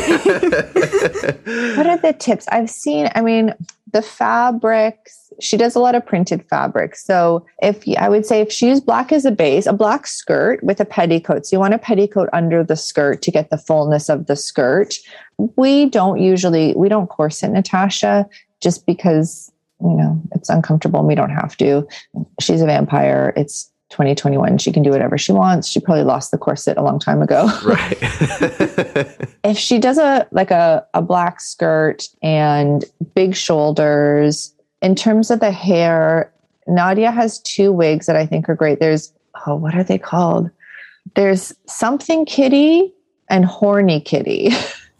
what 1.76 1.88
are 1.88 1.98
the 1.98 2.16
tips? 2.18 2.48
I've 2.50 2.70
seen, 2.70 3.10
I 3.16 3.22
mean, 3.22 3.56
the 3.92 4.04
fabrics, 4.04 5.19
she 5.40 5.58
does 5.58 5.76
a 5.76 5.80
lot 5.80 5.96
of 5.96 6.06
printed 6.06 6.48
fabric. 6.50 6.96
So 6.96 7.46
if 7.62 7.84
I 7.98 8.10
would 8.10 8.26
say 8.26 8.42
if 8.42 8.52
she 8.52 8.68
used 8.68 8.86
black 8.86 9.12
as 9.12 9.26
a 9.26 9.32
base, 9.32 9.66
a 9.66 9.74
black 9.74 10.08
skirt 10.08 10.64
with 10.64 10.80
a 10.80 10.86
petticoat. 10.86 11.46
So 11.46 11.56
you 11.56 11.60
want 11.60 11.74
a 11.74 11.80
petticoat 11.80 12.30
under 12.34 12.64
the 12.64 12.76
skirt 12.76 13.22
to 13.24 13.32
get 13.32 13.50
the 13.50 13.58
fullness 13.58 14.10
of 14.10 14.28
the 14.28 14.36
skirt. 14.36 14.96
We 15.56 15.86
don't 15.86 16.20
usually, 16.20 16.74
we 16.76 16.90
don't 16.90 17.08
corset 17.08 17.52
Natasia 17.52 18.26
just 18.62 18.86
because, 18.86 19.52
you 19.82 19.96
know, 19.96 20.22
it's 20.34 20.50
uncomfortable 20.50 21.00
and 21.00 21.08
we 21.08 21.16
don't 21.16 21.30
have 21.30 21.56
to. 21.58 21.88
She's 22.40 22.62
a 22.62 22.66
vampire. 22.66 23.34
It's 23.38 23.72
2021 23.90 24.60
she 24.60 24.72
can 24.72 24.84
do 24.84 24.92
whatever 24.92 25.18
she 25.18 25.32
wants 25.32 25.68
she 25.68 25.80
probably 25.80 26.04
lost 26.04 26.30
the 26.30 26.38
corset 26.38 26.78
a 26.78 26.84
long 26.84 27.00
time 27.00 27.24
ago 27.24 27.50
right 27.66 27.98
if 29.44 29.58
she 29.58 29.80
does 29.80 29.98
a 29.98 30.28
like 30.30 30.52
a, 30.52 30.86
a 30.94 31.02
black 31.02 31.42
skirt 31.42 32.04
and 32.22 32.86
big 33.16 33.36
shoulders 33.36 34.54
in 34.82 34.96
terms 34.96 35.32
of 35.32 35.40
the 35.40 35.52
hair 35.52 36.32
nadja 36.68 37.14
has 37.14 37.40
two 37.40 37.72
wigs 37.72 38.06
that 38.06 38.16
i 38.16 38.26
think 38.26 38.48
are 38.50 38.56
great 38.56 38.80
there's 38.80 39.14
oh 39.48 39.56
what 39.56 39.76
are 39.76 39.84
they 39.84 39.98
called 39.98 40.50
there's 41.16 41.54
something 41.68 42.26
kitty 42.26 42.94
and 43.30 43.46
horny 43.46 44.00
kitty 44.02 44.50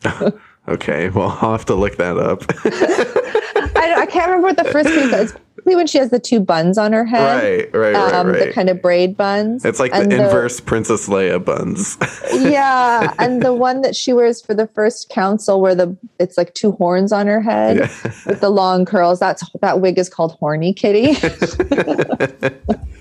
Okay, 0.70 1.10
well, 1.10 1.30
I'll 1.42 1.54
have 1.54 1.66
to 1.66 1.74
look 1.74 1.98
that 1.98 2.18
up. 2.20 2.44
I, 3.76 4.02
I 4.02 4.06
can't 4.06 4.28
remember 4.28 4.48
what 4.50 4.58
the 4.58 4.66
first 4.66 4.88
case 4.88 5.12
is. 5.14 5.36
When 5.64 5.88
she 5.88 5.98
has 5.98 6.10
the 6.10 6.20
two 6.20 6.40
buns 6.40 6.78
on 6.78 6.94
her 6.94 7.06
head. 7.06 7.72
right, 7.74 7.74
right, 7.74 7.94
right, 7.96 8.14
um, 8.14 8.28
right. 8.28 8.48
The 8.48 8.54
kind 8.54 8.70
of 8.70 8.82
braid 8.82 9.16
buns. 9.18 9.64
it's 9.66 9.80
like 9.80 9.94
And 9.94 10.12
the 10.12 10.24
inverse 10.26 10.60
Princess 10.60 11.08
Leia 11.08 11.44
buns. 11.44 11.98
yeah, 12.34 13.14
and 13.20 13.42
the 13.42 13.54
one 13.54 13.82
that 13.82 13.96
she 13.96 14.14
wears 14.14 14.42
for 14.42 14.54
the 14.54 14.68
first 14.68 15.10
council, 15.10 15.62
where 15.62 15.76
the 15.76 15.96
it's 16.20 16.38
like 16.38 16.54
two 16.54 16.72
horns 16.74 17.12
on 17.12 17.28
her 17.28 17.42
head 17.42 17.78
Yeah. 17.78 17.90
with 18.26 18.42
the 18.42 18.50
long 18.50 18.86
curls. 18.86 19.20
That's 19.20 19.44
that 19.62 19.80
wig 19.82 19.98
is 19.98 20.10
called 20.10 20.34
Horny 20.40 20.74
Kitty. 20.74 21.14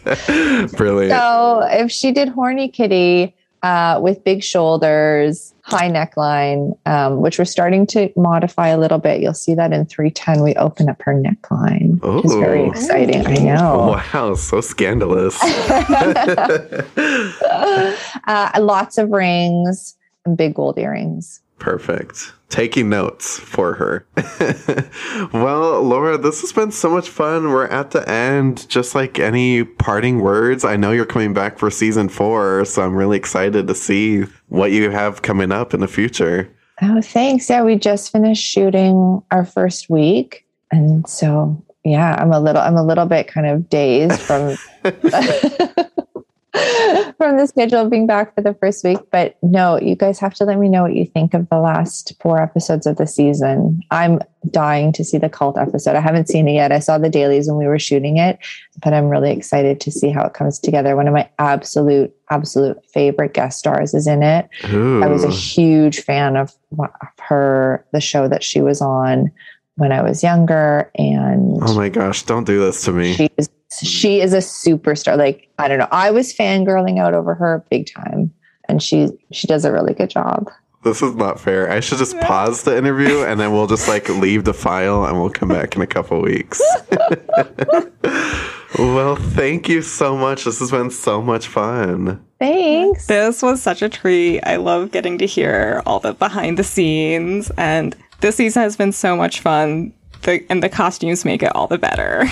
Brilliant. 0.76 1.12
so 1.12 1.60
if 1.70 1.90
she 1.90 2.12
did 2.12 2.28
Horny 2.28 2.68
Kitty 2.68 3.34
uh, 3.62 3.98
with 4.02 4.22
big 4.24 4.42
shoulders, 4.42 5.52
high 5.68 5.90
neckline, 5.90 6.78
um, 6.86 7.20
which 7.20 7.38
we're 7.38 7.44
starting 7.44 7.86
to 7.88 8.10
modify 8.16 8.68
a 8.68 8.78
little 8.78 8.98
bit, 8.98 9.20
you'll 9.20 9.34
see 9.34 9.54
that 9.54 9.72
in 9.72 9.84
three 9.84 10.10
ten 10.10 10.42
we 10.42 10.54
open 10.54 10.88
up 10.88 11.02
her 11.02 11.12
neckline, 11.12 12.00
which 12.00 12.24
is 12.24 12.34
very 12.36 12.66
exciting. 12.66 13.26
I 13.26 13.34
know. 13.34 14.00
Wow, 14.14 14.34
so 14.34 14.62
scandalous. 14.62 15.38
uh, 18.26 18.50
lots 18.58 18.96
of 18.96 19.10
rings 19.10 19.96
and 20.24 20.36
big 20.36 20.54
gold 20.54 20.78
earrings. 20.78 21.40
Perfect. 21.58 22.32
Taking 22.48 22.88
notes 22.88 23.38
for 23.38 23.74
her. 23.74 24.06
well, 25.32 25.82
Laura, 25.82 26.16
this 26.16 26.40
has 26.40 26.52
been 26.52 26.70
so 26.70 26.90
much 26.90 27.08
fun. 27.08 27.50
We're 27.50 27.66
at 27.66 27.90
the 27.90 28.08
end. 28.08 28.68
Just 28.68 28.94
like 28.94 29.18
any 29.18 29.64
parting 29.64 30.20
words, 30.20 30.64
I 30.64 30.76
know 30.76 30.92
you're 30.92 31.04
coming 31.04 31.34
back 31.34 31.58
for 31.58 31.70
season 31.70 32.08
four, 32.08 32.64
so 32.64 32.82
I'm 32.82 32.94
really 32.94 33.18
excited 33.18 33.66
to 33.66 33.74
see 33.74 34.22
what 34.48 34.72
you 34.72 34.90
have 34.90 35.22
coming 35.22 35.52
up 35.52 35.74
in 35.74 35.80
the 35.80 35.88
future. 35.88 36.48
Oh, 36.80 37.02
thanks. 37.02 37.50
Yeah, 37.50 37.62
we 37.64 37.76
just 37.76 38.12
finished 38.12 38.44
shooting 38.44 39.22
our 39.30 39.44
first 39.44 39.90
week, 39.90 40.46
and 40.70 41.08
so 41.08 41.62
yeah, 41.84 42.16
I'm 42.18 42.32
a 42.32 42.40
little, 42.40 42.62
I'm 42.62 42.76
a 42.76 42.84
little 42.84 43.06
bit 43.06 43.26
kind 43.28 43.46
of 43.46 43.68
dazed 43.68 44.20
from 44.20 44.56
from 47.18 47.36
the 47.36 47.46
schedule 47.46 47.80
of 47.80 47.90
being 47.90 48.06
back 48.06 48.34
for 48.34 48.40
the 48.40 48.54
first 48.54 48.82
week. 48.82 48.98
But 49.10 49.36
no, 49.42 49.78
you 49.78 49.94
guys 49.94 50.18
have 50.18 50.34
to 50.34 50.44
let 50.44 50.58
me 50.58 50.68
know 50.68 50.82
what 50.82 50.94
you 50.94 51.04
think 51.04 51.34
of 51.34 51.48
the 51.50 51.58
last 51.58 52.14
four 52.20 52.40
episodes 52.40 52.86
of 52.86 52.96
the 52.96 53.06
season. 53.06 53.82
I'm 53.90 54.20
dying 54.50 54.92
to 54.92 55.04
see 55.04 55.18
the 55.18 55.28
cult 55.28 55.58
episode. 55.58 55.94
I 55.94 56.00
haven't 56.00 56.28
seen 56.28 56.48
it 56.48 56.52
yet. 56.52 56.72
I 56.72 56.78
saw 56.78 56.96
the 56.96 57.10
dailies 57.10 57.48
when 57.48 57.58
we 57.58 57.66
were 57.66 57.78
shooting 57.78 58.16
it, 58.16 58.38
but 58.82 58.94
I'm 58.94 59.08
really 59.08 59.30
excited 59.30 59.80
to 59.82 59.90
see 59.90 60.10
how 60.10 60.24
it 60.24 60.32
comes 60.32 60.58
together. 60.58 60.96
One 60.96 61.06
of 61.06 61.14
my 61.14 61.28
absolute, 61.38 62.14
absolute 62.30 62.82
favorite 62.86 63.34
guest 63.34 63.58
stars 63.58 63.92
is 63.92 64.06
in 64.06 64.22
it. 64.22 64.48
Ooh. 64.72 65.02
I 65.02 65.08
was 65.08 65.24
a 65.24 65.30
huge 65.30 66.00
fan 66.00 66.36
of, 66.36 66.54
of 66.78 66.88
her, 67.18 67.84
the 67.92 68.00
show 68.00 68.26
that 68.28 68.42
she 68.42 68.62
was 68.62 68.80
on 68.80 69.30
when 69.78 69.92
I 69.92 70.02
was 70.02 70.24
younger, 70.24 70.90
and 70.96 71.58
oh 71.62 71.74
my 71.76 71.88
gosh, 71.88 72.24
don't 72.24 72.44
do 72.44 72.58
this 72.58 72.82
to 72.84 72.92
me. 72.92 73.14
she 73.14 73.30
is 73.36 73.48
Mm-hmm. 73.70 73.86
she 73.86 74.20
is 74.20 74.32
a 74.32 74.38
superstar. 74.38 75.16
Like 75.16 75.48
I 75.58 75.68
don't 75.68 75.78
know, 75.78 75.88
I 75.90 76.10
was 76.10 76.32
fangirling 76.32 76.98
out 76.98 77.14
over 77.14 77.34
her 77.34 77.64
big 77.70 77.90
time, 77.92 78.32
and 78.68 78.82
she 78.82 79.08
she 79.32 79.46
does 79.46 79.64
a 79.64 79.72
really 79.72 79.94
good 79.94 80.10
job. 80.10 80.50
This 80.84 81.02
is 81.02 81.14
not 81.16 81.40
fair. 81.40 81.70
I 81.70 81.80
should 81.80 81.98
just 81.98 82.18
pause 82.20 82.62
the 82.62 82.76
interview 82.76 83.24
and 83.24 83.40
then 83.40 83.52
we'll 83.52 83.66
just 83.66 83.88
like 83.88 84.08
leave 84.20 84.44
the 84.44 84.54
file 84.54 85.04
and 85.04 85.18
we'll 85.18 85.30
come 85.30 85.48
back 85.48 85.74
in 85.74 85.82
a 85.82 85.86
couple 85.86 86.22
weeks. 86.22 86.62
well, 88.78 89.16
thank 89.16 89.68
you 89.68 89.82
so 89.82 90.16
much. 90.16 90.44
This 90.44 90.60
has 90.60 90.70
been 90.70 90.90
so 90.90 91.20
much 91.20 91.48
fun. 91.48 92.24
Thanks. 92.38 93.06
This 93.06 93.42
was 93.42 93.60
such 93.60 93.82
a 93.82 93.88
treat. 93.88 94.40
I 94.42 94.56
love 94.56 94.92
getting 94.92 95.18
to 95.18 95.26
hear 95.26 95.82
all 95.84 95.98
the 95.98 96.14
behind 96.14 96.56
the 96.56 96.64
scenes, 96.64 97.50
and 97.56 97.96
this 98.20 98.36
season 98.36 98.62
has 98.62 98.76
been 98.76 98.92
so 98.92 99.16
much 99.16 99.40
fun. 99.40 99.92
The, 100.22 100.44
and 100.48 100.62
the 100.62 100.68
costumes 100.68 101.24
make 101.24 101.42
it 101.42 101.54
all 101.56 101.66
the 101.66 101.78
better. 101.78 102.24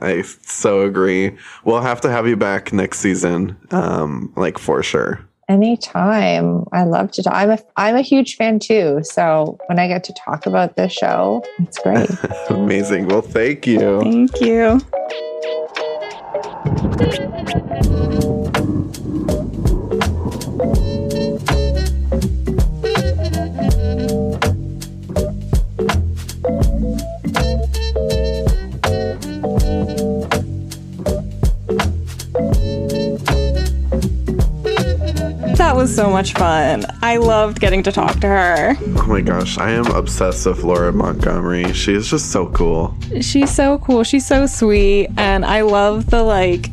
I 0.00 0.22
so 0.22 0.82
agree. 0.82 1.36
We'll 1.64 1.80
have 1.80 2.00
to 2.02 2.10
have 2.10 2.26
you 2.26 2.36
back 2.36 2.72
next 2.72 3.00
season, 3.00 3.56
um, 3.70 4.32
like 4.36 4.58
for 4.58 4.82
sure. 4.82 5.20
Anytime. 5.48 6.66
I 6.72 6.84
love 6.84 7.10
to 7.12 7.22
talk. 7.22 7.32
I'm 7.34 7.50
a 7.50 7.58
I'm 7.76 7.96
a 7.96 8.02
huge 8.02 8.36
fan 8.36 8.58
too. 8.58 9.00
So 9.02 9.58
when 9.66 9.78
I 9.78 9.88
get 9.88 10.04
to 10.04 10.12
talk 10.12 10.44
about 10.44 10.76
this 10.76 10.92
show, 10.92 11.42
it's 11.58 11.78
great. 11.78 12.08
Amazing. 12.50 13.08
Well, 13.08 13.22
thank 13.22 13.66
you. 13.66 14.00
Thank 14.00 14.40
you. 14.40 14.80
Was 35.88 35.96
so 35.96 36.10
much 36.10 36.34
fun. 36.34 36.84
I 37.02 37.16
loved 37.16 37.60
getting 37.60 37.82
to 37.84 37.92
talk 37.92 38.20
to 38.20 38.26
her. 38.26 38.76
Oh 38.78 39.06
my 39.06 39.20
gosh, 39.20 39.58
I 39.58 39.70
am 39.70 39.86
obsessed 39.86 40.46
with 40.46 40.62
Laura 40.62 40.92
Montgomery. 40.92 41.72
She 41.72 41.94
is 41.94 42.10
just 42.10 42.30
so 42.30 42.48
cool. 42.48 42.94
She's 43.20 43.50
so 43.50 43.78
cool. 43.78 44.04
She's 44.04 44.26
so 44.26 44.46
sweet. 44.46 45.08
And 45.16 45.44
I 45.44 45.62
love 45.62 46.10
the 46.10 46.22
like 46.22 46.68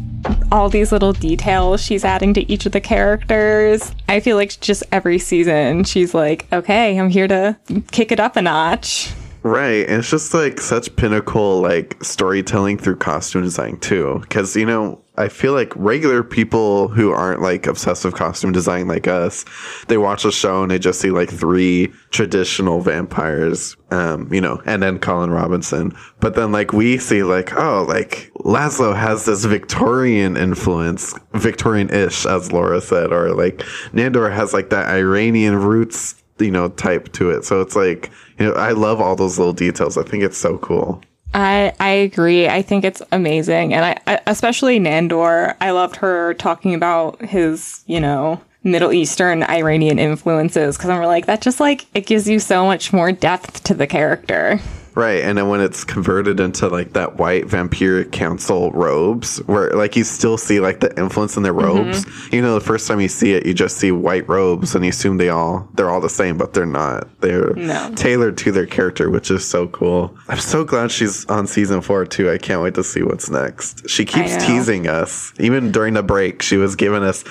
all 0.51 0.69
these 0.69 0.91
little 0.91 1.13
details 1.13 1.83
she's 1.83 2.03
adding 2.03 2.33
to 2.33 2.51
each 2.51 2.65
of 2.65 2.71
the 2.71 2.81
characters. 2.81 3.93
I 4.09 4.19
feel 4.19 4.37
like 4.37 4.59
just 4.59 4.83
every 4.91 5.19
season 5.19 5.83
she's 5.83 6.13
like, 6.13 6.47
okay, 6.51 6.99
I'm 6.99 7.09
here 7.09 7.27
to 7.27 7.57
kick 7.91 8.11
it 8.11 8.19
up 8.19 8.35
a 8.35 8.41
notch. 8.41 9.13
Right. 9.43 9.87
And 9.87 9.99
it's 9.99 10.09
just 10.09 10.33
like 10.33 10.59
such 10.59 10.95
pinnacle 10.95 11.61
like 11.61 12.03
storytelling 12.03 12.79
through 12.79 12.97
costume 12.97 13.43
design 13.43 13.77
too. 13.77 14.23
Cause 14.29 14.55
you 14.55 14.65
know, 14.65 14.99
I 15.17 15.29
feel 15.29 15.53
like 15.53 15.71
regular 15.75 16.23
people 16.23 16.89
who 16.89 17.11
aren't 17.11 17.41
like 17.41 17.67
obsessive 17.67 18.13
costume 18.13 18.51
design 18.51 18.87
like 18.87 19.07
us, 19.07 19.45
they 19.87 19.97
watch 19.97 20.23
the 20.23 20.31
show 20.31 20.61
and 20.61 20.71
they 20.71 20.79
just 20.79 20.99
see 20.99 21.11
like 21.11 21.29
three 21.29 21.93
traditional 22.11 22.81
vampires, 22.81 23.77
um, 23.91 24.31
you 24.33 24.41
know, 24.41 24.61
and 24.65 24.83
then 24.83 24.99
Colin 24.99 25.31
Robinson. 25.31 25.95
But 26.19 26.35
then 26.35 26.51
like 26.51 26.73
we 26.73 26.97
see 26.97 27.23
like, 27.23 27.53
oh, 27.55 27.85
like 27.87 28.31
Laszlo 28.39 28.95
has 28.95 29.25
this 29.25 29.45
Victorian 29.45 30.37
influence, 30.37 31.13
Victorian-ish, 31.33 32.25
as 32.25 32.51
Laura 32.51 32.81
said, 32.81 33.11
or 33.11 33.33
like 33.33 33.59
Nandor 33.93 34.33
has 34.33 34.53
like 34.53 34.69
that 34.71 34.89
Iranian 34.89 35.55
roots 35.55 36.21
you 36.39 36.51
know, 36.51 36.69
type 36.69 37.11
to 37.13 37.29
it. 37.29 37.45
So 37.45 37.61
it's 37.61 37.75
like, 37.75 38.11
you 38.37 38.45
know, 38.45 38.53
I 38.53 38.71
love 38.71 38.99
all 38.99 39.15
those 39.15 39.37
little 39.37 39.53
details. 39.53 39.97
I 39.97 40.03
think 40.03 40.23
it's 40.23 40.37
so 40.37 40.57
cool. 40.57 41.01
I 41.33 41.73
I 41.79 41.89
agree. 41.89 42.47
I 42.47 42.61
think 42.61 42.85
it's 42.85 43.01
amazing, 43.11 43.73
and 43.73 43.85
I, 43.85 43.99
I 44.07 44.21
especially 44.27 44.79
Nandor. 44.79 45.55
I 45.59 45.71
loved 45.71 45.97
her 45.97 46.33
talking 46.35 46.73
about 46.73 47.21
his, 47.21 47.83
you 47.87 47.99
know, 47.99 48.41
Middle 48.63 48.93
Eastern 48.93 49.43
Iranian 49.43 49.99
influences 49.99 50.77
because 50.77 50.89
I'm 50.89 51.03
like 51.03 51.25
that. 51.25 51.41
Just 51.41 51.59
like 51.59 51.85
it 51.93 52.05
gives 52.05 52.27
you 52.29 52.39
so 52.39 52.65
much 52.65 52.93
more 52.93 53.11
depth 53.11 53.63
to 53.63 53.73
the 53.73 53.87
character. 53.87 54.59
Right. 54.95 55.21
And 55.23 55.37
then 55.37 55.49
when 55.49 55.59
it's 55.59 55.83
converted 55.83 56.39
into 56.39 56.69
like 56.69 56.93
that 56.93 57.17
white 57.17 57.45
vampiric 57.45 58.11
council 58.13 58.71
robes, 58.71 59.37
where 59.45 59.69
like 59.71 59.95
you 59.95 60.05
still 60.05 60.37
see 60.37 60.61
like 60.61 60.79
the 60.79 60.97
influence 60.97 61.35
in 61.35 61.43
their 61.43 61.53
mm-hmm. 61.53 61.89
robes. 61.89 62.05
You 62.33 62.41
know, 62.41 62.53
the 62.53 62.65
first 62.65 62.87
time 62.87 63.01
you 63.01 63.09
see 63.09 63.33
it, 63.33 63.45
you 63.45 63.53
just 63.53 63.77
see 63.77 63.91
white 63.91 64.27
robes 64.29 64.73
and 64.73 64.85
you 64.85 64.89
assume 64.89 65.17
they 65.17 65.29
all 65.29 65.67
they're 65.73 65.89
all 65.89 66.01
the 66.01 66.09
same, 66.09 66.37
but 66.37 66.53
they're 66.53 66.65
not. 66.65 67.07
They're 67.19 67.53
No. 67.53 67.91
tailored 67.95 68.37
to 68.39 68.51
their 68.51 68.65
character, 68.65 69.09
which 69.09 69.29
is 69.29 69.45
so 69.47 69.67
cool. 69.67 70.15
I'm 70.29 70.39
so 70.39 70.63
glad 70.63 70.91
she's 70.91 71.25
on 71.25 71.45
season 71.47 71.81
four 71.81 72.05
too. 72.05 72.31
I 72.31 72.37
can't 72.37 72.61
wait 72.61 72.75
to 72.75 72.83
see 72.83 73.03
what's 73.03 73.29
next. 73.29 73.89
She 73.89 74.05
keeps 74.05 74.37
teasing 74.45 74.87
us. 74.87 75.33
Even 75.39 75.71
during 75.71 75.95
the 75.95 76.03
break, 76.03 76.41
she 76.41 76.55
was 76.57 76.75
giving 76.75 77.03
us 77.03 77.23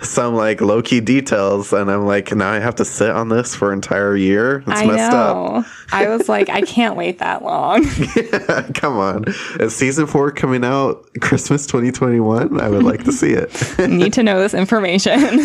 some 0.00 0.34
like 0.34 0.60
low 0.60 0.82
key 0.82 1.00
details, 1.00 1.72
and 1.72 1.90
I'm 1.90 2.06
like, 2.06 2.34
now 2.34 2.50
I 2.50 2.60
have 2.60 2.76
to 2.76 2.84
sit 2.84 3.10
on 3.10 3.28
this 3.28 3.54
for 3.54 3.72
an 3.72 3.78
entire 3.78 4.16
year. 4.16 4.58
It's 4.58 4.68
I 4.68 4.86
messed 4.86 5.12
up. 5.12 5.66
I 5.92 6.08
was 6.08 6.28
like, 6.28 6.48
I 6.48 6.62
can't 6.62 6.96
wait 6.96 7.18
that 7.18 7.42
long. 7.42 7.84
Come 8.74 8.96
on. 8.96 9.24
Is 9.58 9.74
season 9.74 10.06
four 10.06 10.30
coming 10.30 10.64
out 10.64 11.04
Christmas 11.20 11.66
2021? 11.66 12.60
I 12.60 12.68
would 12.68 12.84
like 12.84 13.04
to 13.04 13.12
see 13.12 13.32
it. 13.32 13.78
Need 13.88 14.12
to 14.14 14.22
know 14.22 14.40
this 14.40 14.54
information. 14.54 15.20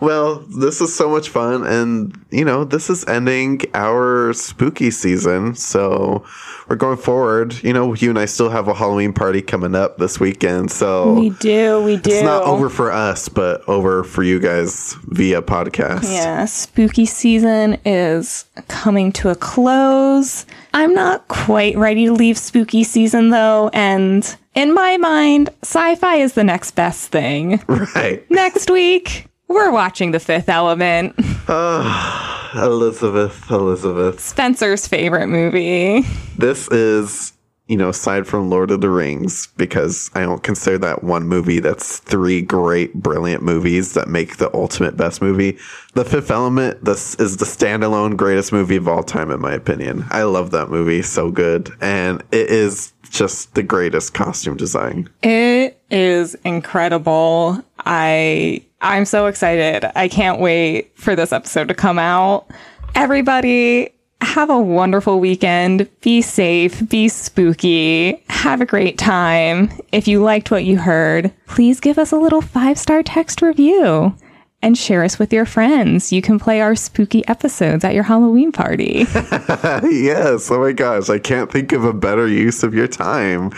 well, 0.00 0.36
this 0.58 0.80
is 0.80 0.94
so 0.94 1.10
much 1.10 1.28
fun. 1.28 1.66
And, 1.66 2.18
you 2.30 2.44
know, 2.44 2.64
this 2.64 2.88
is 2.88 3.06
ending 3.06 3.60
our 3.74 4.32
spooky 4.32 4.90
season. 4.90 5.54
So 5.54 6.24
we're 6.68 6.76
going 6.76 6.96
forward. 6.96 7.62
You 7.62 7.72
know, 7.72 7.94
you 7.94 8.10
and 8.10 8.18
I 8.18 8.24
still 8.26 8.50
have 8.50 8.68
a 8.68 8.74
Halloween 8.74 9.12
party 9.12 9.42
coming 9.42 9.74
up 9.74 9.98
this 9.98 10.20
weekend. 10.20 10.70
So 10.70 11.14
we 11.14 11.30
do. 11.30 11.82
We 11.82 11.96
do. 11.96 12.10
it's 12.10 12.22
not 12.22 12.42
over 12.44 12.68
for 12.68 12.90
us, 12.90 13.28
but 13.28 13.66
over 13.68 14.04
for 14.04 14.22
you 14.22 14.38
guys 14.38 14.94
via 15.04 15.42
podcast. 15.42 16.04
Yeah, 16.04 16.44
spooky 16.44 17.06
season 17.06 17.78
is 17.84 18.44
coming 18.68 19.12
to 19.12 19.28
a 19.30 19.34
close. 19.34 20.46
I'm 20.74 20.94
not 20.94 21.28
quite 21.28 21.76
ready 21.76 22.06
to 22.06 22.12
leave 22.12 22.38
spooky 22.38 22.84
season 22.84 23.30
though, 23.30 23.70
and 23.72 24.36
in 24.54 24.74
my 24.74 24.96
mind, 24.96 25.50
sci 25.62 25.94
fi 25.96 26.16
is 26.16 26.34
the 26.34 26.44
next 26.44 26.72
best 26.72 27.10
thing. 27.10 27.62
Right. 27.94 28.28
Next 28.30 28.70
week, 28.70 29.26
we're 29.48 29.70
watching 29.70 30.12
The 30.12 30.20
Fifth 30.20 30.48
Element. 30.48 31.14
Uh, 31.48 32.38
Elizabeth, 32.54 33.50
Elizabeth. 33.50 34.20
Spencer's 34.20 34.86
favorite 34.86 35.28
movie. 35.28 36.02
This 36.36 36.68
is, 36.68 37.32
you 37.66 37.76
know, 37.76 37.90
aside 37.90 38.26
from 38.26 38.50
Lord 38.50 38.70
of 38.70 38.80
the 38.80 38.90
Rings, 38.90 39.48
because 39.56 40.10
I 40.14 40.22
don't 40.22 40.42
consider 40.42 40.78
that 40.78 41.02
one 41.02 41.26
movie 41.26 41.60
that's 41.60 41.98
three 41.98 42.42
great, 42.42 42.94
brilliant 42.94 43.42
movies 43.42 43.94
that 43.94 44.08
make 44.08 44.36
the 44.36 44.54
ultimate 44.54 44.96
best 44.96 45.22
movie. 45.22 45.58
The 45.94 46.04
Fifth 46.04 46.30
Element, 46.30 46.84
this 46.84 47.14
is 47.16 47.38
the 47.38 47.44
standalone 47.44 48.16
greatest 48.16 48.52
movie 48.52 48.76
of 48.76 48.88
all 48.88 49.02
time, 49.02 49.30
in 49.30 49.40
my 49.40 49.54
opinion. 49.54 50.04
I 50.10 50.24
love 50.24 50.50
that 50.50 50.68
movie 50.68 51.02
so 51.02 51.30
good. 51.30 51.70
And 51.80 52.22
it 52.32 52.50
is 52.50 52.91
just 53.12 53.54
the 53.54 53.62
greatest 53.62 54.14
costume 54.14 54.56
design. 54.56 55.08
It 55.22 55.80
is 55.90 56.34
incredible. 56.44 57.62
I 57.80 58.64
I'm 58.80 59.04
so 59.04 59.26
excited. 59.26 59.88
I 59.96 60.08
can't 60.08 60.40
wait 60.40 60.98
for 60.98 61.14
this 61.14 61.32
episode 61.32 61.68
to 61.68 61.74
come 61.74 61.98
out. 61.98 62.50
Everybody 62.96 63.90
have 64.22 64.50
a 64.50 64.58
wonderful 64.58 65.20
weekend. 65.20 65.88
Be 66.00 66.22
safe, 66.22 66.88
be 66.88 67.08
spooky, 67.08 68.22
have 68.28 68.60
a 68.60 68.66
great 68.66 68.98
time. 68.98 69.70
If 69.92 70.08
you 70.08 70.22
liked 70.22 70.50
what 70.50 70.64
you 70.64 70.78
heard, 70.78 71.32
please 71.46 71.80
give 71.80 71.98
us 71.98 72.12
a 72.12 72.16
little 72.16 72.42
5-star 72.42 73.02
text 73.02 73.42
review 73.42 74.16
and 74.62 74.78
share 74.78 75.02
us 75.02 75.18
with 75.18 75.32
your 75.32 75.44
friends. 75.44 76.12
You 76.12 76.22
can 76.22 76.38
play 76.38 76.60
our 76.60 76.74
spooky 76.74 77.26
episodes 77.28 77.84
at 77.84 77.94
your 77.94 78.04
Halloween 78.04 78.52
party. 78.52 79.06
yes. 79.14 80.50
Oh 80.50 80.60
my 80.60 80.72
gosh. 80.72 81.10
I 81.10 81.18
can't 81.18 81.50
think 81.50 81.72
of 81.72 81.84
a 81.84 81.92
better 81.92 82.28
use 82.28 82.62
of 82.62 82.74
your 82.74 82.86
time. 82.86 83.50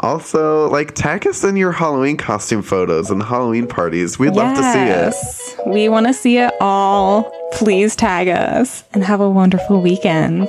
Also, 0.00 0.68
like, 0.70 0.94
tag 0.94 1.26
us 1.26 1.42
in 1.42 1.56
your 1.56 1.72
Halloween 1.72 2.16
costume 2.16 2.62
photos 2.62 3.10
and 3.10 3.22
Halloween 3.22 3.66
parties. 3.66 4.18
We'd 4.18 4.34
love 4.34 4.56
to 4.56 4.62
see 4.62 4.78
it. 4.78 4.88
Yes, 4.88 5.56
We 5.66 5.88
want 5.88 6.06
to 6.06 6.12
see 6.12 6.38
it 6.38 6.52
all. 6.60 7.32
Please 7.52 7.96
tag 7.96 8.28
us 8.28 8.84
and 8.92 9.02
have 9.02 9.20
a 9.20 9.30
wonderful 9.30 9.80
weekend. 9.80 10.48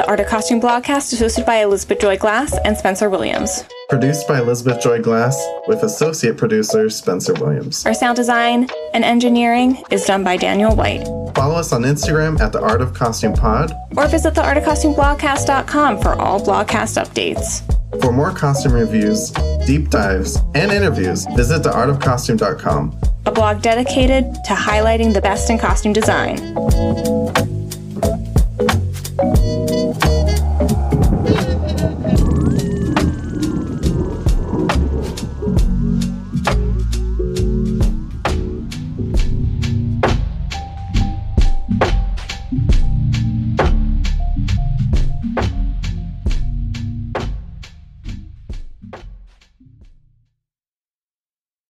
The 0.00 0.08
Art 0.08 0.20
of 0.20 0.28
Costume 0.28 0.62
blogcast 0.62 1.12
is 1.12 1.20
hosted 1.20 1.44
by 1.44 1.56
Elizabeth 1.56 2.00
Joy 2.00 2.16
Glass 2.16 2.56
and 2.64 2.74
Spencer 2.74 3.10
Williams. 3.10 3.66
Produced 3.90 4.26
by 4.26 4.38
Elizabeth 4.38 4.82
Joy 4.82 5.02
Glass 5.02 5.38
with 5.68 5.82
associate 5.82 6.38
producer 6.38 6.88
Spencer 6.88 7.34
Williams. 7.34 7.84
Our 7.84 7.92
sound 7.92 8.16
design 8.16 8.66
and 8.94 9.04
engineering 9.04 9.84
is 9.90 10.06
done 10.06 10.24
by 10.24 10.38
Daniel 10.38 10.74
White. 10.74 11.04
Follow 11.34 11.54
us 11.56 11.74
on 11.74 11.82
Instagram 11.82 12.40
at 12.40 12.50
the 12.50 12.62
Art 12.62 12.80
of 12.80 12.94
Costume 12.94 13.34
Pod. 13.34 13.74
Or 13.94 14.08
visit 14.08 14.34
the 14.34 14.40
artofcostumeblogcast.com 14.40 16.00
for 16.00 16.14
all 16.14 16.40
blogcast 16.40 16.96
updates. 16.96 17.60
For 18.00 18.10
more 18.10 18.30
costume 18.30 18.72
reviews, 18.72 19.30
deep 19.66 19.90
dives, 19.90 20.38
and 20.54 20.72
interviews, 20.72 21.26
visit 21.36 21.60
theartofcostume.com. 21.60 22.98
A 23.26 23.32
blog 23.32 23.60
dedicated 23.60 24.32
to 24.46 24.54
highlighting 24.54 25.12
the 25.12 25.20
best 25.20 25.50
in 25.50 25.58
costume 25.58 25.92
design. 25.92 26.38